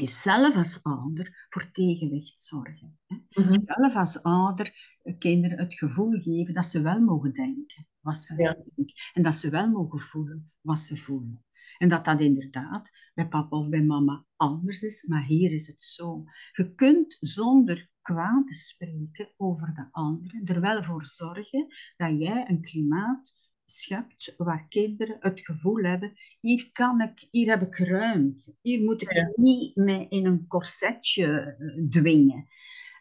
is 0.00 0.22
zelf 0.22 0.56
als 0.56 0.82
ouder 0.82 1.46
voor 1.48 1.70
tegenwicht 1.70 2.40
zorgen. 2.40 2.98
Hè 3.06 3.16
Mhm. 3.34 3.60
zelf 3.64 3.94
als 3.94 4.22
ouder 4.22 4.98
eh, 5.02 5.18
kinderen 5.18 5.58
het 5.58 5.74
gevoel 5.74 6.20
geven 6.20 6.54
dat 6.54 6.66
ze 6.66 6.82
wel 6.82 7.00
mogen 7.00 7.32
denken 7.32 7.86
wat 8.00 8.16
ze 8.16 8.34
Ja. 8.36 8.54
denken. 8.76 8.94
En 9.12 9.22
dat 9.22 9.34
ze 9.34 9.50
wel 9.50 9.68
mogen 9.68 10.00
voelen 10.00 10.52
wat 10.60 10.78
ze 10.78 10.96
voelen. 10.96 11.44
En 11.78 11.88
dat 11.88 12.04
dat 12.04 12.20
inderdaad 12.20 12.90
bij 13.14 13.28
papa 13.28 13.56
of 13.56 13.68
bij 13.68 13.82
mama 13.82 14.26
anders 14.36 14.82
is, 14.82 15.04
maar 15.06 15.24
hier 15.24 15.52
is 15.52 15.66
het 15.66 15.82
zo. 15.82 16.24
Je 16.52 16.74
kunt 16.74 17.16
zonder 17.20 17.88
kwaad 18.02 18.46
te 18.46 18.54
spreken 18.54 19.32
over 19.36 19.74
de 19.74 19.88
anderen 19.90 20.42
er 20.44 20.60
wel 20.60 20.82
voor 20.82 21.04
zorgen 21.04 21.66
dat 21.96 22.18
jij 22.18 22.48
een 22.48 22.60
klimaat 22.62 23.32
schept 23.70 24.34
waar 24.36 24.68
kinderen 24.68 25.16
het 25.20 25.40
gevoel 25.40 25.82
hebben, 25.82 26.12
hier 26.40 26.72
kan 26.72 27.00
ik, 27.00 27.28
hier 27.30 27.48
heb 27.48 27.62
ik 27.62 27.76
ruimte. 27.76 28.56
Hier 28.62 28.82
moet 28.82 29.02
ik 29.02 29.12
Ja. 29.12 29.32
niet 29.34 29.76
me 29.76 30.06
in 30.08 30.26
een 30.26 30.46
corsetje 30.46 31.26
eh, 31.26 31.84
dwingen. 31.88 32.46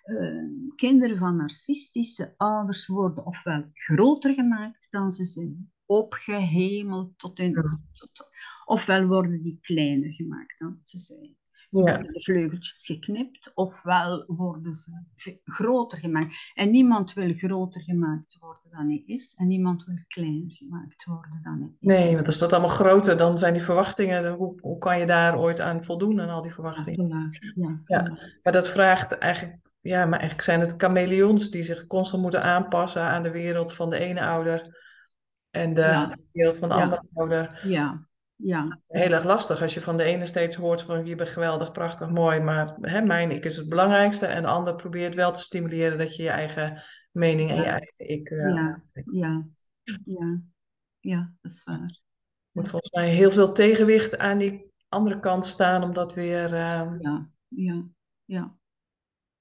Eh, 0.03 0.43
kinderen 0.75 1.17
van 1.17 1.35
narcistische 1.35 2.33
ouders 2.37 2.87
worden 2.87 3.25
ofwel 3.25 3.69
groter 3.73 4.33
gemaakt 4.33 4.87
dan 4.89 5.11
ze 5.11 5.23
zijn, 5.23 5.71
opgehemeld 5.85 7.17
tot 7.19 7.39
in. 7.39 7.51
Ja. 7.51 7.81
Tot, 7.91 8.27
ofwel 8.65 9.05
worden 9.07 9.43
die 9.43 9.57
kleiner 9.61 10.13
gemaakt 10.13 10.59
dan 10.59 10.79
ze 10.83 10.97
zijn. 10.97 11.35
Ja. 11.71 11.79
Worden 11.81 12.13
de 12.13 12.21
vleugeltjes 12.21 12.85
geknipt, 12.85 13.51
ofwel 13.53 14.23
worden 14.27 14.73
ze 14.73 14.91
groter 15.43 15.97
gemaakt. 15.97 16.33
En 16.53 16.71
niemand 16.71 17.13
wil 17.13 17.33
groter 17.33 17.81
gemaakt 17.81 18.37
worden 18.39 18.69
dan 18.71 18.87
hij 18.87 19.03
is, 19.05 19.35
en 19.37 19.47
niemand 19.47 19.85
wil 19.85 19.95
kleiner 20.07 20.51
gemaakt 20.51 21.05
worden 21.05 21.39
dan 21.43 21.59
hij 21.59 21.69
is. 21.79 21.99
Nee, 21.99 22.13
want 22.15 22.27
als 22.27 22.37
dat 22.39 22.51
allemaal 22.53 22.69
groter, 22.69 23.17
dan 23.17 23.37
zijn 23.37 23.53
die 23.53 23.61
verwachtingen, 23.61 24.33
hoe, 24.33 24.59
hoe 24.61 24.77
kan 24.77 24.99
je 24.99 25.05
daar 25.05 25.37
ooit 25.39 25.59
aan 25.61 25.83
voldoen 25.83 26.21
aan 26.21 26.29
al 26.29 26.41
die 26.41 26.49
Ja, 26.49 26.55
verwachtingen? 26.55 27.29
ja, 27.55 27.81
Ja. 27.83 28.05
voilà. 28.09 28.39
Maar 28.43 28.53
dat 28.53 28.69
vraagt 28.69 29.17
eigenlijk, 29.17 29.57
ja, 29.81 29.99
maar 30.05 30.19
eigenlijk 30.19 30.41
zijn 30.41 30.59
het 30.59 30.73
chameleons 30.77 31.49
die 31.49 31.63
zich 31.63 31.87
constant 31.87 32.21
moeten 32.21 32.43
aanpassen 32.43 33.01
aan 33.01 33.23
de 33.23 33.31
wereld 33.31 33.73
van 33.73 33.89
de 33.89 33.97
ene 33.97 34.25
ouder 34.25 34.77
en 35.49 35.73
de 35.73 35.81
Ja. 35.81 36.17
wereld 36.31 36.57
van 36.57 36.69
de 36.69 36.75
Ja. 36.75 36.81
andere 36.81 37.01
ouder. 37.13 37.61
ja, 37.67 38.07
ja. 38.43 38.79
Heel 38.87 39.11
erg 39.11 39.23
lastig 39.23 39.61
als 39.61 39.73
je 39.73 39.81
van 39.81 39.97
de 39.97 40.03
ene 40.03 40.25
steeds 40.25 40.55
hoort 40.55 40.81
van 40.81 41.05
je 41.05 41.15
bent 41.15 41.29
geweldig, 41.29 41.71
prachtig, 41.71 42.09
mooi, 42.09 42.39
maar 42.39 42.75
hè, 42.81 43.01
mijn 43.01 43.31
ik 43.31 43.45
is 43.45 43.57
het 43.57 43.69
belangrijkste 43.69 44.25
en 44.25 44.41
de 44.41 44.47
ander 44.47 44.75
probeert 44.75 45.15
wel 45.15 45.31
te 45.31 45.41
stimuleren 45.41 45.97
dat 45.97 46.15
je 46.15 46.23
je 46.23 46.29
eigen 46.29 46.83
mening 47.11 47.49
en 47.49 47.57
je 47.57 47.63
eigen 47.63 47.93
ik 47.97 48.29
eh, 48.29 48.53
Ja. 48.53 48.83
Ja, 49.11 49.41
ja, 50.05 50.41
ja, 50.99 51.33
dat 51.41 51.51
is 51.51 51.63
waar. 51.63 51.79
Er 51.79 52.01
moet 52.51 52.69
volgens 52.69 52.91
mij 52.91 53.09
heel 53.09 53.31
veel 53.31 53.51
tegenwicht 53.51 54.17
aan 54.17 54.37
die 54.37 54.71
andere 54.87 55.19
kant 55.19 55.45
staan 55.45 55.83
om 55.83 55.93
dat 55.93 56.13
weer 56.13 56.45
eh, 56.45 56.91
Ja, 56.99 57.29
ja, 57.47 57.85
ja, 58.25 58.55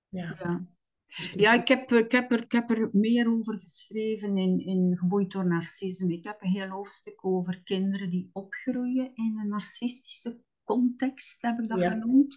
ja, 0.09 0.36
ja. 0.38 0.66
Sturen. 1.09 1.40
Ja, 1.40 1.52
ik 1.52 1.68
heb, 1.68 1.90
er- 1.90 1.98
ik, 2.04 2.12
heb 2.12 2.32
er, 2.32 2.42
ik 2.42 2.52
heb 2.52 2.70
er 2.70 2.88
meer 2.92 3.30
over 3.30 3.59
geschreven 3.61 4.36
in, 4.36 4.59
in 4.66 4.96
Geboeid 4.98 5.30
door 5.30 5.46
Narcisme. 5.46 6.12
Ik 6.12 6.24
heb 6.24 6.42
een 6.42 6.50
heel 6.50 6.68
hoofdstuk 6.68 7.24
over 7.24 7.61
kinderen 7.62 8.11
die 8.11 8.30
opgroeien 8.32 9.11
in 9.14 9.38
een 9.42 9.48
narcistische 9.48 10.40
context, 10.64 11.42
heb 11.42 11.59
ik 11.59 11.68
dat 11.68 11.80
Ja. 11.80 11.90
genoemd. 11.90 12.36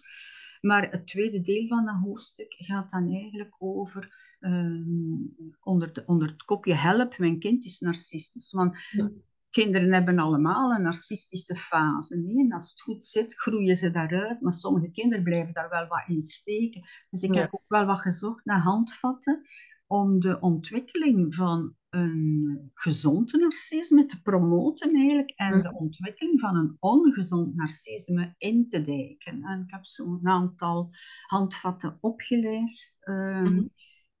Maar 0.60 0.90
het 0.90 1.06
tweede 1.06 1.40
deel 1.40 1.66
van 1.66 1.84
dat 1.84 1.94
hoofdstuk 2.04 2.54
gaat 2.58 2.90
dan 2.90 3.12
eigenlijk 3.12 3.54
over, 3.58 4.14
ehm, 4.40 5.16
onder, 5.62 5.92
de, 5.92 6.02
onder 6.06 6.28
het 6.28 6.42
kopje 6.42 6.74
help, 6.74 7.18
mijn 7.18 7.38
kind 7.38 7.64
is 7.64 7.80
narcistisch. 7.80 8.52
Want 8.52 8.76
Ja. 8.90 9.10
Kinderen 9.52 9.92
hebben 9.92 10.18
allemaal 10.18 10.72
een 10.72 10.82
narcistische 10.82 11.56
fase. 11.56 12.16
Nee? 12.16 12.38
En 12.38 12.52
als 12.52 12.70
het 12.70 12.80
goed 12.80 13.04
zit, 13.04 13.34
groeien 13.34 13.76
ze 13.76 13.90
daaruit. 13.90 14.40
Maar 14.40 14.52
sommige 14.52 14.90
kinderen 14.90 15.24
blijven 15.24 15.54
daar 15.54 15.68
wel 15.68 15.86
wat 15.86 16.04
in 16.06 16.20
steken. 16.20 16.82
Dus 17.10 17.22
ik 17.22 17.34
Ja. 17.34 17.40
heb 17.40 17.54
ook 17.54 17.68
wel 17.68 17.84
wat 17.86 18.00
gezocht 18.00 18.44
naar 18.44 18.60
handvatten 18.60 19.46
om 19.86 20.20
de 20.20 20.40
ontwikkeling 20.40 21.34
van 21.34 21.76
een 21.88 22.70
gezond 22.74 23.32
narcisme 23.32 24.06
te 24.06 24.22
promoten 24.22 24.94
eigenlijk 24.94 25.30
en 25.36 25.52
Mhm. 25.54 25.62
de 25.62 25.74
ontwikkeling 25.74 26.40
van 26.40 26.56
een 26.56 26.76
ongezond 26.80 27.54
narcisme 27.54 28.34
in 28.38 28.68
te 28.68 28.82
dijken. 28.82 29.42
En 29.42 29.62
ik 29.62 29.70
heb 29.70 29.84
zo'n 29.84 30.20
aantal 30.28 30.90
handvatten 31.26 31.98
opgelijst 32.00 32.96
ehm, 33.00 33.42
Mhm. 33.54 33.66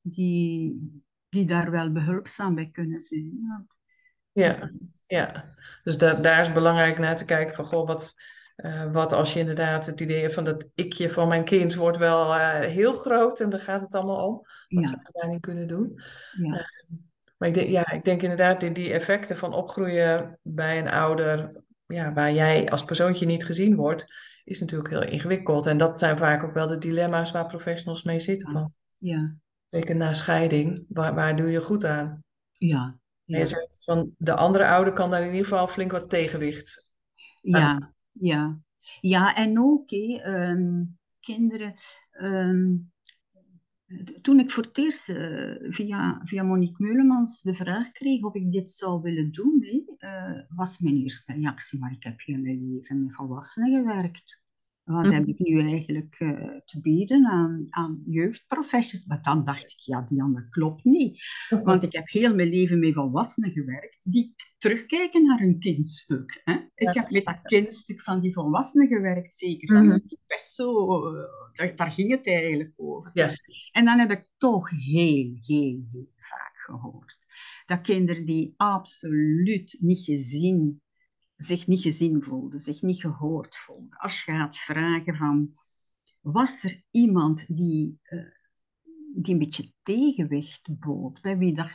die, 0.00 1.02
die 1.28 1.44
daar 1.44 1.70
wel 1.70 1.92
behulpzaam 1.92 2.54
bij 2.54 2.70
kunnen 2.70 3.00
zijn. 3.00 3.38
Ja. 3.42 3.66
Ja, 4.32 4.70
ja. 5.16 5.54
Dus 5.82 5.98
daar, 5.98 6.22
daar 6.22 6.40
is 6.40 6.52
belangrijk 6.52 6.98
naar 6.98 7.16
te 7.16 7.24
kijken 7.24 7.54
van, 7.54 7.64
goh, 7.64 7.86
wat, 7.86 8.14
eh, 8.56 8.92
wat 8.92 9.12
als 9.12 9.32
je 9.32 9.40
inderdaad 9.40 9.86
het 9.86 10.00
idee 10.00 10.20
hebt 10.20 10.34
van 10.34 10.44
dat 10.44 10.68
ikje 10.74 11.10
van 11.10 11.28
mijn 11.28 11.44
kind 11.44 11.74
wordt 11.74 11.98
wel 11.98 12.34
eh, 12.34 12.58
heel 12.60 12.92
groot 12.92 13.40
en 13.40 13.50
daar 13.50 13.60
gaat 13.60 13.80
het 13.80 13.94
allemaal 13.94 14.26
om. 14.28 14.34
Wat 14.34 14.44
Ja. 14.68 14.82
zou 14.88 15.00
je 15.02 15.08
daarin 15.12 15.40
kunnen 15.40 15.68
doen? 15.68 16.00
Ja. 16.42 16.50
Want 16.50 16.66
Maar 17.36 17.48
ik 17.48 17.54
denk, 17.54 17.68
ja, 17.68 17.90
ik 17.92 18.04
denk 18.04 18.22
inderdaad 18.22 18.60
die, 18.60 18.72
die 18.72 18.92
effecten 18.92 19.36
van 19.36 19.52
opgroeien 19.54 20.38
bij 20.42 20.78
een 20.78 20.90
ouder, 20.90 21.62
ja, 21.86 22.12
waar 22.12 22.32
jij 22.32 22.68
als 22.68 22.84
persoontje 22.84 23.26
niet 23.26 23.44
gezien 23.44 23.76
wordt, 23.76 24.04
is 24.44 24.60
natuurlijk 24.60 24.90
heel 24.90 25.04
ingewikkeld. 25.04 25.66
En 25.66 25.76
dat 25.76 25.98
zijn 25.98 26.18
vaak 26.18 26.42
ook 26.44 26.54
wel 26.54 26.66
de 26.66 26.78
dilemma's 26.78 27.30
waar 27.30 27.46
professionals 27.46 28.02
mee 28.02 28.18
zitten. 28.20 28.52
Van. 28.52 28.72
Ja. 28.98 29.34
Zeker 29.68 29.96
na 29.96 30.14
scheiding, 30.14 30.84
waar, 30.88 31.14
waar 31.14 31.36
doe 31.36 31.50
je 31.50 31.60
goed 31.60 31.84
aan? 31.84 32.24
Ja. 32.52 32.96
En 33.32 33.38
je 33.38 33.46
zegt 33.46 33.76
van 33.84 34.14
de 34.18 34.34
andere 34.34 34.66
ouder 34.66 34.92
kan 34.92 35.10
daar 35.10 35.20
in 35.22 35.30
ieder 35.30 35.46
geval 35.46 35.68
flink 35.68 35.90
wat 35.90 36.10
tegenwicht 36.10 36.88
Ja, 37.40 37.94
ja. 38.12 38.60
Ja, 39.00 39.34
en 39.34 39.58
ook 39.58 39.90
ehm, 39.90 40.84
kinderen. 41.20 41.74
ehm, 42.10 42.74
toen 44.22 44.40
ik 44.40 44.50
voor 44.50 44.62
het 44.64 44.78
eerst 44.78 45.08
eh, 45.08 45.54
via, 45.60 46.20
via 46.24 46.42
Monique 46.42 46.84
Meulemans 46.84 47.42
de 47.42 47.54
vraag 47.54 47.90
kreeg 47.90 48.22
of 48.22 48.34
ik 48.34 48.52
dit 48.52 48.70
zou 48.70 49.02
willen 49.02 49.32
doen, 49.32 49.84
eh, 49.98 50.40
was 50.48 50.78
mijn 50.78 50.96
eerste 50.96 51.32
reactie, 51.32 51.78
maar 51.78 51.92
ik 51.92 52.02
heb 52.02 52.20
heel 52.20 52.38
mijn 52.38 52.72
leven 52.72 53.02
met 53.02 53.14
volwassenen 53.14 53.70
gewerkt. 53.70 54.41
Wat 54.84 55.04
Mhm. 55.04 55.12
heb 55.12 55.26
ik 55.26 55.38
nu 55.38 55.60
eigenlijk 55.60 56.14
eh, 56.18 56.28
te 56.64 56.80
bieden 56.80 57.26
aan, 57.26 57.66
aan? 57.70 58.02
Maar 59.06 59.22
dan 59.22 59.44
dacht 59.44 59.70
ik, 59.70 59.78
ja, 59.78 60.00
Dianne, 60.00 60.48
klopt 60.48 60.84
niet. 60.84 61.22
Want 61.62 61.82
ik 61.82 61.92
heb 61.92 62.08
heel 62.08 62.34
mijn 62.34 62.48
leven 62.48 62.78
met 62.78 62.92
volwassenen 62.92 63.50
gewerkt 63.50 63.98
die 64.02 64.34
terugkijken 64.58 65.24
naar 65.26 65.38
hun 65.38 65.58
kindstuk. 65.58 66.40
Hè? 66.44 66.52
Ik 66.74 66.94
heb 66.94 67.10
met 67.10 67.24
dat 67.24 67.40
kindstuk 67.42 68.00
van 68.02 68.20
die 68.20 68.32
volwassenen 68.32 68.88
gewerkt, 68.88 69.34
zeker. 69.36 69.82
Mhm. 69.82 69.98
die 70.06 70.18
best 70.26 70.52
zo, 70.54 70.86
eh, 71.06 71.22
daar, 71.52 71.76
daar 71.76 71.90
ging 71.92 72.10
het 72.10 72.26
eigenlijk 72.26 72.72
over. 72.76 73.10
Ja. 73.14 73.30
En 73.72 73.84
dan 73.84 73.98
heb 73.98 74.10
ik 74.10 74.28
toch 74.36 74.70
heel, 74.70 75.32
heel, 75.40 75.86
heel 75.92 76.08
vaak 76.16 76.52
gehoord 76.54 77.18
dat 77.66 77.80
kinderen 77.80 78.24
die 78.24 78.54
absoluut 78.56 79.76
niet 79.80 80.04
gezien, 80.04 80.81
zich 81.44 81.66
niet 81.66 81.80
gezien 81.80 82.22
voelden, 82.22 82.60
zich 82.60 82.82
niet 82.82 83.00
gehoord 83.00 83.56
voelden. 83.56 83.98
Als 83.98 84.24
je 84.24 84.32
gaat 84.32 84.58
vragen 84.58 85.16
van, 85.16 85.54
was 86.20 86.64
er 86.64 86.82
iemand 86.90 87.56
die, 87.56 87.98
eh, 88.02 88.18
die 89.14 89.32
een 89.32 89.38
beetje 89.38 89.72
tegenwicht 89.82 90.78
bood, 90.78 91.20
bij 91.20 91.38
wie 91.38 91.54
dat, 91.54 91.70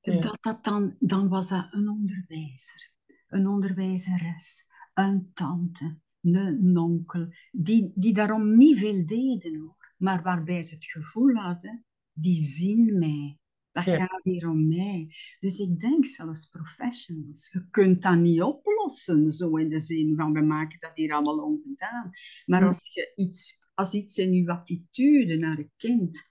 Ja. 0.00 0.20
dat, 0.20 0.38
dat 0.40 0.64
dan, 0.64 0.96
dan 0.98 1.28
was 1.28 1.48
dat 1.48 1.66
een 1.70 1.88
onderwijzer, 1.88 2.92
een 3.28 3.46
onderwijzeres, 3.46 4.66
een 4.94 5.30
tante, 5.34 5.98
een 6.20 6.76
onkel, 6.76 7.28
die, 7.52 7.92
die 7.94 8.12
daarom 8.12 8.56
niet 8.56 8.78
veel 8.78 9.06
deden 9.06 9.60
hoor, 9.60 9.94
maar 9.96 10.22
waarbij 10.22 10.62
ze 10.62 10.74
het 10.74 10.84
gevoel 10.84 11.34
hadden, 11.34 11.84
die 12.12 12.42
zien 12.42 12.98
mij. 12.98 13.37
Dat 13.84 13.94
Ja. 13.94 14.06
gaat 14.06 14.24
hier 14.24 14.48
om 14.48 14.68
mij. 14.68 15.14
Dus 15.40 15.58
ik 15.58 15.80
denk 15.80 16.06
zelfs 16.06 16.46
professionals, 16.46 17.50
je 17.52 17.66
kunt 17.70 18.02
dat 18.02 18.18
niet 18.18 18.42
oplossen, 18.42 19.30
zo 19.30 19.56
in 19.56 19.68
de 19.68 19.80
zin 19.80 20.16
van 20.16 20.32
we 20.32 20.40
maken 20.40 20.80
dat 20.80 20.90
hier 20.94 21.12
allemaal 21.12 21.44
ongedaan. 21.44 22.10
Maar 22.46 22.66
als 22.66 22.92
je 22.92 23.12
iets, 23.14 23.70
als 23.74 23.94
iets 23.94 24.18
in 24.18 24.32
je 24.32 24.50
attitude 24.50 25.36
naar 25.36 25.58
een 25.58 25.72
kind 25.76 26.28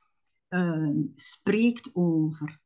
eh, 0.48 0.90
spreekt 1.16 1.90
over, 1.94 2.60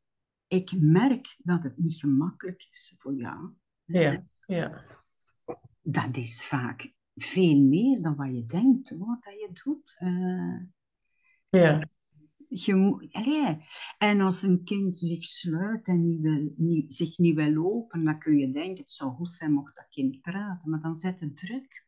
ik 0.46 0.72
merk 0.80 1.36
dat 1.38 1.62
het 1.62 1.78
niet 1.78 1.94
gemakkelijk 2.00 2.66
is 2.70 2.94
voor 2.98 3.14
jou. 3.14 3.50
Ja, 3.84 4.24
ja. 4.46 4.84
Dat 5.82 6.16
is 6.16 6.44
vaak 6.44 6.92
veel 7.14 7.60
meer 7.60 8.02
dan 8.02 8.16
wat 8.16 8.34
je 8.34 8.44
denkt 8.46 8.90
hoor, 8.90 9.16
dat 9.20 9.34
je 9.34 9.50
doet. 9.64 9.96
Eh, 9.98 10.60
Ja, 11.48 11.88
je 12.60 13.08
allee. 13.10 13.58
En 13.98 14.20
als 14.20 14.42
een 14.42 14.64
kind 14.64 14.98
zich 14.98 15.24
sluit 15.24 15.86
en 15.86 16.08
niet 16.08 16.20
wil, 16.20 16.52
niet, 16.56 16.94
zich 16.94 17.18
niet 17.18 17.34
wil 17.34 17.64
open, 17.64 18.04
dan 18.04 18.18
kun 18.18 18.38
je 18.38 18.50
denken, 18.50 18.82
het 18.82 18.90
zou 18.90 19.10
goed 19.10 19.30
zijn 19.30 19.52
mocht 19.52 19.76
dat 19.76 19.88
kind 19.88 20.20
praten, 20.20 20.70
maar 20.70 20.80
dan 20.80 20.96
zet 20.96 21.20
het 21.20 21.36
druk. 21.36 21.86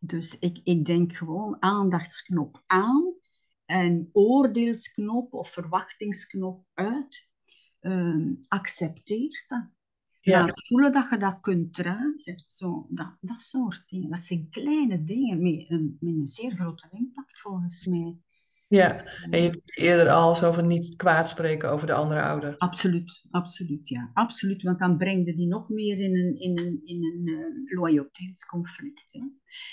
Dus 0.00 0.38
ik, 0.38 0.60
ik 0.64 0.84
denk 0.84 1.12
gewoon 1.12 1.56
aandachtsknop 1.62 2.62
aan 2.66 3.14
en 3.66 4.08
oordeelsknop 4.12 5.32
of 5.32 5.50
verwachtingsknop 5.50 6.66
uit. 6.74 7.28
Ehm, 7.80 8.34
accepteer 8.48 9.44
dat. 9.48 9.68
ja, 10.20 10.50
voelen 10.54 10.92
dat 10.92 11.10
je 11.10 11.16
dat 11.16 11.40
kunt 11.40 11.74
dragen. 11.74 12.42
Zo, 12.46 12.86
dat, 12.90 13.16
dat 13.20 13.40
soort 13.40 13.84
dingen. 13.86 14.10
Dat 14.10 14.22
zijn 14.22 14.48
kleine 14.50 15.02
dingen 15.02 15.42
met 15.42 15.70
een, 15.70 15.96
met 16.00 16.14
een 16.14 16.26
zeer 16.26 16.54
grote 16.54 16.88
impact 16.90 17.40
volgens 17.40 17.86
mij. 17.86 18.18
Ja. 18.74 19.04
En 19.30 19.42
je 19.42 19.50
hebt 19.50 19.78
eerder 19.78 20.08
al 20.08 20.34
zo 20.34 20.52
van 20.52 20.66
niet 20.66 20.96
kwaad 20.96 21.28
spreken 21.28 21.70
over 21.70 21.86
de 21.86 21.94
andere 21.94 22.22
ouder. 22.22 22.56
Absoluut, 22.58 23.26
absoluut, 23.30 23.88
ja. 23.88 24.10
Absoluut, 24.14 24.62
want 24.62 24.78
dan 24.78 24.96
breng 24.96 25.26
je 25.26 25.34
die 25.34 25.46
nog 25.46 25.68
meer 25.68 25.98
in 25.98 26.16
een, 26.16 26.40
in 26.40 26.58
een, 26.58 26.80
in 26.84 27.04
een 27.04 27.26
eh, 27.26 27.78
loyaliteitsconflict. 27.78 29.12
Hè. 29.12 29.20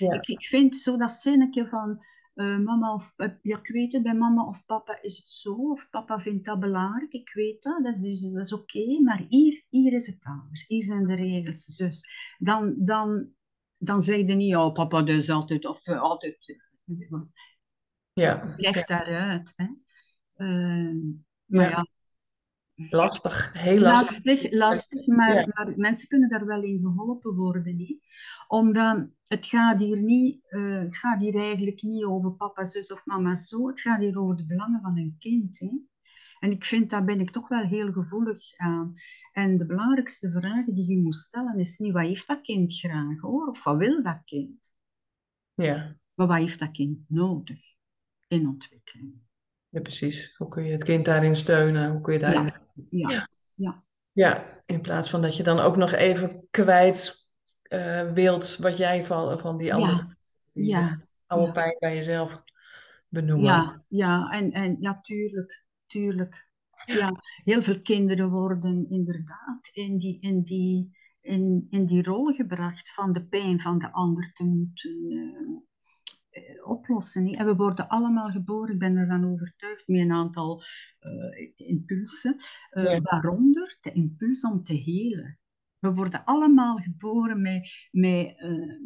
Ja. 0.06 0.14
Ik, 0.14 0.28
ik 0.28 0.46
vind 0.46 0.78
zo 0.78 0.98
dat 0.98 1.12
zinnetje 1.12 1.68
van 1.68 2.00
eh, 2.34 2.58
mama 2.58 2.94
of 2.94 3.14
ja, 3.42 3.58
ik 3.58 3.68
weet 3.68 3.92
het, 3.92 4.04
bij 4.04 4.14
mama 4.14 4.46
of 4.46 4.66
papa 4.66 5.02
is 5.02 5.18
het 5.18 5.30
zo, 5.30 5.54
of 5.54 5.90
papa 5.90 6.20
vindt 6.20 6.46
dat 6.46 6.60
belangrijk, 6.60 7.14
ik 7.14 7.34
weet 7.34 7.64
dat, 7.64 7.84
dat 7.84 7.98
is, 7.98 8.22
dat 8.22 8.46
is 8.46 8.54
oké, 8.54 9.02
maar 9.02 9.26
hier, 9.30 9.64
hier 9.70 9.94
is 9.94 10.08
het 10.08 10.20
anders, 10.22 10.68
hier 10.68 10.84
zijn 10.84 11.08
de 11.08 11.16
regels, 11.16 11.64
zus. 11.66 12.10
Dan, 12.38 12.76
dan, 12.78 13.30
dan 13.78 14.02
zeg 14.02 14.18
je 14.18 14.24
niet, 14.24 14.56
oh 14.56 14.74
papa 14.74 15.02
dus 15.02 15.30
altijd, 15.30 15.66
of 15.66 15.88
altijd, 15.88 16.60
Ja, 18.14 18.54
leg 18.58 18.86
daaruit. 18.86 19.54
Hè. 19.56 19.66
Eh, 20.34 20.96
maar 21.46 21.70
Ja. 21.70 21.70
ja, 21.70 21.86
lastig, 22.90 23.54
heel 23.54 23.80
lastig. 23.80 24.26
Lastig, 24.26 24.52
lastig 24.52 25.08
maar, 25.08 25.36
Ja. 25.36 25.48
maar 25.54 25.74
mensen 25.78 26.08
kunnen 26.08 26.30
daar 26.30 26.46
wel 26.46 26.64
in 26.64 26.80
geholpen 26.82 27.36
worden. 27.36 27.76
Niet? 27.76 28.04
Omdat 28.48 29.08
het 29.24 29.46
gaat 29.46 29.80
hier 29.80 30.02
niet, 30.02 30.40
eh, 30.50 30.80
het 30.80 30.98
gaat 30.98 31.20
hier 31.22 31.36
eigenlijk 31.36 31.82
niet 31.82 32.04
over 32.04 32.32
papa, 32.32 32.64
zus 32.64 32.92
of 32.92 33.06
mama 33.06 33.36
zo. 33.36 33.68
Het 33.68 33.82
gaat 33.82 34.02
hier 34.02 34.20
over 34.20 34.36
de 34.36 34.46
belangen 34.46 34.82
van 34.82 34.98
een 34.98 35.16
kind. 35.20 35.60
Hè? 35.60 35.70
En 36.40 36.52
ik 36.52 36.66
vind, 36.66 36.90
daar 36.90 37.04
ben 37.06 37.20
ik 37.20 37.32
toch 37.32 37.48
wel 37.48 37.64
heel 37.64 37.92
gevoelig 37.92 38.58
aan. 38.58 38.94
En 39.32 39.58
de 39.58 39.66
belangrijkste 39.66 40.32
vraag 40.32 40.66
die 40.66 40.88
je 40.90 40.98
moet 41.02 41.16
stellen 41.16 41.60
is 41.60 41.78
niet 41.78 41.94
wat 41.94 42.06
heeft 42.06 42.28
dat 42.28 42.42
kind 42.42 42.74
graag 42.80 43.20
hoor, 43.20 43.48
of 43.48 43.64
wat 43.64 43.78
wil 43.78 44.04
dat 44.04 44.22
kind. 44.26 44.74
Ja, 45.54 45.96
Maar 46.14 46.28
wat 46.28 46.38
heeft 46.38 46.60
dat 46.60 46.72
kind 46.72 47.00
nodig 47.08 47.80
in 48.32 48.48
ontwikkeling. 48.48 49.14
ja, 49.70 49.82
precies. 49.82 50.36
Hoe 50.38 50.48
kun 50.48 50.64
je 50.64 50.72
het 50.72 50.84
kind 50.84 51.06
daarin 51.06 51.36
steunen? 51.36 51.92
Hoe 51.92 52.02
kun 52.02 52.14
je 52.14 52.20
daarin... 52.20 52.54
Ja, 52.90 53.10
Ja. 53.10 53.28
ja, 53.56 53.84
Ja, 54.12 54.62
in 54.66 54.82
plaats 54.82 55.10
van 55.10 55.22
dat 55.22 55.38
je 55.38 55.44
dan 55.44 55.60
ook 55.60 55.78
nog 55.78 55.92
even 55.92 56.48
kwijt 56.50 57.30
eh, 57.62 58.12
wilt 58.12 58.58
wat 58.58 58.78
jij 58.78 59.06
van, 59.06 59.40
van 59.40 59.58
die 59.58 59.74
andere 59.74 60.16
die 60.54 60.66
ja. 60.66 61.02
oude 61.28 61.46
ja. 61.46 61.52
pijn 61.52 61.76
bij 61.80 61.96
jezelf 61.96 62.44
benoemen. 63.08 63.46
Ja, 63.46 63.84
ja, 63.88 64.30
en, 64.30 64.52
en 64.52 64.78
ja, 64.80 65.02
tuurlijk, 65.02 65.66
tuurlijk. 65.86 66.50
Ja, 66.86 67.22
heel 67.44 67.64
veel 67.64 67.82
kinderen 67.82 68.30
worden 68.30 68.90
inderdaad 68.90 69.70
in 69.72 69.98
die, 69.98 70.20
in 70.20 70.42
die, 70.42 70.98
in, 71.22 71.68
in 71.70 71.86
die 71.86 72.04
rol 72.04 72.34
gebracht 72.34 72.94
van 72.94 73.14
de 73.14 73.24
pijn 73.24 73.60
van 73.60 73.80
de 73.80 73.92
ander 73.92 74.32
te 74.34 74.44
moeten 74.44 75.06
eh, 75.10 75.70
oplossen. 76.64 77.28
hè. 77.28 77.36
En 77.36 77.46
we 77.46 77.56
worden 77.56 77.88
allemaal 77.88 78.30
geboren, 78.30 78.74
ik 78.74 78.80
ben 78.80 78.98
ervan 78.98 79.32
overtuigd, 79.32 79.88
met 79.88 80.00
een 80.00 80.12
aantal 80.12 80.64
eh, 81.00 81.52
impulsen, 81.56 82.38
eh, 82.70 82.84
Ja. 82.84 83.00
waaronder 83.02 83.78
de 83.82 83.92
impuls 83.92 84.42
om 84.46 84.64
te 84.64 84.74
helen. 84.74 85.40
We 85.80 85.94
worden 85.94 86.26
allemaal 86.26 86.78
geboren 86.78 87.42
met, 87.42 87.88
met 87.92 88.34
eh, 88.38 88.80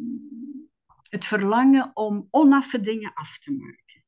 het 1.08 1.24
verlangen 1.24 1.90
om 1.94 2.28
onaffe 2.30 2.80
dingen 2.80 3.12
af 3.14 3.38
te 3.38 3.52
maken. 3.52 4.04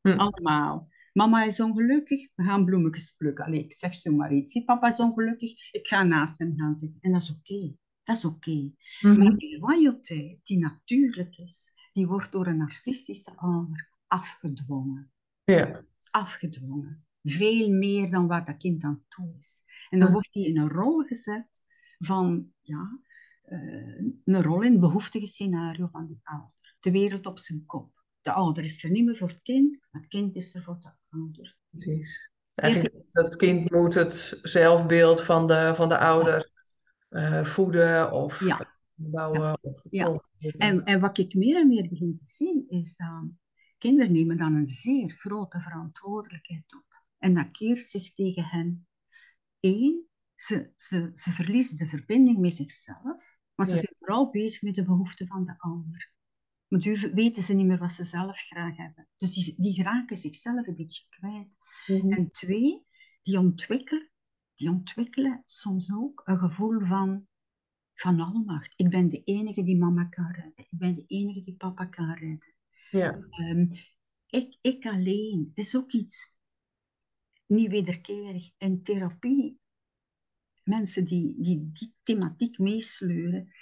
Hm. 0.00 0.20
Allemaal. 0.20 0.88
Mama 1.12 1.42
is 1.44 1.60
ongelukkig, 1.60 2.28
we 2.34 2.42
gaan 2.44 2.64
bloemetjes 2.64 3.12
plukken. 3.12 3.44
Allee, 3.44 3.64
ik 3.64 3.72
zeg 3.72 3.94
zo 3.94 4.12
maar 4.12 4.32
iets. 4.32 4.64
Papa 4.64 4.88
is 4.88 5.00
ongelukkig, 5.00 5.72
ik 5.72 5.86
ga 5.86 6.02
naast 6.02 6.38
hem 6.38 6.54
gaan 6.56 6.74
zitten. 6.74 7.00
En 7.00 7.12
dat 7.12 7.22
is 7.22 7.30
oké. 7.30 7.74
Dat 8.04 8.16
is 8.16 8.24
oké. 8.24 8.72
Mhm. 9.00 9.18
Maar 9.18 9.36
die 9.36 9.58
loyaliteit, 9.58 10.38
die 10.44 10.58
natuurlijk 10.58 11.36
is, 11.38 11.72
die 11.92 12.06
wordt 12.06 12.32
door 12.32 12.46
een 12.46 12.56
narcistische 12.56 13.36
ouder 13.36 13.88
afgedwongen. 14.06 15.12
Ja, 15.44 15.84
Afgedwongen. 16.10 17.04
Veel 17.22 17.70
meer 17.70 18.10
dan 18.10 18.26
waar 18.26 18.44
dat 18.44 18.56
kind 18.56 18.82
aan 18.84 19.04
toe 19.08 19.34
is. 19.38 19.62
En 19.88 20.00
dan 20.00 20.12
wordt 20.12 20.28
hij 20.32 20.42
in 20.42 20.58
een 20.58 20.68
rol 20.68 21.02
gezet 21.02 21.60
van, 21.98 22.52
ja, 22.60 23.00
eh, 23.42 23.58
een 24.24 24.42
rol 24.42 24.62
in 24.62 24.72
het 24.72 24.80
behoeftige 24.80 25.26
scenario 25.26 25.88
van 25.92 26.06
die 26.06 26.20
ouder. 26.22 26.76
De 26.80 26.90
wereld 26.90 27.26
op 27.26 27.38
zijn 27.38 27.66
kop. 27.66 27.90
De 28.20 28.32
ouder 28.32 28.64
is 28.64 28.84
er 28.84 28.90
niet 28.90 29.04
meer 29.04 29.16
voor 29.16 29.28
het 29.28 29.42
kind, 29.42 29.78
maar 29.90 30.00
het 30.00 30.10
kind 30.10 30.36
is 30.36 30.54
er 30.54 30.62
voor 30.62 30.78
de 30.80 30.90
ouder. 31.10 31.56
precies. 31.70 32.30
Eigenlijk, 32.54 32.94
dat 33.12 33.36
kind 33.36 33.70
moet 33.70 33.94
het 33.94 34.38
zelfbeeld 34.42 35.22
van 35.22 35.46
de, 35.46 35.72
van 35.74 35.88
de 35.88 35.98
ouder 35.98 36.50
eh, 37.08 37.44
voeden 37.44 38.12
of 38.12 38.44
Ja. 38.44 38.79
Ja. 39.90 40.22
En, 40.56 40.84
en 40.84 41.00
wat 41.00 41.18
ik 41.18 41.34
meer 41.34 41.56
en 41.56 41.68
meer 41.68 41.88
begin 41.88 42.18
te 42.24 42.30
zien, 42.30 42.64
is 42.68 42.96
dat 42.96 43.24
kinderen 43.78 44.12
nemen 44.12 44.36
dan 44.36 44.54
een 44.54 44.66
zeer 44.66 45.10
grote 45.10 45.60
verantwoordelijkheid 45.60 46.74
op. 46.74 46.84
En 47.18 47.34
dat 47.34 47.50
keert 47.50 47.78
zich 47.78 48.12
tegen 48.12 48.44
hen. 48.44 48.86
één, 49.60 50.08
ze, 50.34 50.72
ze, 50.76 51.10
ze 51.14 51.30
verliezen 51.30 51.76
de 51.76 51.86
verbinding 51.86 52.38
met 52.38 52.54
zichzelf, 52.54 53.16
maar 53.54 53.66
ze 53.66 53.74
Ja. 53.74 53.80
zijn 53.80 53.94
vooral 53.98 54.30
bezig 54.30 54.62
met 54.62 54.74
de 54.74 54.84
behoeften 54.84 55.26
van 55.26 55.44
de 55.44 55.54
ander. 55.58 56.12
Maar 56.68 56.80
durven, 56.80 57.14
weten 57.14 57.42
ze 57.42 57.54
niet 57.54 57.66
meer 57.66 57.78
wat 57.78 57.92
ze 57.92 58.04
zelf 58.04 58.38
graag 58.38 58.76
hebben. 58.76 59.08
Dus 59.16 59.32
die, 59.32 59.54
die 59.62 59.82
raken 59.82 60.16
zichzelf 60.16 60.66
een 60.66 60.76
beetje 60.76 61.04
kwijt. 61.08 61.48
Mhm. 61.86 62.12
En 62.12 62.30
twee, 62.30 62.86
die 63.22 63.38
ontwikkelen, 63.38 64.10
die 64.54 64.68
ontwikkelen 64.68 65.42
soms 65.44 65.92
ook 65.94 66.22
een 66.24 66.38
gevoel 66.38 66.80
van, 66.80 67.26
van 68.00 68.20
almacht. 68.20 68.72
Ik 68.76 68.88
ben 68.90 69.08
de 69.08 69.22
enige 69.24 69.62
die 69.62 69.76
mama 69.76 70.04
kan 70.04 70.26
redden. 70.26 70.52
Ik 70.56 70.68
ben 70.70 70.94
de 70.94 71.04
enige 71.06 71.42
die 71.42 71.54
papa 71.54 71.84
kan 71.84 72.12
redden. 72.12 72.54
Ja. 72.90 73.26
Ehm, 73.30 73.66
ik, 74.26 74.58
ik 74.60 74.86
alleen. 74.86 75.46
Het 75.54 75.66
is 75.66 75.76
ook 75.76 75.92
iets 75.92 76.38
niet 77.46 77.70
wederkerig. 77.70 78.50
In 78.58 78.82
therapie, 78.82 79.60
mensen 80.62 81.04
die 81.04 81.34
die, 81.38 81.70
die 81.72 81.94
thematiek 82.02 82.58
meesleuren, 82.58 83.52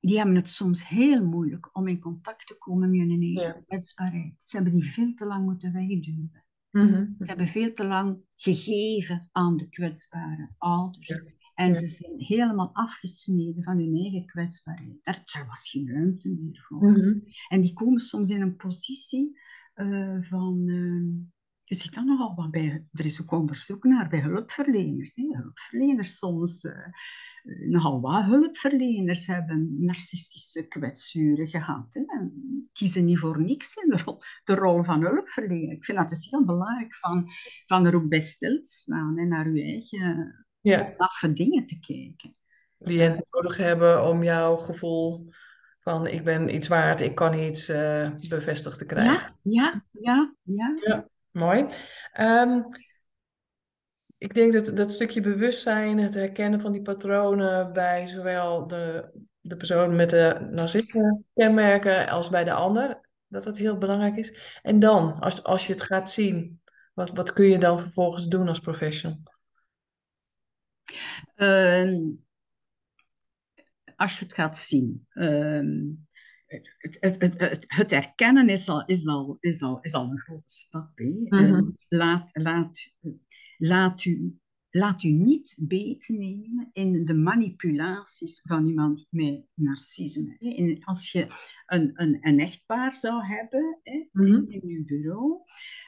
die 0.00 0.16
hebben 0.16 0.34
het 0.36 0.48
soms 0.48 0.88
heel 0.88 1.24
moeilijk 1.24 1.76
om 1.76 1.88
in 1.88 2.00
contact 2.00 2.46
te 2.46 2.58
komen 2.58 2.90
met 2.90 3.00
hun 3.00 3.22
eigen 3.22 3.42
Ja. 3.42 3.62
kwetsbaarheid. 3.66 4.34
Ze 4.38 4.56
hebben 4.56 4.74
die 4.74 4.92
veel 4.92 5.14
te 5.14 5.26
lang 5.26 5.44
moeten 5.44 5.72
wegduwen. 5.72 6.44
Mhm. 6.70 7.06
Ze 7.18 7.24
hebben 7.24 7.46
veel 7.46 7.72
te 7.72 7.86
lang 7.86 8.18
gegeven 8.34 9.28
aan 9.32 9.56
de 9.56 9.68
kwetsbare 9.68 10.54
ouders. 10.58 11.06
Ja. 11.06 11.22
En 11.56 11.74
ze 11.74 11.86
zijn 11.86 12.12
helemaal 12.16 12.70
afgesneden 12.72 13.62
van 13.62 13.78
hun 13.78 13.96
eigen 13.96 14.26
kwetsbaarheid. 14.26 14.98
Daar, 15.02 15.22
daar 15.32 15.46
was 15.46 15.70
geen 15.70 15.88
ruimte 15.90 16.28
meer 16.28 16.64
voor. 16.68 16.90
Mhm. 16.90 17.18
En 17.48 17.60
die 17.60 17.72
komen 17.72 18.00
soms 18.00 18.30
in 18.30 18.40
een 18.40 18.56
positie 18.56 19.38
eh, 19.74 20.16
van. 20.20 20.64
eh, 20.68 21.24
je 21.64 21.74
ziet 21.74 21.94
dat 21.94 22.04
nogal 22.04 22.34
wat 22.34 22.50
bij. 22.50 22.86
Er 22.92 23.04
is 23.04 23.22
ook 23.22 23.30
onderzoek 23.32 23.84
naar 23.84 24.08
bij 24.08 24.20
hulpverleners. 24.20 25.14
Hè. 25.14 25.22
Hulpverleners 25.22 26.18
soms. 26.18 26.64
eh, 26.64 26.72
nogal 27.68 28.00
wat 28.00 28.24
hulpverleners 28.24 29.26
hebben 29.26 29.84
narcistische 29.84 30.66
kwetsuren 30.68 31.48
gehad. 31.48 31.94
Hè. 31.94 32.00
En 32.06 32.32
kiezen 32.72 33.04
niet 33.04 33.18
voor 33.18 33.42
niks 33.42 33.74
in 33.74 33.90
de 33.90 34.02
rol, 34.04 34.20
de 34.44 34.54
rol 34.54 34.84
van 34.84 35.00
hulpverlener. 35.00 35.72
Ik 35.72 35.84
vind 35.84 35.98
dat 35.98 36.08
dus 36.08 36.30
heel 36.30 36.44
belangrijk 36.44 36.94
van, 36.94 37.28
van 37.66 37.86
er 37.86 37.94
ook 37.94 38.08
bij 38.08 38.20
stil 38.20 38.60
te 38.60 38.68
staan 38.68 39.18
en 39.18 39.28
naar 39.28 39.46
uw 39.46 39.56
eigen 39.56 40.45
Ja. 40.70 40.92
laffe 40.96 41.32
dingen 41.32 41.66
te 41.66 41.78
kijken. 41.78 42.30
Cliënten 42.82 43.24
nodig 43.30 43.56
hebben 43.56 44.08
om 44.08 44.22
jouw 44.22 44.56
gevoel 44.56 45.28
van 45.78 46.06
ik 46.06 46.24
ben 46.24 46.54
iets 46.54 46.68
waard, 46.68 47.00
ik 47.00 47.14
kan 47.14 47.38
iets 47.38 47.68
eh, 47.68 48.10
bevestigd 48.28 48.78
te 48.78 48.86
krijgen. 48.86 49.36
Ja, 49.42 49.84
ja, 49.90 50.34
ja, 50.42 50.74
ja. 50.74 51.08
Mooi. 51.30 51.66
Ehm, 52.12 52.62
ik 54.18 54.34
denk 54.34 54.52
dat 54.52 54.76
dat 54.76 54.92
stukje 54.92 55.20
bewustzijn, 55.20 55.98
het 55.98 56.14
herkennen 56.14 56.60
van 56.60 56.72
die 56.72 56.82
patronen 56.82 57.72
bij 57.72 58.06
zowel 58.06 58.66
de, 58.66 59.10
de 59.40 59.56
persoon 59.56 59.96
met 59.96 60.10
de 60.10 60.48
narcisme 60.50 61.22
kenmerken 61.34 62.08
als 62.08 62.28
bij 62.28 62.44
de 62.44 62.52
ander, 62.52 63.00
dat 63.26 63.42
dat 63.42 63.56
heel 63.56 63.78
belangrijk 63.78 64.16
is. 64.16 64.58
En 64.62 64.78
dan, 64.78 65.20
als, 65.20 65.42
als 65.42 65.66
je 65.66 65.72
het 65.72 65.82
gaat 65.82 66.10
zien, 66.10 66.60
wat, 66.94 67.10
wat 67.14 67.32
kun 67.32 67.46
je 67.46 67.58
dan 67.58 67.80
vervolgens 67.80 68.26
doen 68.26 68.48
als 68.48 68.60
professional? 68.60 69.34
Ehm, 71.34 72.00
als 73.96 74.18
je 74.18 74.24
het 74.24 74.34
gaat 74.34 74.58
zien. 74.58 75.06
ehm, 75.08 75.84
het, 76.46 76.96
het, 77.00 77.38
het, 77.40 77.64
het, 77.66 77.90
herkennen 77.90 78.48
is 78.48 78.68
al, 78.68 78.84
is, 78.84 79.06
al, 79.06 79.36
is, 79.40 79.62
al, 79.62 79.78
is 79.80 79.92
al 79.92 80.10
een 80.10 80.18
grote 80.18 80.42
stap. 80.46 80.90
Hè. 80.94 81.04
Mhm. 81.04 81.34
Ehm, 81.34 81.64
laat, 81.88 82.30
laat, 82.32 82.92
laat, 83.56 84.04
u, 84.04 84.38
laat 84.70 85.02
u 85.02 85.08
niet 85.08 85.56
beetnemen 85.60 86.70
in 86.72 87.04
de 87.04 87.14
manipulaties 87.14 88.40
van 88.44 88.66
iemand 88.66 89.06
met 89.10 89.42
narcisme. 89.54 90.36
Hè. 90.38 90.54
En 90.54 90.84
als 90.84 91.12
je 91.12 91.26
een, 91.66 91.90
een, 91.94 92.18
een 92.20 92.38
echtpaar 92.40 92.92
zou 92.92 93.24
hebben 93.24 93.78
hè, 93.82 94.08
Mhm. 94.12 94.34
in, 94.34 94.50
in 94.50 94.68
uw 94.68 94.84
bureau, 94.84 95.42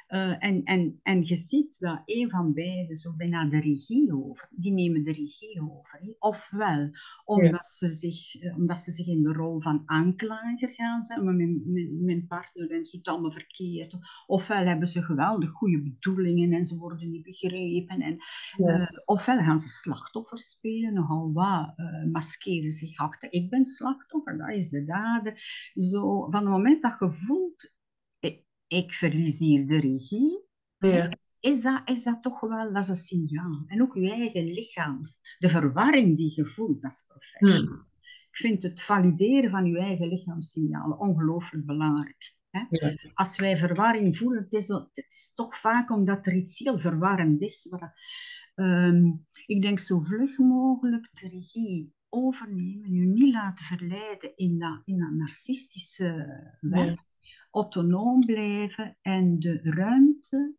eh, 0.08 0.44
en, 0.44 0.64
en, 0.64 1.00
en 1.02 1.24
je 1.24 1.36
ziet 1.36 1.80
dat 1.80 2.02
een 2.04 2.30
van 2.30 2.52
beiden 2.54 2.96
zo 2.96 3.14
bijna 3.16 3.48
de 3.48 3.60
regie 3.60 4.14
over, 4.14 4.48
die 4.50 4.72
nemen 4.72 5.02
de 5.02 5.12
regie 5.12 5.60
over. 5.62 6.14
Ofwel 6.18 6.90
omdat, 7.24 7.66
ze 7.66 7.94
zich, 7.94 8.34
eh, 8.40 8.56
omdat 8.56 8.78
ze 8.78 8.90
zich 8.90 9.06
in 9.06 9.22
de 9.22 9.32
rol 9.32 9.60
van 9.60 9.82
aanklager 9.86 10.68
gaan 10.68 11.02
zetten, 11.02 11.24
maar 11.24 11.34
mijn, 11.34 11.62
mijn, 11.72 12.04
mijn 12.04 12.26
partner 12.26 12.70
en 12.70 12.76
doet 12.82 12.92
het 12.92 13.08
allemaal 13.08 13.30
verkeerd. 13.30 13.96
Ofwel 14.26 14.64
hebben 14.66 14.88
ze 14.88 15.02
geweldig 15.02 15.50
goede 15.50 15.82
bedoelingen 15.82 16.52
en 16.52 16.64
ze 16.64 16.76
worden 16.78 17.10
niet 17.10 17.22
begrepen. 17.22 18.00
En, 18.00 18.16
Ja. 18.56 18.78
eh, 18.88 18.98
ofwel 19.04 19.38
gaan 19.42 19.58
ze 19.58 19.68
slachtoffer 19.68 20.38
spelen, 20.38 20.94
nogal 20.94 21.32
wat 21.32 21.74
maskeren 22.12 22.70
zich 22.70 22.98
achter. 22.98 23.32
Ik 23.32 23.50
ben 23.50 23.64
slachtoffer, 23.64 24.38
dat 24.38 24.50
is 24.50 24.68
de 24.68 24.84
dader. 24.84 25.40
Zo, 25.74 26.30
van 26.30 26.40
het 26.42 26.50
moment 26.50 26.82
dat 26.82 26.98
je 26.98 27.12
voelt, 27.12 27.70
ik, 28.68 28.92
verlies 28.92 29.38
hier 29.38 29.66
de 29.66 29.80
regie, 29.80 30.44
Ja. 30.78 31.18
is 31.40 31.62
dat, 31.62 31.82
is 31.84 32.02
dat 32.02 32.22
toch 32.22 32.40
wel 32.40 32.72
dat 32.72 32.82
is 32.82 32.88
een 32.88 32.96
signaal. 32.96 33.64
En 33.66 33.82
ook 33.82 33.94
je 33.94 34.10
eigen 34.10 34.44
lichaams, 34.44 35.18
de 35.38 35.48
verwarring 35.48 36.16
die 36.16 36.32
je 36.34 36.46
voelt 36.46 36.84
als 36.84 37.02
professional. 37.08 37.76
Hm. 37.76 37.86
Ik 38.30 38.44
vind 38.44 38.62
het 38.62 38.82
valideren 38.82 39.50
van 39.50 39.66
je 39.66 39.78
eigen 39.78 40.08
lichaamssignalen 40.08 40.98
ongelooflijk 40.98 41.66
belangrijk. 41.66 42.36
Hè? 42.50 42.64
Ja. 42.70 42.94
Als 43.14 43.38
wij 43.38 43.56
verwarring 43.56 44.16
voelen, 44.16 44.42
het 44.42 44.52
is, 44.52 44.68
het 44.68 45.06
is 45.08 45.32
toch 45.34 45.56
vaak 45.56 45.90
omdat 45.90 46.26
er 46.26 46.34
iets 46.34 46.58
heel 46.58 46.78
verwarrend 46.78 47.40
is. 47.40 47.66
Waar, 47.70 48.00
ehm, 48.54 49.12
ik 49.46 49.62
denk 49.62 49.78
zo 49.78 50.00
vlug 50.00 50.38
mogelijk 50.38 51.08
de 51.12 51.28
regie 51.28 51.92
overnemen, 52.08 52.92
je 52.92 53.06
niet 53.06 53.34
laten 53.34 53.64
verleiden 53.64 54.36
in 54.36 54.58
dat, 54.58 54.82
in 54.84 54.98
dat 54.98 55.10
narcistische 55.12 56.26
werk, 56.60 57.00
autonoom 57.50 58.20
blijven 58.20 58.96
en 59.00 59.38
de 59.38 59.60
ruimte 59.62 60.54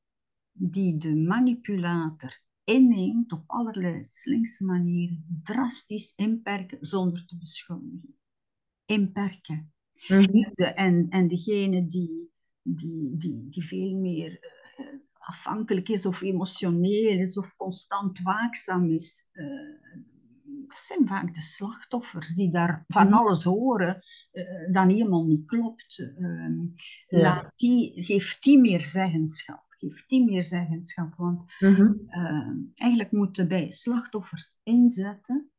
die 0.52 0.98
de 0.98 1.16
manipulator 1.16 2.42
inneemt 2.64 3.32
op 3.32 3.44
allerlei 3.48 4.04
slinkse 4.04 4.66
manieren 4.66 5.42
drastisch 5.44 6.14
inperken 6.16 6.78
zonder 6.82 7.26
te 7.26 7.38
beschuldigen. 7.38 8.16
Inperken. 8.86 9.74
Mhm. 10.08 10.52
De, 10.54 10.66
en, 10.66 11.06
en 11.10 11.28
degene 11.28 11.88
die, 11.88 12.32
die, 12.62 13.18
die, 13.18 13.48
die 13.50 13.64
veel 13.64 13.96
meer 13.96 14.40
eh, 14.78 14.86
afhankelijk 15.20 15.90
is 15.90 16.06
of 16.06 16.22
emotioneel 16.22 17.20
is 17.20 17.38
of 17.38 17.56
constant 17.56 18.22
waakzaam 18.22 18.90
is, 18.90 19.30
eh, 19.32 19.46
dat 20.68 20.78
zijn 20.78 21.08
vaak 21.08 21.36
de 21.36 21.42
slachtoffers 21.42 22.36
die 22.36 22.52
daar 22.52 22.84
van 22.88 23.06
Mhm. 23.06 23.14
alles 23.14 23.44
horen 23.44 24.04
eh, 24.48 24.74
dat 24.74 24.92
helemaal 24.92 25.26
niet 25.26 25.46
klopt. 25.46 26.00
Ehm, 26.00 26.58
Ja. 27.08 27.20
laat 27.20 27.52
die, 27.56 28.04
geeft 28.04 28.44
die 28.44 28.60
meer 28.60 28.82
zeggenschap. 28.82 29.64
Geeft 29.70 30.10
die 30.10 30.26
meer 30.26 30.46
zeggenschap. 30.46 31.14
Want 31.16 31.52
Mhm. 31.60 31.94
eh, 32.08 32.52
eigenlijk 32.76 33.12
moeten 33.12 33.48
wij 33.48 33.72
slachtoffers 33.72 34.60
inzetten 34.64 35.52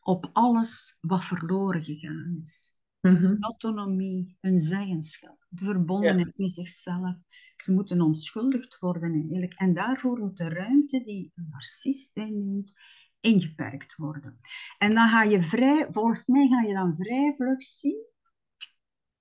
op 0.00 0.30
alles 0.32 0.96
wat 1.00 1.24
verloren 1.24 1.82
gegaan 1.82 2.40
is. 2.42 2.74
Mhm. 3.00 3.36
Autonomie, 3.40 4.36
hun 4.40 4.60
zeggenschap, 4.60 5.46
de 5.48 5.64
verbondenheid 5.64 6.38
met 6.38 6.50
zichzelf. 6.52 7.16
Ze 7.56 7.72
moeten 7.72 8.00
onschuldigd 8.00 8.78
worden 8.78 9.12
eigenlijk. 9.12 9.54
En 9.54 9.74
daarvoor 9.74 10.18
moet 10.18 10.36
de 10.36 10.48
ruimte 10.48 11.02
die 11.04 11.32
een 11.34 11.46
narcist 11.50 12.16
inneemt, 12.16 12.72
ingeperkt 13.20 13.96
worden. 13.96 14.34
En 14.78 14.94
dan 14.94 15.08
ga 15.08 15.22
je 15.22 15.42
vrij, 15.42 15.86
volgens 15.90 16.26
mij 16.26 16.48
ga 16.48 16.60
je 16.60 16.74
dan 16.74 16.96
vrij 16.98 17.34
vlug 17.36 17.62
zien 17.62 18.04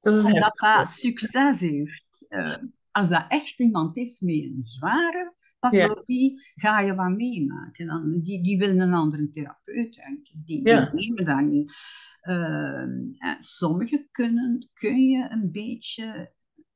Dat 0.02 0.14
is 0.16 0.34
dat 0.34 0.58
dat 0.58 0.90
succes 0.90 1.60
heeft. 1.60 2.26
Eh, 2.30 2.58
als 2.92 3.10
dat 3.10 3.26
echt 3.28 3.60
iemand 3.60 3.98
is 3.98 4.20
met 4.20 4.36
een 4.36 4.60
zware 4.64 5.36
pathologie, 5.60 6.42
ga 6.56 6.80
je 6.80 6.96
wat 6.96 7.10
meemaken. 7.10 7.88
Dan, 7.88 8.20
die, 8.24 8.44
die 8.44 8.58
willen 8.58 8.80
een 8.80 8.94
andere 8.94 9.30
therapeut, 9.30 9.96
denk 9.96 10.28
ik. 10.28 10.46
Die, 10.46 10.64
die 10.64 10.74
nemen 10.94 11.26
dat 11.26 11.42
niet. 11.42 11.74
Eh, 12.22 12.82
en 13.18 13.36
sommige 13.40 14.08
kunnen, 14.12 14.70
kun 14.74 14.98
je 15.10 15.28
een 15.30 15.52
beetje 15.52 16.34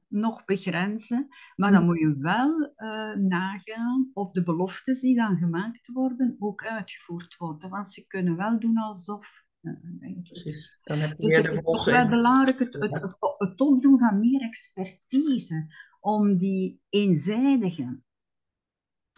nog 0.07 0.45
begrenzen, 0.45 1.28
maar 1.55 1.71
dan 1.71 1.80
Mhm. 1.80 1.89
moet 1.89 1.99
je 1.99 2.17
wel 2.17 2.73
eh, 2.76 3.15
nagaan 3.15 4.09
of 4.13 4.32
de 4.32 4.43
beloftes 4.43 5.01
die 5.01 5.15
dan 5.15 5.38
gemaakt 5.38 5.91
worden 5.91 6.36
ook 6.39 6.65
uitgevoerd 6.65 7.36
worden. 7.38 7.69
Want 7.69 7.93
ze 7.93 8.07
kunnen 8.07 8.36
wel 8.36 8.59
doen 8.59 8.78
alsof. 8.78 9.44
Eh. 9.66 10.22
Precies. 10.24 10.80
Dan 10.84 10.99
heb 10.99 11.09
je 11.09 11.16
Dus 11.18 11.38
meer 11.38 11.51
het 11.51 11.63
de 11.63 11.78
is 11.78 11.86
wel 11.86 12.07
belangrijk 12.09 12.59
het, 12.59 12.74
het, 12.74 12.93
het, 12.93 13.16
het 13.38 13.61
opdoen 13.61 13.99
van 13.99 14.20
meer 14.20 14.41
expertise 14.41 15.68
om 15.99 16.38
die 16.38 16.82
eenzijdige 16.89 18.01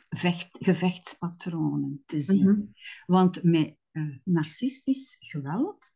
vecht, 0.09 0.47
gevechtspatronen 0.51 2.03
te 2.05 2.19
zien. 2.19 2.49
Mhm. 2.49 2.61
Want 3.05 3.43
met 3.43 3.75
eh, 3.91 4.17
narcistisch 4.23 5.15
geweld, 5.19 5.91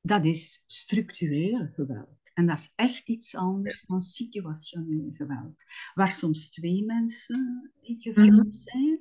dat 0.00 0.24
is 0.24 0.64
structureel 0.66 1.68
geweld. 1.72 2.30
En 2.34 2.46
dat 2.46 2.58
is 2.58 2.72
echt 2.74 3.08
iets 3.08 3.36
anders 3.36 3.82
dan 3.82 4.00
situationeel 4.00 5.10
geweld. 5.12 5.64
Waar 5.94 6.10
soms 6.10 6.50
twee 6.50 6.84
mensen 6.84 7.72
in 7.80 8.12
Mhm. 8.14 8.50
zijn. 8.50 9.00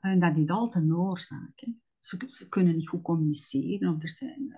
En 0.00 0.20
dat 0.20 0.36
is 0.36 0.48
altijd 0.48 0.84
een 0.84 0.94
oorzaak. 0.94 1.52
Hè. 1.54 1.72
Ze, 2.00 2.16
ze, 2.26 2.48
kunnen 2.48 2.76
niet 2.76 2.88
goed 2.88 3.02
communiceren, 3.02 3.94
of 3.94 4.02
er, 4.02 4.08
zijn, 4.08 4.42
uh, 4.48 4.54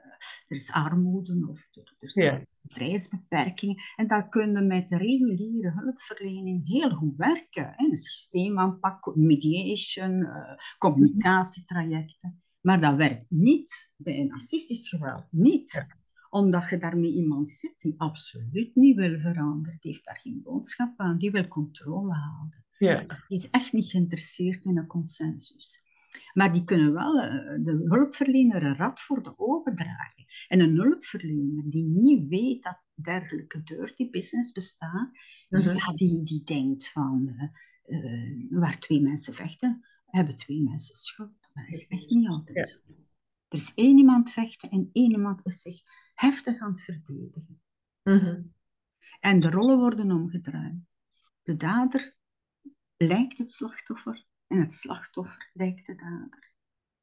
er 0.48 0.56
is 0.56 0.72
armoede, 0.72 1.48
of 1.48 1.68
er 1.98 2.10
zijn 2.10 2.38
ja. 2.38 2.44
vrijheidsbeperkingen. 2.62 3.82
En 3.96 4.06
daar 4.06 4.28
kunnen 4.28 4.66
met 4.66 4.88
de 4.88 4.96
reguliere 4.96 5.70
hulpverlening 5.70 6.68
heel 6.68 6.90
goed 6.90 7.16
werken. 7.16 7.72
Hè. 7.76 7.84
Een 7.84 7.96
systeemaanpak, 7.96 9.16
mediation, 9.16 10.12
uh, 10.12 10.56
communicatietrajecten. 10.78 12.42
Maar 12.60 12.80
dat 12.80 12.96
werkt 12.96 13.24
niet 13.28 13.92
bij 13.96 14.24
narcistisch 14.24 14.88
geweld. 14.88 15.26
Niet. 15.30 15.72
Ja. 15.72 15.86
Omdat 16.30 16.68
je 16.68 16.78
daarmee 16.78 17.12
iemand 17.12 17.50
zit 17.50 17.80
die 17.80 17.94
absoluut 17.96 18.74
niet 18.74 18.96
wil 18.96 19.20
veranderen. 19.20 19.78
Die 19.80 19.90
heeft 19.90 20.04
daar 20.04 20.18
geen 20.18 20.40
boodschap 20.42 20.92
aan. 20.96 21.18
Die 21.18 21.30
wil 21.30 21.48
controle 21.48 22.14
houden. 22.14 22.64
Ja. 22.78 23.00
Die 23.28 23.38
is 23.38 23.50
echt 23.50 23.72
niet 23.72 23.90
geïnteresseerd 23.90 24.64
in 24.64 24.78
een 24.78 24.86
consensus. 24.86 25.84
Maar 26.32 26.52
die 26.52 26.64
kunnen 26.64 26.92
wel 26.92 27.12
de 27.62 27.84
hulpverlener 27.88 28.62
een 28.62 28.76
rat 28.76 29.00
voor 29.00 29.22
de 29.22 29.38
ogen 29.38 29.74
dragen. 29.74 30.24
En 30.48 30.60
een 30.60 30.76
hulpverlener 30.76 31.70
die 31.70 31.84
niet 31.84 32.28
weet 32.28 32.62
dat 32.62 32.82
dergelijke 32.94 33.62
dirty 33.62 34.10
business 34.10 34.52
bestaat, 34.52 35.18
mm-hmm. 35.48 35.76
ja, 35.76 35.92
die, 35.92 36.22
die 36.22 36.44
denkt 36.44 36.88
van 36.88 37.28
uh, 37.86 38.04
uh, 38.04 38.46
waar 38.50 38.78
twee 38.78 39.00
mensen 39.00 39.34
vechten, 39.34 39.86
hebben 40.06 40.36
twee 40.36 40.62
mensen 40.62 40.96
schuld. 40.96 41.48
Maar 41.52 41.64
dat 41.64 41.74
is 41.74 41.86
echt 41.86 42.10
niet 42.10 42.28
altijd 42.28 42.56
ja. 42.56 42.64
zo. 42.64 42.78
Er 43.48 43.58
is 43.58 43.74
één 43.74 43.98
iemand 43.98 44.30
vechten 44.30 44.70
en 44.70 44.90
één 44.92 45.10
iemand 45.10 45.46
is 45.46 45.60
zich 45.60 45.82
heftig 46.14 46.60
aan 46.60 46.72
het 46.72 46.80
verdedigen. 46.80 47.62
Mm-hmm. 48.02 48.54
En 49.20 49.38
de 49.40 49.50
rollen 49.50 49.78
worden 49.78 50.10
omgedraaid. 50.10 50.80
De 51.42 51.56
dader 51.56 52.16
lijkt 52.96 53.38
het 53.38 53.50
slachtoffer 53.50 54.26
en 54.52 54.60
het 54.60 54.72
slachtoffer 54.72 55.50
lijkt 55.52 55.86
de 55.86 55.94
dader. 55.94 56.50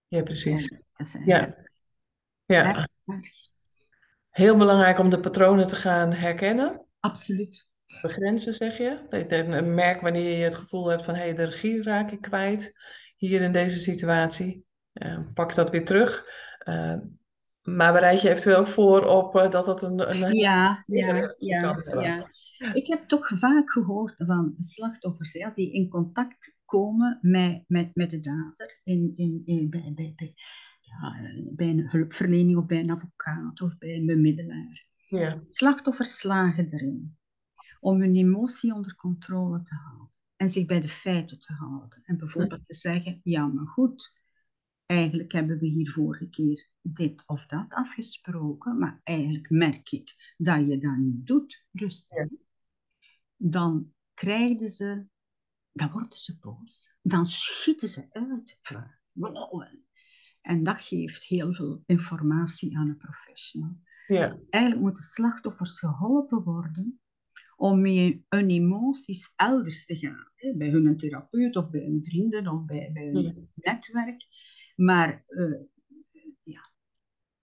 Ja, 0.08 0.24
precies. 0.24 0.72
Ja. 1.26 1.56
ja. 2.46 2.88
Heel 4.30 4.58
belangrijk 4.58 5.00
om 5.00 5.10
de 5.10 5.20
patronen 5.20 5.68
te 5.68 5.76
gaan 5.76 6.14
herkennen. 6.14 6.86
Absoluut. 7.00 7.68
Begrenzen, 8.02 8.54
zeg 8.54 8.78
je. 8.78 9.06
Een 9.10 9.74
merk 9.74 10.02
wanneer 10.02 10.38
je 10.38 10.44
het 10.44 10.56
gevoel 10.56 10.88
hebt 10.88 11.04
van 11.04 11.14
hé, 11.14 11.22
hey, 11.22 11.34
de 11.34 11.44
regie 11.44 11.84
raak 11.84 12.12
ik 12.12 12.22
kwijt 12.22 12.74
hier 13.18 13.42
in 13.42 13.52
deze 13.52 13.80
situatie. 13.80 14.66
Uh, 14.94 15.20
pak 15.34 15.56
dat 15.56 15.70
weer 15.70 15.86
terug. 15.86 16.26
Uh, 16.66 16.96
maar 17.62 17.94
bereid 17.94 18.22
je 18.22 18.30
eventueel 18.30 18.58
ook 18.58 18.68
voor 18.68 19.06
op 19.06 19.36
uh, 19.36 19.50
dat 19.50 19.66
dat 19.66 19.84
een, 19.84 20.10
een 20.10 20.34
ja, 20.34 20.84
ja, 20.86 21.34
ja, 21.38 21.84
ja. 22.00 22.28
Ik 22.74 22.88
heb 22.88 23.08
toch 23.08 23.28
vaak 23.28 23.72
gehoord 23.72 24.16
van 24.18 24.56
slachtoffers 24.60 25.44
als 25.44 25.54
die 25.54 25.74
in 25.74 25.90
contact 25.90 26.58
komen 26.70 27.20
met, 27.22 27.64
met, 27.68 27.96
met 27.96 28.10
de 28.10 28.20
dader 28.20 28.80
in, 28.84 29.16
in, 29.16 29.42
in, 29.46 29.70
bij, 29.70 29.92
bij, 29.96 30.14
bij, 30.16 30.34
ja, 30.82 31.32
bij 31.56 31.70
een 31.70 31.90
hulpverlening 31.90 32.58
of 32.58 32.66
bij 32.66 32.80
een 32.80 32.90
advocaat 32.90 33.62
of 33.62 33.78
bij 33.78 33.96
een 33.96 34.06
bemiddelaar. 34.06 34.88
Ja. 35.08 35.44
Slachtoffers 35.52 36.18
slagen 36.18 36.74
erin 36.74 37.18
om 37.80 38.00
hun 38.00 38.16
emotie 38.16 38.74
onder 38.74 38.96
controle 38.96 39.62
te 39.64 39.76
houden 39.76 40.12
en 40.36 40.50
zich 40.50 40.66
bij 40.66 40.82
de 40.82 40.90
feiten 40.90 41.40
te 41.40 41.54
houden. 41.54 42.02
En 42.04 42.18
bijvoorbeeld 42.18 42.66
te 42.66 42.74
zeggen, 42.74 43.20
ja 43.24 43.48
maar 43.48 43.68
goed, 43.68 44.14
eigenlijk 44.86 45.32
hebben 45.32 45.60
we 45.60 45.66
hier 45.66 45.92
vorige 45.92 46.30
keer 46.30 46.70
dit 46.82 47.24
of 47.26 47.46
dat 47.46 47.66
afgesproken, 47.70 48.78
maar 48.78 49.02
eigenlijk 49.04 49.50
merk 49.50 49.92
ik 49.92 50.34
dat 50.38 50.68
je 50.68 50.78
dat 50.78 50.98
niet 50.98 51.28
doet, 51.28 51.66
rustig. 51.72 52.28
Dan 53.36 53.94
krijgen 54.14 54.70
ze 54.70 55.06
dan 55.72 55.92
worden 55.92 56.18
ze 56.18 56.38
boos. 56.40 56.94
Dan 57.02 57.26
schieten 57.26 57.88
ze 57.88 58.08
uit. 58.12 58.60
En 60.42 60.64
dat 60.64 60.82
geeft 60.82 61.24
heel 61.24 61.54
veel 61.54 61.84
informatie 61.86 62.78
aan 62.78 62.90
een 62.90 62.98
professional. 62.98 63.78
Ja. 64.08 64.40
Eigenlijk 64.50 64.84
moeten 64.84 65.04
slachtoffers 65.04 65.80
geholpen 65.80 66.44
worden 66.44 67.00
om 67.56 67.82
met 67.82 68.22
hun 68.30 68.50
emoties 68.50 69.34
elders 69.36 69.86
te 69.86 69.96
gaan. 69.96 70.32
Hè? 70.36 70.56
Bij 70.56 70.70
hun 70.70 70.98
therapeut 70.98 71.56
of 71.56 71.70
bij 71.70 71.82
hun 71.82 72.04
vrienden 72.04 72.48
of 72.48 72.66
bij, 72.66 72.90
bij 72.94 73.06
hun 73.06 73.22
ja. 73.22 73.34
netwerk. 73.56 74.26
Maar 74.76 75.22
uh, 75.28 75.62
ja, 76.44 76.72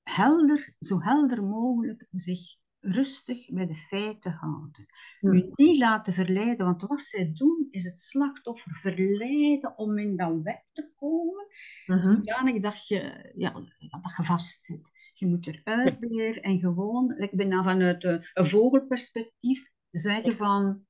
helder, 0.02 0.74
zo 0.78 1.00
helder 1.00 1.44
mogelijk 1.44 2.06
zich 2.10 2.56
rustig 2.86 3.50
bij 3.50 3.66
de 3.66 3.74
feiten 3.74 4.32
houden. 4.32 4.86
U 5.20 5.50
niet 5.54 5.78
laten 5.78 6.12
verleiden, 6.14 6.66
want 6.66 6.82
wat 6.82 7.00
zij 7.02 7.32
doen 7.34 7.68
is 7.70 7.84
het 7.84 8.00
slachtoffer 8.00 8.76
verleiden 8.76 9.78
om 9.78 9.98
in 9.98 10.16
dat 10.16 10.42
weg 10.42 10.62
te 10.72 10.92
komen, 10.96 11.46
Mhm. 11.86 12.00
zodanig 12.02 12.62
dat 12.62 12.86
je, 12.86 13.32
ja, 13.36 13.50
dat 13.50 14.14
je 14.16 14.22
vastzit. 14.22 14.90
Je 15.14 15.26
moet 15.26 15.46
eruit 15.46 15.98
blijven 15.98 16.42
en 16.42 16.58
gewoon, 16.58 17.16
ik 17.18 17.36
ben 17.36 17.50
dan 17.50 17.62
vanuit 17.64 18.04
een, 18.04 18.26
een 18.34 18.46
vogelperspectief, 18.46 19.70
zeggen 19.90 20.36
van, 20.36 20.86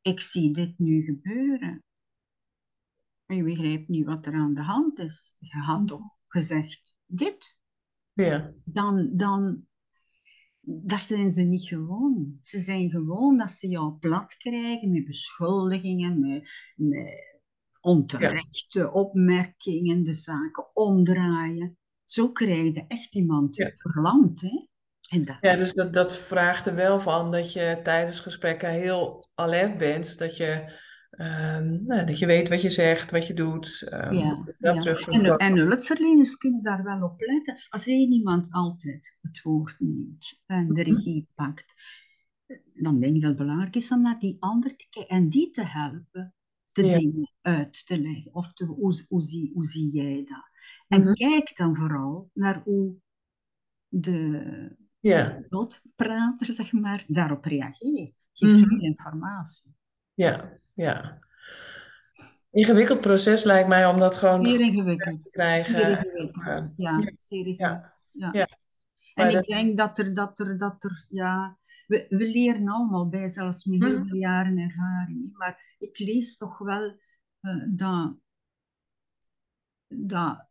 ik 0.00 0.20
zie 0.20 0.52
dit 0.52 0.78
nu 0.78 1.02
gebeuren. 1.02 1.82
En 3.26 3.36
je 3.36 3.44
begrijpt 3.44 3.88
niet 3.88 4.04
wat 4.06 4.26
er 4.26 4.34
aan 4.34 4.54
de 4.54 4.62
hand 4.62 4.98
is. 4.98 5.36
Je 5.38 5.58
had 5.58 5.86
toch 5.86 6.16
gezegd, 6.28 6.94
dit. 7.06 7.56
Ja. 8.12 8.52
Dan, 8.64 9.10
dan, 9.16 9.66
dat 10.66 11.00
zijn 11.00 11.30
ze 11.30 11.42
niet 11.42 11.64
gewoon. 11.68 12.36
Ze 12.40 12.58
zijn 12.58 12.90
gewoon 12.90 13.36
dat 13.38 13.50
ze 13.50 13.68
jou 13.68 13.92
plat 13.98 14.36
krijgen 14.36 14.90
met 14.92 15.04
beschuldigingen, 15.04 16.20
met, 16.20 16.48
met 16.76 17.40
onterechte 17.80 18.92
opmerkingen, 18.92 20.04
de 20.04 20.12
zaken 20.12 20.66
omdraaien. 20.74 21.78
Zo 22.04 22.32
krijg 22.32 22.74
je 22.74 22.84
echt 22.88 23.14
iemand 23.14 23.56
Ja. 23.56 23.72
verlamd. 23.76 24.40
Hè? 24.40 24.66
En 25.08 25.24
dat, 25.24 25.36
Ja, 25.40 25.56
dus 25.56 25.72
dat, 25.72 25.92
dat 25.92 26.16
vraagt 26.16 26.66
er 26.66 26.74
wel 26.74 27.00
van 27.00 27.30
dat 27.30 27.52
je 27.52 27.80
tijdens 27.82 28.20
gesprekken 28.20 28.70
heel 28.70 29.28
alert 29.34 29.78
bent. 29.78 30.18
Dat 30.18 30.36
je, 30.36 30.72
ehm, 31.16 31.84
nou, 31.86 32.06
dat 32.06 32.18
je 32.18 32.26
weet 32.26 32.48
wat 32.48 32.62
je 32.62 32.70
zegt, 32.70 33.10
wat 33.10 33.26
je 33.26 33.34
doet. 33.34 33.82
ehm, 33.88 34.16
Ja, 34.18 34.44
dat 34.58 34.82
ja. 34.82 34.90
En, 35.08 35.36
en 35.36 35.56
hulpverleners 35.56 36.36
kunnen 36.36 36.62
daar 36.62 36.82
wel 36.84 37.02
op 37.02 37.20
letten. 37.20 37.56
Als 37.68 37.86
één 37.86 38.12
iemand 38.12 38.46
altijd 38.52 39.18
het 39.22 39.42
woord 39.42 39.76
neemt 39.78 40.40
en 40.46 40.72
de 40.72 40.82
Mhm. 40.82 40.82
regie 40.82 41.28
pakt, 41.34 41.74
dan 42.74 43.00
denk 43.00 43.14
ik 43.14 43.20
dat 43.20 43.30
het 43.30 43.38
belangrijk 43.38 43.76
is 43.76 43.90
om 43.90 44.02
naar 44.02 44.18
die 44.18 44.36
ander 44.40 44.76
te 44.76 44.86
kijken 44.90 45.16
en 45.16 45.28
die 45.28 45.50
te 45.50 45.64
helpen 45.64 46.34
de 46.72 46.82
Ja. 46.82 46.88
dingen 46.88 47.32
uit 47.40 47.86
te 47.86 48.00
leggen. 48.00 48.34
Of 48.34 48.52
te, 48.52 48.64
hoe, 48.64 49.04
hoe, 49.08 49.22
zie, 49.22 49.50
hoe 49.54 49.64
zie 49.64 49.90
jij 49.90 50.24
dat? 50.24 50.50
En 50.88 51.00
Mhm. 51.00 51.12
kijk 51.12 51.56
dan 51.56 51.76
vooral 51.76 52.30
naar 52.34 52.62
hoe 52.64 52.94
de 53.88 54.76
Ja, 55.02 55.38
prater, 55.96 56.46
zeg 56.52 56.72
maar, 56.72 57.04
daarop 57.08 57.44
reageert. 57.44 58.14
Geef 58.32 58.52
Mhm. 58.52 58.64
veel 58.68 58.78
informatie. 58.80 59.74
ja, 60.16 60.58
ja. 60.74 61.18
Ingewikkeld 62.50 63.00
proces 63.00 63.44
lijkt 63.44 63.68
mij 63.68 63.86
om 63.86 63.98
dat 63.98 64.16
gewoon 64.16 64.42
Zeer 64.42 64.60
ingewikkeld. 64.60 65.20
te 65.24 65.30
krijgen. 65.30 65.74
Zeer 65.74 65.88
ingewikkeld. 65.90 66.72
Ja, 66.76 66.98
zeer 67.18 67.46
ingewikkeld. 67.46 67.92
ja, 68.12 68.30
Ja. 68.32 68.48
En 69.14 69.30
ik 69.38 69.46
denk 69.46 69.76
dat 69.76 69.98
er, 69.98 70.14
dat 70.14 70.38
er, 70.38 70.58
dat 70.58 70.84
er, 70.84 71.06
ja, 71.08 71.58
we, 71.86 72.06
we 72.08 72.28
leren 72.28 72.68
allemaal 72.68 73.08
bij, 73.08 73.28
zelfs 73.28 73.64
met 73.64 73.80
heel 73.80 73.98
Mhm. 73.98 74.08
veel 74.08 74.16
jaren 74.18 74.58
ervaring. 74.58 75.36
Maar 75.36 75.76
ik 75.78 75.98
lees 75.98 76.36
toch 76.36 76.58
wel 76.58 77.00
eh, 77.40 77.62
dat, 77.68 78.16
dat 79.88 80.46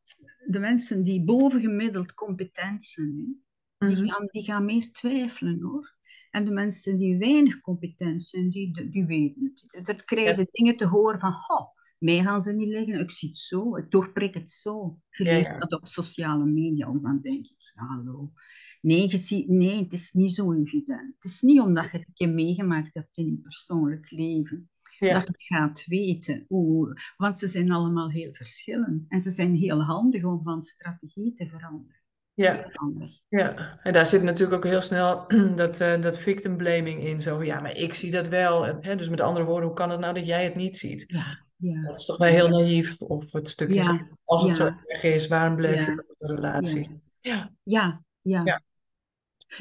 de 0.48 0.60
mensen 0.60 1.04
die 1.04 1.24
bovengemiddeld 1.24 2.14
competent 2.14 2.86
zijn, 2.86 3.44
hè, 3.78 3.88
die, 3.88 3.98
Mhm. 3.98 4.08
gaan, 4.10 4.28
die 4.32 4.44
gaan 4.44 4.66
meer 4.66 4.92
twijfelen 4.92 5.62
hoor. 5.62 5.93
En 6.34 6.46
de 6.46 6.52
mensen 6.52 6.98
die 6.98 7.18
weinig 7.18 7.62
competent 7.62 8.24
zijn, 8.24 8.50
die, 8.50 8.90
die 8.90 9.06
weten 9.06 9.52
het. 9.54 9.86
Dat 9.86 10.04
krijgen 10.04 10.38
Ja. 10.40 10.46
dingen 10.52 10.78
te 10.78 10.86
horen 10.86 11.20
van, 11.20 11.32
oh, 11.48 11.68
mij 11.98 12.22
gaan 12.22 12.42
ze 12.42 12.54
niet 12.54 12.68
liggen, 12.68 13.00
ik 13.00 13.12
zie 13.12 13.30
het 13.30 13.38
zo, 13.38 13.78
ik 13.78 13.92
doorprik 13.92 14.34
het 14.34 14.52
zo. 14.52 15.00
Je 15.10 15.24
leest 15.24 15.50
ja. 15.50 15.58
dat 15.58 15.72
op 15.74 15.88
sociale 15.88 16.46
media, 16.46 16.88
en 16.88 17.00
dan 17.02 17.22
denk 17.22 17.46
ik, 17.46 17.72
hallo. 17.74 18.32
Nee, 18.82 19.10
je 19.10 19.18
ziet, 19.18 19.48
nee, 19.48 19.84
het 19.84 19.94
is 19.94 20.12
niet 20.12 20.32
zo 20.34 20.54
evident. 20.54 21.14
Het 21.20 21.32
is 21.32 21.42
niet 21.42 21.60
omdat 21.62 21.84
je 21.92 21.98
het 21.98 22.08
een 22.08 22.14
keer 22.14 22.30
meegemaakt 22.34 22.94
hebt 22.94 23.18
in 23.18 23.26
je 23.26 23.38
persoonlijk 23.38 24.12
leven, 24.12 24.70
Ja. 25.00 25.14
dat 25.14 25.22
je 25.24 25.32
het 25.32 25.44
gaat 25.44 25.86
weten. 25.86 26.46
Hoe, 26.48 27.02
want 27.18 27.40
ze 27.40 27.48
zijn 27.48 27.72
allemaal 27.72 28.12
heel 28.12 28.34
verschillend. 28.34 29.06
En 29.08 29.22
ze 29.22 29.30
zijn 29.32 29.56
heel 29.56 29.82
handig 29.84 30.24
om 30.24 30.44
van 30.44 30.62
strategie 30.62 31.34
te 31.36 31.48
veranderen. 31.48 32.02
Ja. 32.34 32.72
Ja, 33.30 33.80
en 33.84 33.94
daar 33.94 34.08
zit 34.08 34.24
natuurlijk 34.24 34.66
ook 34.66 34.72
heel 34.72 34.82
snel 34.82 35.26
dat, 35.56 35.80
eh, 35.80 36.02
dat 36.02 36.18
victim 36.18 36.58
blaming 36.58 37.04
in. 37.04 37.22
Zo, 37.22 37.44
ja, 37.44 37.60
maar 37.60 37.78
ik 37.78 37.94
zie 37.94 38.12
dat 38.12 38.28
wel. 38.28 38.68
En, 38.68 38.78
hè, 38.82 38.96
dus 38.96 39.10
met 39.10 39.22
andere 39.22 39.46
woorden, 39.46 39.68
hoe 39.68 39.78
kan 39.78 39.90
het 39.90 40.00
nou 40.00 40.14
dat 40.14 40.26
jij 40.26 40.44
het 40.44 40.56
niet 40.56 40.78
ziet? 40.78 41.04
Ja, 41.08 41.46
ja. 41.56 41.82
Dat 41.82 41.98
is 41.98 42.06
toch 42.06 42.18
wel 42.18 42.30
heel 42.30 42.50
naïef. 42.50 43.02
Of 43.02 43.32
het 43.32 43.50
stukje, 43.50 43.76
Ja, 43.76 44.08
als 44.24 44.42
het 44.42 44.56
ja. 44.56 44.58
zo 44.58 44.76
erg 44.86 45.04
is, 45.04 45.28
waarom 45.28 45.56
blijf 45.56 45.86
je 45.86 45.92
in 45.92 46.04
de 46.18 46.34
relatie? 46.34 47.02
Ja, 47.20 47.52
Ja, 47.64 48.04
ja. 48.22 48.42
Ja. 48.44 48.62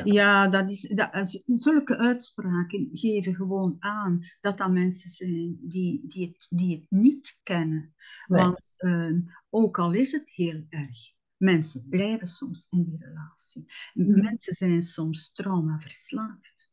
Ja, 0.04 0.48
dat 0.48 0.70
is, 0.70 0.80
dat, 0.80 1.40
zulke 1.44 1.96
uitspraken 1.96 2.88
geven 2.92 3.34
gewoon 3.34 3.76
aan 3.78 4.24
dat 4.40 4.58
dat 4.58 4.70
mensen 4.70 5.10
zijn 5.10 5.58
die, 5.60 6.00
die, 6.04 6.26
het, 6.26 6.46
die 6.50 6.76
het 6.76 6.86
niet 6.88 7.36
kennen. 7.42 7.94
Want 8.26 8.60
ehm, 8.76 9.20
ook 9.50 9.78
al 9.78 9.92
is 9.92 10.12
het 10.12 10.30
heel 10.30 10.64
erg, 10.68 10.98
mensen 11.42 11.86
blijven 11.88 12.26
soms 12.26 12.66
in 12.70 12.84
die 12.84 12.98
relatie. 12.98 13.72
Mhm. 13.94 14.20
Mensen 14.20 14.54
zijn 14.54 14.82
soms 14.82 15.32
traumaverslaafd. 15.32 16.70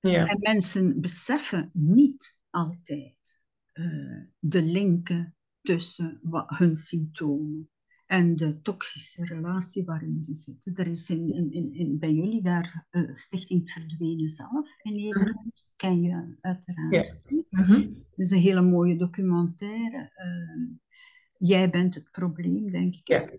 Ja. 0.00 0.26
En 0.26 0.38
mensen 0.40 1.00
beseffen 1.00 1.70
niet 1.72 2.38
altijd 2.50 3.38
uh, 3.72 4.22
de 4.38 4.62
linken 4.62 5.34
tussen 5.60 6.20
hun 6.46 6.76
symptomen 6.76 7.70
en 8.06 8.36
de 8.36 8.60
toxische 8.60 9.24
relatie 9.24 9.84
waarin 9.84 10.22
ze 10.22 10.34
zitten. 10.34 10.74
Er 10.74 10.86
is 10.86 11.10
in, 11.10 11.52
in, 11.52 11.74
in, 11.74 11.98
bij 11.98 12.12
jullie 12.12 12.42
daar 12.42 12.86
uh, 12.90 13.14
Stichting 13.14 13.70
Verdwenen 13.70 14.28
Zelf 14.28 14.68
in. 14.82 14.94
Nederland. 14.94 15.64
Ken 15.76 16.02
je 16.02 16.36
uiteraard. 16.40 17.20
Ja. 17.28 17.36
Mm 17.50 18.04
Dat 18.10 18.26
is 18.26 18.30
een 18.30 18.38
hele 18.38 18.62
mooie 18.62 18.96
documentaire. 18.96 20.12
Uh, 20.16 20.76
Jij 21.38 21.70
bent 21.70 21.94
het 21.94 22.10
probleem, 22.10 22.70
denk 22.70 22.94
ik. 22.94 23.08
Ja, 23.08 23.30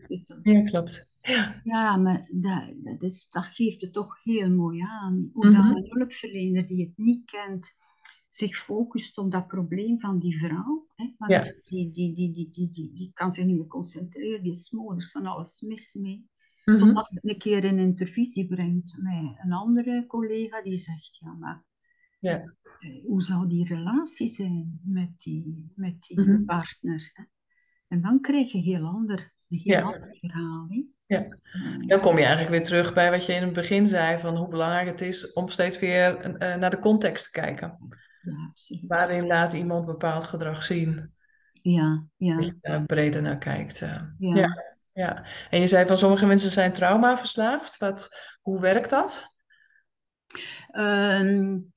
ja 0.43 0.63
klopt. 0.63 1.11
Ja, 1.21 1.61
ja 1.63 1.97
maar 1.97 2.29
dat, 2.31 2.73
dat, 2.83 3.01
is, 3.01 3.27
dat 3.29 3.45
geeft 3.45 3.81
het 3.81 3.93
toch 3.93 4.23
heel 4.23 4.49
mooi 4.49 4.81
aan. 4.81 5.29
Hoe 5.33 5.47
mm 5.47 5.55
-hmm. 5.55 5.75
een 5.75 5.85
hulpverlener 5.89 6.67
die 6.67 6.85
het 6.85 6.97
niet 6.97 7.25
kent, 7.25 7.73
zich 8.29 8.57
focust 8.57 9.17
op 9.17 9.31
dat 9.31 9.47
probleem 9.47 9.99
van 9.99 10.19
die 10.19 10.39
vrouw. 10.39 10.87
Hè? 10.95 11.13
Want 11.17 11.31
ja. 11.31 11.41
die, 11.41 11.91
die, 11.91 12.13
die, 12.13 12.31
die, 12.31 12.51
die, 12.51 12.71
die, 12.71 12.93
die, 12.93 13.11
kan 13.13 13.31
zich 13.31 13.45
niet 13.45 13.55
meer 13.55 13.67
concentreren, 13.67 14.43
die 14.43 14.51
is 14.51 14.71
moe, 14.71 14.91
er 14.91 14.97
is 14.97 15.11
van 15.11 15.25
alles 15.25 15.61
mis 15.61 15.93
mee. 15.93 16.29
Mm 16.65 16.75
-hmm. 16.75 16.85
Tot 16.85 16.95
als 16.95 17.09
het 17.09 17.29
een 17.29 17.37
keer 17.37 17.63
een 17.63 17.79
intervisie 17.79 18.47
brengt 18.47 18.97
met 18.97 19.35
een 19.43 19.53
andere 19.53 20.05
collega 20.07 20.61
die 20.61 20.75
zegt, 20.75 21.17
ja, 21.19 21.33
maar 21.33 21.65
ja. 22.19 22.55
Eh, 22.79 23.05
hoe 23.05 23.21
zou 23.21 23.47
die 23.47 23.65
relatie 23.65 24.27
zijn 24.27 24.79
met 24.83 25.17
die, 25.17 25.71
met 25.75 26.01
die 26.01 26.19
mm 26.19 26.25
-hmm. 26.25 26.45
partner? 26.45 27.11
Hè? 27.13 27.23
En 27.88 28.01
dan 28.01 28.21
krijg 28.21 28.51
je 28.51 28.57
heel 28.57 28.85
ander, 28.85 29.33
een 29.49 29.57
heel 29.57 29.77
ja. 29.77 29.81
ander 29.81 30.17
verhaal. 30.19 30.65
Hè? 30.69 30.85
Ja, 31.05 31.27
mm. 31.53 31.88
dan 31.88 31.99
kom 31.99 32.17
je 32.17 32.23
eigenlijk 32.23 32.49
weer 32.49 32.63
terug 32.63 32.93
bij 32.93 33.11
wat 33.11 33.25
je 33.25 33.33
in 33.33 33.43
het 33.43 33.53
begin 33.53 33.88
zei, 33.88 34.19
van 34.19 34.35
hoe 34.38 34.47
belangrijk 34.47 34.88
het 34.88 35.01
is 35.01 35.33
om 35.33 35.49
steeds 35.49 35.79
weer 35.79 36.25
uh, 36.25 36.55
naar 36.55 36.69
de 36.69 36.79
context 36.79 37.23
te 37.23 37.31
kijken. 37.31 37.77
Ja, 38.21 38.53
Waarin 38.88 39.27
laat 39.27 39.53
iemand 39.53 39.85
bepaald 39.85 40.23
gedrag 40.23 40.63
zien? 40.63 41.13
Ja, 41.61 42.05
ja. 42.17 42.35
Dat 42.35 42.45
je 42.45 42.57
daar 42.61 42.85
breder 42.85 43.21
naar 43.21 43.38
kijkt. 43.38 43.81
Uh. 43.81 44.01
Ja. 44.17 44.35
ja. 44.35 44.75
Ja, 44.97 45.25
en 45.49 45.59
je 45.59 45.67
zei 45.67 45.85
van 45.85 45.97
sommige 45.97 46.25
mensen 46.25 46.51
zijn 46.51 46.73
traumaverslaafd. 46.73 47.77
Wat, 47.77 48.09
hoe 48.41 48.61
werkt 48.61 48.89
dat? 48.89 49.33
Um, 50.71 51.71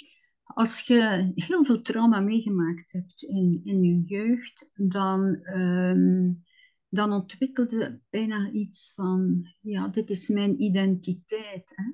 als 0.61 0.81
je 0.81 1.33
heel 1.35 1.65
veel 1.65 1.83
trauma 1.83 2.21
meegemaakt 2.21 2.93
hebt 2.93 3.23
in, 3.23 3.61
in 3.65 3.83
je 3.83 4.03
jeugd, 4.05 4.71
dan, 4.75 5.49
um, 5.57 6.45
dan 6.89 7.13
ontwikkelde 7.13 8.01
bijna 8.11 8.51
iets 8.51 8.95
van, 8.95 9.49
ja, 9.61 9.89
dit 9.89 10.11
is 10.11 10.29
mijn 10.29 10.63
identiteit. 10.63 11.73
Hè? 11.75 11.85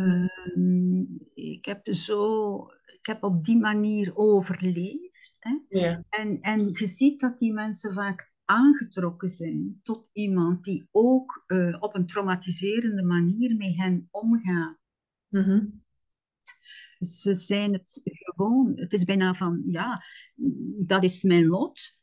Um, 0.00 1.18
ik, 1.34 1.64
heb 1.64 1.94
zo, 1.94 2.56
ik 3.00 3.06
heb 3.06 3.22
op 3.22 3.44
die 3.44 3.58
manier 3.58 4.16
overleefd. 4.16 5.36
Hè? 5.38 5.78
Ja. 5.78 6.04
En, 6.08 6.40
en 6.40 6.66
je 6.66 6.86
ziet 6.86 7.20
dat 7.20 7.38
die 7.38 7.52
mensen 7.52 7.92
vaak 7.92 8.32
aangetrokken 8.44 9.28
zijn 9.28 9.80
tot 9.82 10.08
iemand 10.12 10.64
die 10.64 10.88
ook 10.90 11.44
uh, 11.46 11.76
op 11.80 11.94
een 11.94 12.06
traumatiserende 12.06 13.02
manier 13.02 13.56
met 13.56 13.76
hen 13.76 14.08
omgaat. 14.10 14.78
Mm 15.28 15.42
-hmm. 15.42 15.86
Ze 16.98 17.34
zijn 17.34 17.72
het 17.72 18.00
gewoon, 18.04 18.72
het 18.76 18.92
is 18.92 19.04
bijna 19.04 19.34
van, 19.34 19.62
ja, 19.66 20.04
dat 20.86 21.04
is 21.04 21.22
mijn 21.22 21.46
lot, 21.46 21.97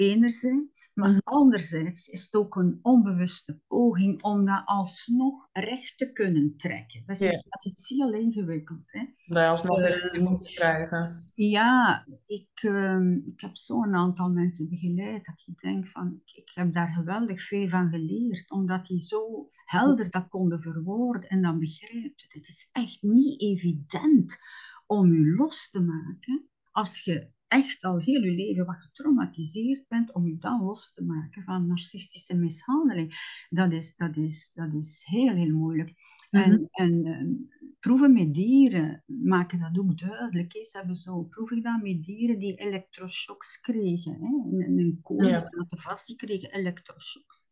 enerzijds, 0.00 0.90
maar 0.94 1.10
mhm. 1.10 1.18
anderzijds 1.22 2.08
is 2.08 2.22
het 2.22 2.34
ook 2.34 2.56
een 2.56 2.78
onbewuste 2.82 3.60
poging 3.66 4.22
om 4.22 4.44
dat 4.44 4.62
alsnog 4.64 5.48
recht 5.52 5.98
te 5.98 6.12
kunnen 6.12 6.56
trekken. 6.56 7.02
Dat 7.06 7.16
is, 7.16 7.22
yeah. 7.22 7.32
dat 7.32 7.64
is 7.64 7.70
iets 7.70 7.88
heel 7.88 8.12
ingewikkeld. 8.12 8.82
Hè? 8.86 9.04
Dat 9.26 9.48
alsnog 9.48 9.78
uh, 9.78 9.84
recht 9.84 10.10
te 10.10 10.52
krijgen. 10.54 11.24
Ja, 11.34 12.06
ik, 12.26 12.62
uh, 12.62 13.16
ik 13.26 13.40
heb 13.40 13.56
zo'n 13.56 13.94
aantal 13.94 14.30
mensen 14.30 14.68
begeleid 14.68 15.24
dat 15.24 15.42
ik 15.46 15.60
denk 15.60 15.86
van, 15.86 16.20
ik 16.24 16.50
heb 16.54 16.72
daar 16.72 16.90
geweldig 16.90 17.42
veel 17.42 17.68
van 17.68 17.88
geleerd, 17.88 18.50
omdat 18.50 18.86
die 18.86 19.00
zo 19.00 19.48
helder 19.64 20.10
dat 20.10 20.28
konden 20.28 20.62
verwoorden 20.62 21.28
en 21.28 21.42
dan 21.42 21.58
begrijpt. 21.58 22.24
Het 22.28 22.48
is 22.48 22.68
echt 22.72 23.02
niet 23.02 23.40
evident 23.40 24.38
om 24.86 25.14
je 25.14 25.34
los 25.34 25.70
te 25.70 25.80
maken 25.80 26.48
als 26.70 27.04
je 27.04 27.30
echt 27.50 27.82
al 27.84 27.98
heel 27.98 28.22
je 28.22 28.30
leven 28.30 28.66
wat 28.66 28.82
getraumatiseerd 28.82 29.88
bent, 29.88 30.14
om 30.14 30.26
je 30.26 30.38
dan 30.38 30.64
los 30.64 30.92
te 30.92 31.04
maken 31.04 31.42
van 31.42 31.66
narcistische 31.66 32.34
mishandeling. 32.34 33.14
Dat 33.48 33.72
is, 33.72 33.96
dat 33.96 34.16
is, 34.16 34.52
dat 34.54 34.74
is 34.74 35.02
heel, 35.06 35.34
heel 35.34 35.54
moeilijk. 35.54 35.92
En, 36.30 36.50
mhm. 36.50 36.64
en 36.70 37.06
uh, 37.06 37.48
proeven 37.80 38.12
met 38.12 38.34
dieren 38.34 39.02
maken 39.06 39.58
dat 39.58 39.78
ook 39.78 39.98
duidelijk. 39.98 40.52
Ze 40.52 40.76
hebben 40.78 40.94
zo 40.94 41.22
proeven 41.22 41.56
gedaan 41.56 41.82
met 41.82 42.02
dieren 42.04 42.38
die 42.38 42.54
elektroshocks 42.54 43.60
kregen. 43.60 44.12
Hè? 44.12 44.64
In, 44.64 44.78
een 44.78 44.98
kooi 45.02 45.28
ja. 45.28 45.40
zaten 45.40 45.78
vast, 45.78 46.06
die 46.06 46.16
kregen 46.16 46.52
elektroshocks. 46.52 47.48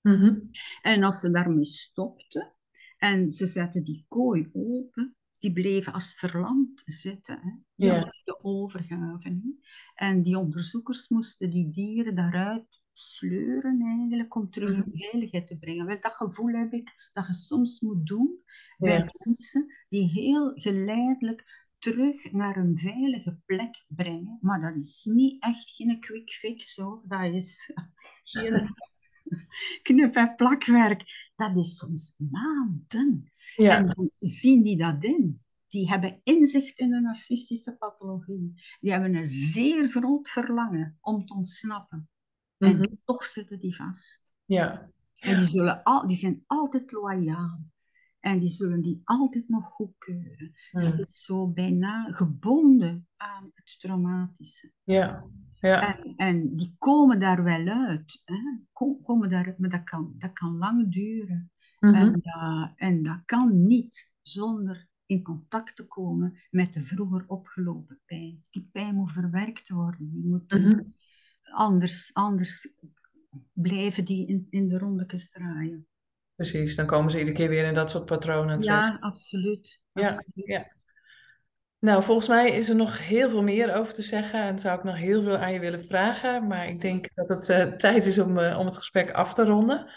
Mm 0.00 0.50
En 0.82 1.02
als 1.02 1.20
ze 1.20 1.30
daarmee 1.30 1.64
stopten 1.64 2.52
en 2.98 3.30
ze 3.30 3.46
zetten 3.46 3.84
die 3.84 4.04
kooi 4.08 4.50
open, 4.52 5.16
die 5.44 5.52
bleven 5.52 5.92
als 5.92 6.14
verlamd 6.14 6.82
zitten. 6.84 7.40
Hè. 7.40 7.50
Die 7.76 8.22
de 8.24 8.38
overgave. 8.44 9.42
En 9.94 10.22
die 10.22 10.38
onderzoekers 10.38 11.08
moesten 11.08 11.50
die 11.50 11.70
dieren 11.70 12.14
daaruit 12.14 12.82
sleuren 12.92 13.82
eigenlijk 13.82 14.34
om 14.34 14.50
terug 14.50 14.70
in 14.70 14.78
mhm. 14.78 14.96
veiligheid 14.96 15.46
te 15.46 15.58
brengen. 15.58 15.86
Wel, 15.86 16.00
dat 16.00 16.14
gevoel 16.14 16.54
heb 16.54 16.72
ik 16.72 17.10
dat 17.12 17.26
je 17.26 17.34
soms 17.34 17.80
moet 17.80 18.06
doen 18.06 18.42
bij 18.78 19.10
mensen 19.18 19.72
die 19.88 20.08
heel 20.08 20.52
geleidelijk 20.54 21.68
terug 21.78 22.32
naar 22.32 22.56
een 22.56 22.78
veilige 22.78 23.38
plek 23.44 23.84
brengen. 23.88 24.38
Maar 24.40 24.60
dat 24.60 24.76
is 24.76 25.04
niet 25.04 25.42
echt 25.42 25.70
geen 25.70 26.00
quick 26.00 26.30
fix. 26.30 26.74
Zo. 26.74 27.02
Dat 27.06 27.32
is 27.32 27.72
geen 28.22 28.74
knip- 29.82 30.16
en 30.16 30.34
plakwerk. 30.34 31.32
Dat 31.36 31.56
is 31.56 31.76
soms 31.76 32.14
maanden. 32.30 33.32
Ja. 33.56 33.76
En 33.76 33.86
dan 33.86 34.10
zien 34.18 34.62
die 34.62 34.76
dat 34.76 35.04
in. 35.04 35.42
Die 35.68 35.88
hebben 35.88 36.20
inzicht 36.22 36.78
in 36.78 36.90
de 36.90 37.00
narcistische 37.00 37.76
pathologie. 37.76 38.62
Die 38.80 38.92
hebben 38.92 39.14
een 39.14 39.24
zeer 39.24 39.88
groot 39.88 40.28
verlangen 40.28 40.98
om 41.00 41.26
te 41.26 41.34
ontsnappen. 41.34 42.08
En 42.58 42.76
mhm. 42.76 42.94
toch 43.04 43.26
zitten 43.26 43.58
die 43.58 43.76
vast. 43.76 44.34
Ja. 44.44 44.90
En 45.16 45.38
die, 45.38 45.46
zullen 45.46 45.82
al, 45.82 46.06
die 46.06 46.16
zijn 46.16 46.44
altijd 46.46 46.92
loyaal. 46.92 47.60
En 48.20 48.38
die 48.38 48.48
zullen 48.48 48.82
die 48.82 49.00
altijd 49.04 49.48
nog 49.48 49.64
goedkeuren. 49.64 50.52
Mm. 50.72 50.82
Dat 50.82 50.98
is 50.98 51.22
zo 51.22 51.48
bijna 51.48 52.12
gebonden 52.12 53.08
aan 53.16 53.50
het 53.54 53.74
traumatische. 53.78 54.72
Ja. 54.82 55.24
Ja. 55.54 55.96
En, 55.96 56.14
en 56.16 56.56
die 56.56 56.74
komen 56.78 57.20
daar 57.20 57.42
wel 57.42 57.66
uit. 57.68 58.22
Hè? 58.24 58.36
Komen 59.02 59.28
daar, 59.30 59.54
maar 59.58 59.70
dat 59.70 59.84
kan, 59.84 60.14
dat 60.18 60.32
kan 60.32 60.56
lang 60.56 60.92
duren. 60.92 61.50
Mhm. 61.84 61.94
en, 61.94 62.20
dat, 62.22 62.72
en 62.76 63.02
dat 63.02 63.22
kan 63.24 63.66
niet 63.66 64.10
zonder 64.22 64.86
in 65.06 65.22
contact 65.22 65.76
te 65.76 65.86
komen 65.86 66.38
met 66.50 66.72
de 66.72 66.84
vroeger 66.84 67.24
opgelopen 67.26 68.00
pijn. 68.06 68.44
Die 68.50 68.68
pijn 68.72 68.94
moet 68.94 69.12
verwerkt 69.12 69.68
worden. 69.68 70.10
Die 70.12 70.24
moet, 70.24 70.52
mhm. 70.52 70.80
anders, 71.52 72.10
anders 72.14 72.68
blijven 73.52 74.04
die 74.04 74.26
in, 74.26 74.46
in 74.50 74.68
de 74.68 74.78
rondekens 74.78 75.30
draaien. 75.30 75.86
Precies, 76.34 76.76
dan 76.76 76.86
komen 76.86 77.10
ze 77.10 77.18
iedere 77.18 77.36
keer 77.36 77.48
weer 77.48 77.64
in 77.64 77.74
dat 77.74 77.90
soort 77.90 78.06
patronen 78.06 78.58
terecht. 78.58 78.78
Ja, 78.78 78.96
absoluut. 79.00 79.80
Ja, 79.92 80.24
ja. 80.34 80.72
Nou, 81.78 82.02
volgens 82.02 82.28
mij 82.28 82.50
is 82.50 82.68
er 82.68 82.76
nog 82.76 83.06
heel 83.06 83.28
veel 83.28 83.42
meer 83.42 83.74
over 83.74 83.94
te 83.94 84.02
zeggen 84.02 84.42
en 84.42 84.58
zou 84.58 84.78
ik 84.78 84.84
nog 84.84 84.96
heel 84.96 85.22
veel 85.22 85.36
aan 85.36 85.52
je 85.52 85.60
willen 85.60 85.84
vragen. 85.84 86.46
Maar 86.46 86.68
ik 86.68 86.80
denk 86.80 87.08
dat 87.14 87.28
het 87.28 87.48
uh, 87.48 87.76
tijd 87.76 88.06
is 88.06 88.18
om, 88.18 88.38
uh, 88.38 88.58
om 88.58 88.66
het 88.66 88.76
gesprek 88.76 89.10
af 89.10 89.34
te 89.34 89.44
ronden 89.44 89.90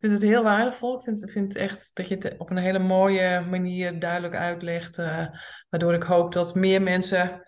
vind 0.00 0.12
het 0.12 0.22
heel 0.22 0.42
waardevol. 0.42 0.98
Ik 0.98 1.04
vind, 1.04 1.30
vind 1.30 1.56
echt 1.56 1.90
dat 1.94 2.08
je 2.08 2.14
het 2.14 2.34
op 2.38 2.50
een 2.50 2.56
hele 2.56 2.78
mooie 2.78 3.40
manier 3.40 3.98
duidelijk 3.98 4.34
uitlegt. 4.34 4.98
Uh, 4.98 5.26
waardoor 5.68 5.94
ik 5.94 6.02
hoop 6.02 6.32
dat 6.32 6.54
meer 6.54 6.82
mensen 6.82 7.42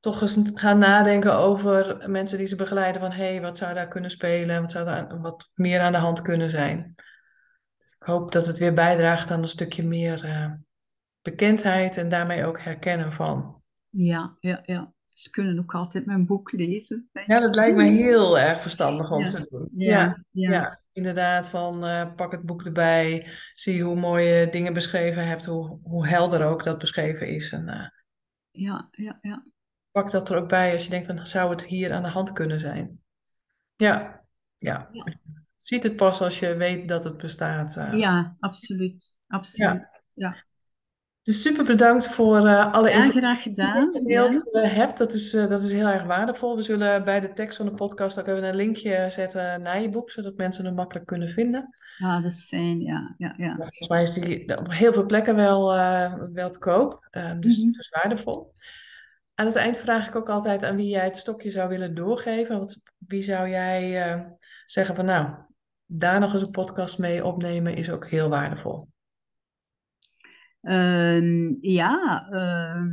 toch 0.00 0.22
eens 0.22 0.40
gaan 0.54 0.78
nadenken 0.78 1.34
over 1.34 2.10
mensen 2.10 2.38
die 2.38 2.46
ze 2.46 2.56
begeleiden. 2.56 3.00
Van 3.00 3.12
hé, 3.12 3.24
hey, 3.24 3.40
wat 3.40 3.56
zou 3.56 3.74
daar 3.74 3.88
kunnen 3.88 4.10
spelen? 4.10 4.60
Wat 4.60 4.70
zou 4.70 4.84
daar 4.84 5.20
wat 5.20 5.50
meer 5.54 5.80
aan 5.80 5.92
de 5.92 5.98
hand 5.98 6.22
kunnen 6.22 6.50
zijn? 6.50 6.92
Dus 7.78 7.96
ik 7.98 8.06
hoop 8.06 8.32
dat 8.32 8.46
het 8.46 8.58
weer 8.58 8.74
bijdraagt 8.74 9.30
aan 9.30 9.42
een 9.42 9.48
stukje 9.48 9.82
meer 9.82 10.24
uh, 10.24 10.52
bekendheid 11.22 11.96
en 11.96 12.08
daarmee 12.08 12.44
ook 12.44 12.60
herkennen 12.60 13.12
van. 13.12 13.62
Ja, 13.88 14.36
ja, 14.40 14.62
ja. 14.64 14.92
Ze 15.08 15.30
kunnen 15.30 15.58
ook 15.58 15.74
altijd 15.74 16.06
mijn 16.06 16.26
boek 16.26 16.52
lezen. 16.52 17.08
Ja, 17.26 17.40
dat 17.40 17.54
lijkt 17.54 17.76
me 17.76 17.84
heel 18.04 18.38
erg 18.38 18.60
verstandig 18.60 19.10
om 19.10 19.26
te 19.26 19.46
doen. 19.50 19.68
ja. 19.76 20.24
ja. 20.30 20.50
ja. 20.50 20.82
Inderdaad, 20.94 21.48
van 21.48 21.84
uh, 21.84 22.14
pak 22.14 22.32
het 22.32 22.42
boek 22.42 22.64
erbij, 22.64 23.26
zie 23.54 23.82
hoe 23.82 23.96
mooi 23.96 24.24
je 24.24 24.48
dingen 24.48 24.72
beschreven 24.72 25.26
hebt, 25.26 25.44
hoe, 25.44 25.78
hoe 25.82 26.08
helder 26.08 26.44
ook 26.44 26.62
dat 26.62 26.78
beschreven 26.78 27.28
is. 27.28 27.52
En, 27.52 27.68
uh, 27.68 27.88
ja, 28.50 28.88
ja, 28.90 29.18
ja. 29.20 29.44
Pak 29.90 30.10
dat 30.10 30.30
er 30.30 30.36
ook 30.36 30.48
bij 30.48 30.72
als 30.72 30.84
je 30.84 30.90
denkt 30.90 31.06
van 31.06 31.26
zou 31.26 31.50
het 31.50 31.64
hier 31.64 31.92
aan 31.92 32.02
de 32.02 32.08
hand 32.08 32.32
kunnen 32.32 32.60
zijn. 32.60 33.00
Ja, 33.76 34.24
ja. 34.56 34.88
ja. 34.92 35.06
Ziet 35.56 35.82
het 35.82 35.96
pas 35.96 36.20
als 36.20 36.38
je 36.38 36.56
weet 36.56 36.88
dat 36.88 37.04
het 37.04 37.16
bestaat. 37.16 37.76
Uh. 37.76 37.98
Ja, 37.98 38.36
absoluut. 38.38 39.12
absoluut. 39.26 39.68
Ja. 39.68 39.90
ja. 40.12 40.44
Dus 41.24 41.42
super 41.42 41.64
bedankt 41.64 42.08
voor 42.08 42.46
uh, 42.46 42.72
alle 42.72 42.88
ja, 42.90 43.04
informatie 43.04 43.52
die 43.52 43.64
je 43.64 44.12
ja. 44.12 44.62
Eh, 44.62 44.72
hebt. 44.72 44.98
Dat 44.98 45.12
is, 45.12 45.34
uh, 45.34 45.48
dat 45.48 45.62
is 45.62 45.72
heel 45.72 45.86
erg 45.86 46.04
waardevol. 46.04 46.56
We 46.56 46.62
zullen 46.62 47.04
bij 47.04 47.20
de 47.20 47.32
tekst 47.32 47.56
van 47.56 47.66
de 47.66 47.74
podcast 47.74 48.18
ook 48.18 48.26
even 48.26 48.44
een 48.44 48.54
linkje 48.54 49.06
zetten 49.10 49.62
naar 49.62 49.82
je 49.82 49.88
boek, 49.88 50.10
zodat 50.10 50.36
mensen 50.36 50.64
het 50.64 50.74
makkelijk 50.74 51.06
kunnen 51.06 51.28
vinden. 51.28 51.74
Ja, 51.98 52.20
dat 52.20 52.30
is 52.30 52.44
fijn, 52.44 52.80
ja. 52.80 53.14
ja, 53.18 53.34
ja. 53.36 53.54
Volgens 53.56 53.88
mij 53.88 54.02
is 54.02 54.14
die 54.14 54.58
op 54.58 54.72
heel 54.72 54.92
veel 54.92 55.06
plekken 55.06 55.34
wel, 55.34 55.74
wel 56.32 56.50
te 56.50 56.58
koop, 56.58 57.08
dus, 57.40 57.56
mm 57.56 57.62
-hmm. 57.62 57.72
dus 57.72 57.88
waardevol. 57.88 58.52
Aan 59.34 59.46
het 59.46 59.56
eind 59.56 59.76
vraag 59.76 60.08
ik 60.08 60.16
ook 60.16 60.28
altijd 60.28 60.64
aan 60.64 60.76
wie 60.76 60.88
jij 60.88 61.04
het 61.04 61.16
stokje 61.16 61.50
zou 61.50 61.68
willen 61.68 61.94
doorgeven. 61.94 62.58
Wat, 62.58 62.80
wie 62.98 63.22
zou 63.22 63.48
jij 63.48 64.26
zeggen 64.64 64.94
van 64.94 65.04
nou, 65.04 65.28
daar 65.86 66.20
nog 66.20 66.32
eens 66.32 66.42
een 66.42 66.50
podcast 66.50 66.98
mee 66.98 67.24
opnemen 67.24 67.76
is 67.76 67.90
ook 67.90 68.06
heel 68.06 68.28
waardevol. 68.28 68.92
Uh, 70.64 71.60
ja, 71.60 72.26
uh, 72.30 72.84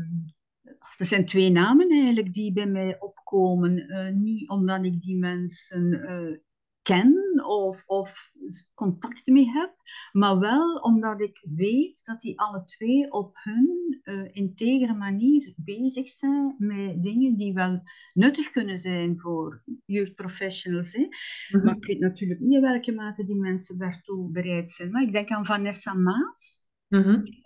er 0.98 1.06
zijn 1.06 1.26
twee 1.26 1.52
namen 1.52 1.90
eigenlijk 1.90 2.34
die 2.34 2.54
bij 2.54 2.66
mij 2.66 3.00
opkomen. 3.00 3.78
Uh, 3.78 4.10
niet 4.10 4.50
omdat 4.50 4.86
ik 4.86 5.02
die 5.02 5.18
mensen 5.18 5.94
uh, 5.94 6.38
ken 6.82 7.44
of, 7.46 7.84
of 7.86 8.32
contact 8.74 9.28
mee 9.28 9.50
heb, 9.50 9.76
maar 10.12 10.40
wel 10.40 10.76
omdat 10.76 11.22
ik 11.22 11.48
weet 11.56 12.02
dat 12.06 12.22
die 12.22 12.40
alle 12.40 12.66
twee 12.66 13.12
op 13.12 13.38
hun 13.44 14.02
uh, 14.04 14.30
integere 14.32 14.94
manier 14.94 15.54
bezig 15.56 16.08
zijn 16.08 16.56
met 16.58 17.04
dingen 17.04 17.36
die 17.36 17.54
wel 17.54 17.82
nuttig 18.14 18.52
kunnen 18.52 18.78
zijn 18.78 19.20
voor 19.20 19.64
jeugdprofessionals. 19.86 20.94
Hè. 20.94 21.08
Mhm. 21.52 21.66
Maar 21.66 21.76
ik 21.76 21.86
weet 21.86 22.00
natuurlijk 22.00 22.40
niet 22.40 22.54
in 22.54 22.62
welke 22.62 22.94
mate 22.94 23.26
die 23.26 23.40
mensen 23.40 23.78
daartoe 23.78 24.32
bereid 24.32 24.72
zijn. 24.72 24.92
Maar 24.92 25.02
ik 25.02 25.14
denk 25.14 25.30
aan 25.30 25.46
Vanessa 25.46 25.94
Maas. 25.94 26.70
Mm 26.92 27.40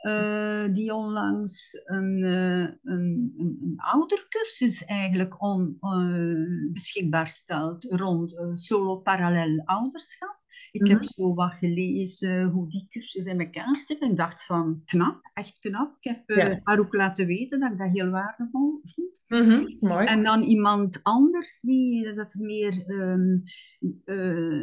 die 0.74 0.94
onlangs 0.94 1.82
een, 1.84 2.18
uh, 2.18 2.60
een, 2.62 3.34
een, 3.38 3.58
een 3.62 3.74
oudercursus 3.78 4.86
eigenlijk 4.86 5.42
on, 5.42 5.78
uh, 5.82 6.72
beschikbaar 6.72 7.28
stelt 7.28 7.84
rond 7.84 8.36
solo 8.54 8.98
parallel 8.98 9.62
ouderschap. 9.66 10.44
Ik 10.72 10.88
heb 10.88 10.98
mhm. 10.98 11.08
zo 11.08 11.34
wat 11.34 11.54
gelezen 11.54 12.44
hoe 12.44 12.70
die 12.70 12.86
cursus 12.90 13.26
in 13.26 13.40
elkaar 13.40 13.78
zit 13.78 14.00
en 14.00 14.16
dacht 14.16 14.46
van 14.46 14.82
knap, 14.86 15.30
echt 15.34 15.60
knap. 15.60 15.98
Ik 16.00 16.24
heb 16.26 16.60
haar 16.64 16.80
ook 16.80 16.94
laten 16.94 17.26
weten 17.26 17.60
dat 17.60 17.72
ik 17.72 17.78
dat 17.78 17.90
heel 17.90 18.10
waardevol 18.10 18.82
vind. 18.84 19.24
Mm 19.28 19.78
Mooi. 19.80 20.06
En 20.08 20.24
dan 20.24 20.42
iemand 20.42 21.00
anders, 21.04 21.62
die, 21.62 22.14
dat 22.14 22.28
is 22.28 22.36
meer 22.36 22.90
um, 22.90 23.44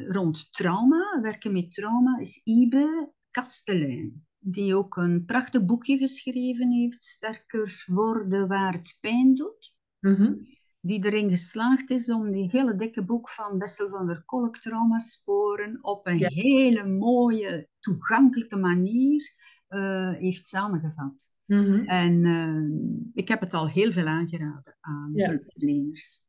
rond 0.09 0.53
trauma, 0.53 1.20
werken 1.22 1.53
met 1.53 1.72
trauma, 1.72 2.18
is 2.18 2.41
Ibe 2.45 3.12
Kastelein 3.30 4.30
die 4.45 4.76
ook 4.76 4.97
een 4.97 5.24
prachtig 5.24 5.64
boekje 5.64 5.97
geschreven 5.97 6.70
heeft, 6.70 7.05
Sterker 7.05 7.84
worden 7.86 8.49
waar 8.49 8.72
het 8.72 8.99
pijn 9.01 9.34
doet. 9.34 9.74
Mhm. 10.01 10.34
Die 10.80 11.05
erin 11.05 11.30
geslaagd 11.30 11.90
is 11.90 12.11
om 12.11 12.32
die 12.32 12.49
hele 12.51 12.74
dikke 12.74 13.05
boek 13.05 13.30
van 13.30 13.59
Bessel 13.59 13.88
van 13.88 14.07
der 14.07 14.22
Kolk, 14.24 14.59
Traumasporen, 14.59 15.78
op 15.84 16.07
een 16.07 16.24
hele 16.24 16.86
mooie, 16.86 17.68
toegankelijke 17.80 18.57
manier 18.57 19.34
uh, 19.68 20.12
heeft 20.12 20.47
samengevat. 20.47 21.34
Mhm. 21.47 21.84
En 21.84 22.24
uh, 22.24 23.11
ik 23.14 23.28
heb 23.28 23.40
het 23.40 23.55
al 23.55 23.68
heel 23.68 23.93
veel 23.93 24.07
aangeraden 24.07 24.76
aan 24.80 25.11
ja. 25.12 25.28
hulpverleners. 25.28 26.24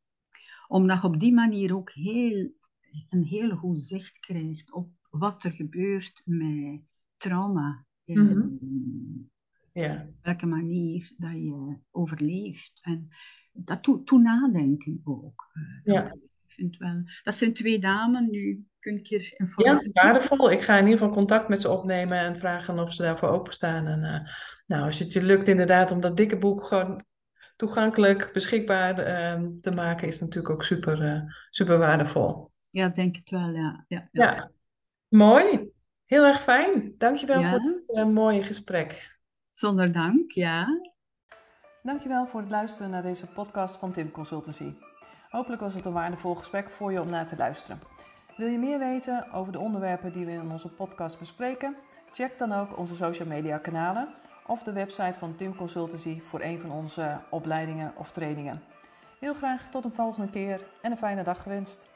Omdat 0.67 1.01
je 1.01 1.07
op 1.07 1.19
die 1.19 1.33
manier 1.33 1.75
ook 1.75 1.91
heel, 1.91 2.51
een 3.09 3.23
heel 3.23 3.55
goed 3.55 3.81
zicht 3.81 4.19
krijgt 4.19 4.71
op 4.71 4.89
wat 5.09 5.43
er 5.43 5.51
gebeurt 5.51 6.21
met 6.25 6.81
trauma 7.17 7.85
Mm 8.05 9.31
ja. 9.73 10.07
welke 10.21 10.45
manier 10.45 11.11
dat 11.17 11.31
je 11.31 11.77
overleeft. 11.91 12.79
En 12.81 13.09
dat 13.51 13.83
toe 13.83 14.21
nadenken 14.21 15.01
ook. 15.03 15.51
Uh, 15.53 15.93
ja. 15.93 16.11
Ik 16.45 16.59
vind 16.59 16.77
wel, 16.77 17.03
dat 17.23 17.35
zijn 17.35 17.53
twee 17.53 17.79
dames, 17.79 18.21
nu 18.29 18.65
kun 18.79 18.97
ik 18.97 19.05
je 19.05 19.35
informeren. 19.37 19.91
Ja, 19.93 20.03
waardevol. 20.03 20.51
Ik 20.51 20.61
ga 20.61 20.77
in 20.77 20.83
ieder 20.83 20.97
geval 20.97 21.13
contact 21.13 21.47
met 21.47 21.61
ze 21.61 21.69
opnemen 21.69 22.17
en 22.17 22.37
vragen 22.37 22.79
of 22.79 22.93
ze 22.93 23.01
daarvoor 23.01 23.29
openstaan. 23.29 23.85
En 23.85 23.99
uh, 23.99 24.19
nou, 24.67 24.85
als 24.85 24.99
het 24.99 25.13
je 25.13 25.21
lukt 25.21 25.47
inderdaad 25.47 25.91
om 25.91 25.99
dat 25.99 26.17
dikke 26.17 26.37
boek 26.37 26.63
gewoon 26.63 27.01
toegankelijk, 27.55 28.29
beschikbaar 28.33 28.99
uh, 28.99 29.47
te 29.61 29.71
maken, 29.71 30.07
is 30.07 30.19
natuurlijk 30.19 30.53
ook 30.53 30.63
super, 30.63 31.01
uh, 31.03 31.21
super 31.49 31.77
waardevol. 31.77 32.51
Ja, 32.69 32.87
denk 32.87 33.15
het 33.15 33.29
wel, 33.29 33.49
ja. 33.49 33.85
Ja, 33.87 34.09
ja. 34.11 34.33
ja. 34.33 34.51
mooi. 35.07 35.62
Heel 36.13 36.25
erg 36.25 36.41
fijn. 36.41 36.95
Dankjewel 36.97 37.39
ja. 37.39 37.49
voor 37.49 37.59
dit 37.59 37.89
uh, 37.89 38.05
mooie 38.05 38.43
gesprek. 38.43 39.19
Zonder 39.49 39.91
dank, 39.91 40.31
ja. 40.31 40.67
Dankjewel 41.83 42.27
voor 42.27 42.39
het 42.39 42.49
luisteren 42.49 42.89
naar 42.89 43.01
deze 43.01 43.27
podcast 43.27 43.75
van 43.75 43.91
Tim 43.91 44.11
Consultancy. 44.11 44.73
Hopelijk 45.29 45.61
was 45.61 45.73
het 45.73 45.85
een 45.85 45.93
waardevol 45.93 46.35
gesprek 46.35 46.69
voor 46.69 46.91
je 46.91 47.01
om 47.01 47.09
naar 47.09 47.27
te 47.27 47.35
luisteren. 47.37 47.79
Wil 48.37 48.47
je 48.47 48.57
meer 48.57 48.79
weten 48.79 49.31
over 49.31 49.51
de 49.51 49.59
onderwerpen 49.59 50.11
die 50.11 50.25
we 50.25 50.31
in 50.31 50.51
onze 50.51 50.69
podcast 50.69 51.19
bespreken? 51.19 51.75
Check 52.11 52.37
dan 52.37 52.51
ook 52.51 52.77
onze 52.77 52.95
social 52.95 53.27
media 53.27 53.57
kanalen 53.57 54.13
of 54.47 54.63
de 54.63 54.73
website 54.73 55.19
van 55.19 55.35
Tim 55.35 55.55
Consultancy 55.55 56.21
voor 56.21 56.41
een 56.41 56.59
van 56.59 56.71
onze 56.71 57.19
opleidingen 57.29 57.93
of 57.97 58.11
trainingen. 58.11 58.61
Heel 59.19 59.33
graag 59.33 59.69
tot 59.69 59.85
een 59.85 59.93
volgende 59.93 60.29
keer 60.29 60.65
en 60.81 60.91
een 60.91 60.97
fijne 60.97 61.23
dag 61.23 61.41
gewenst. 61.41 61.92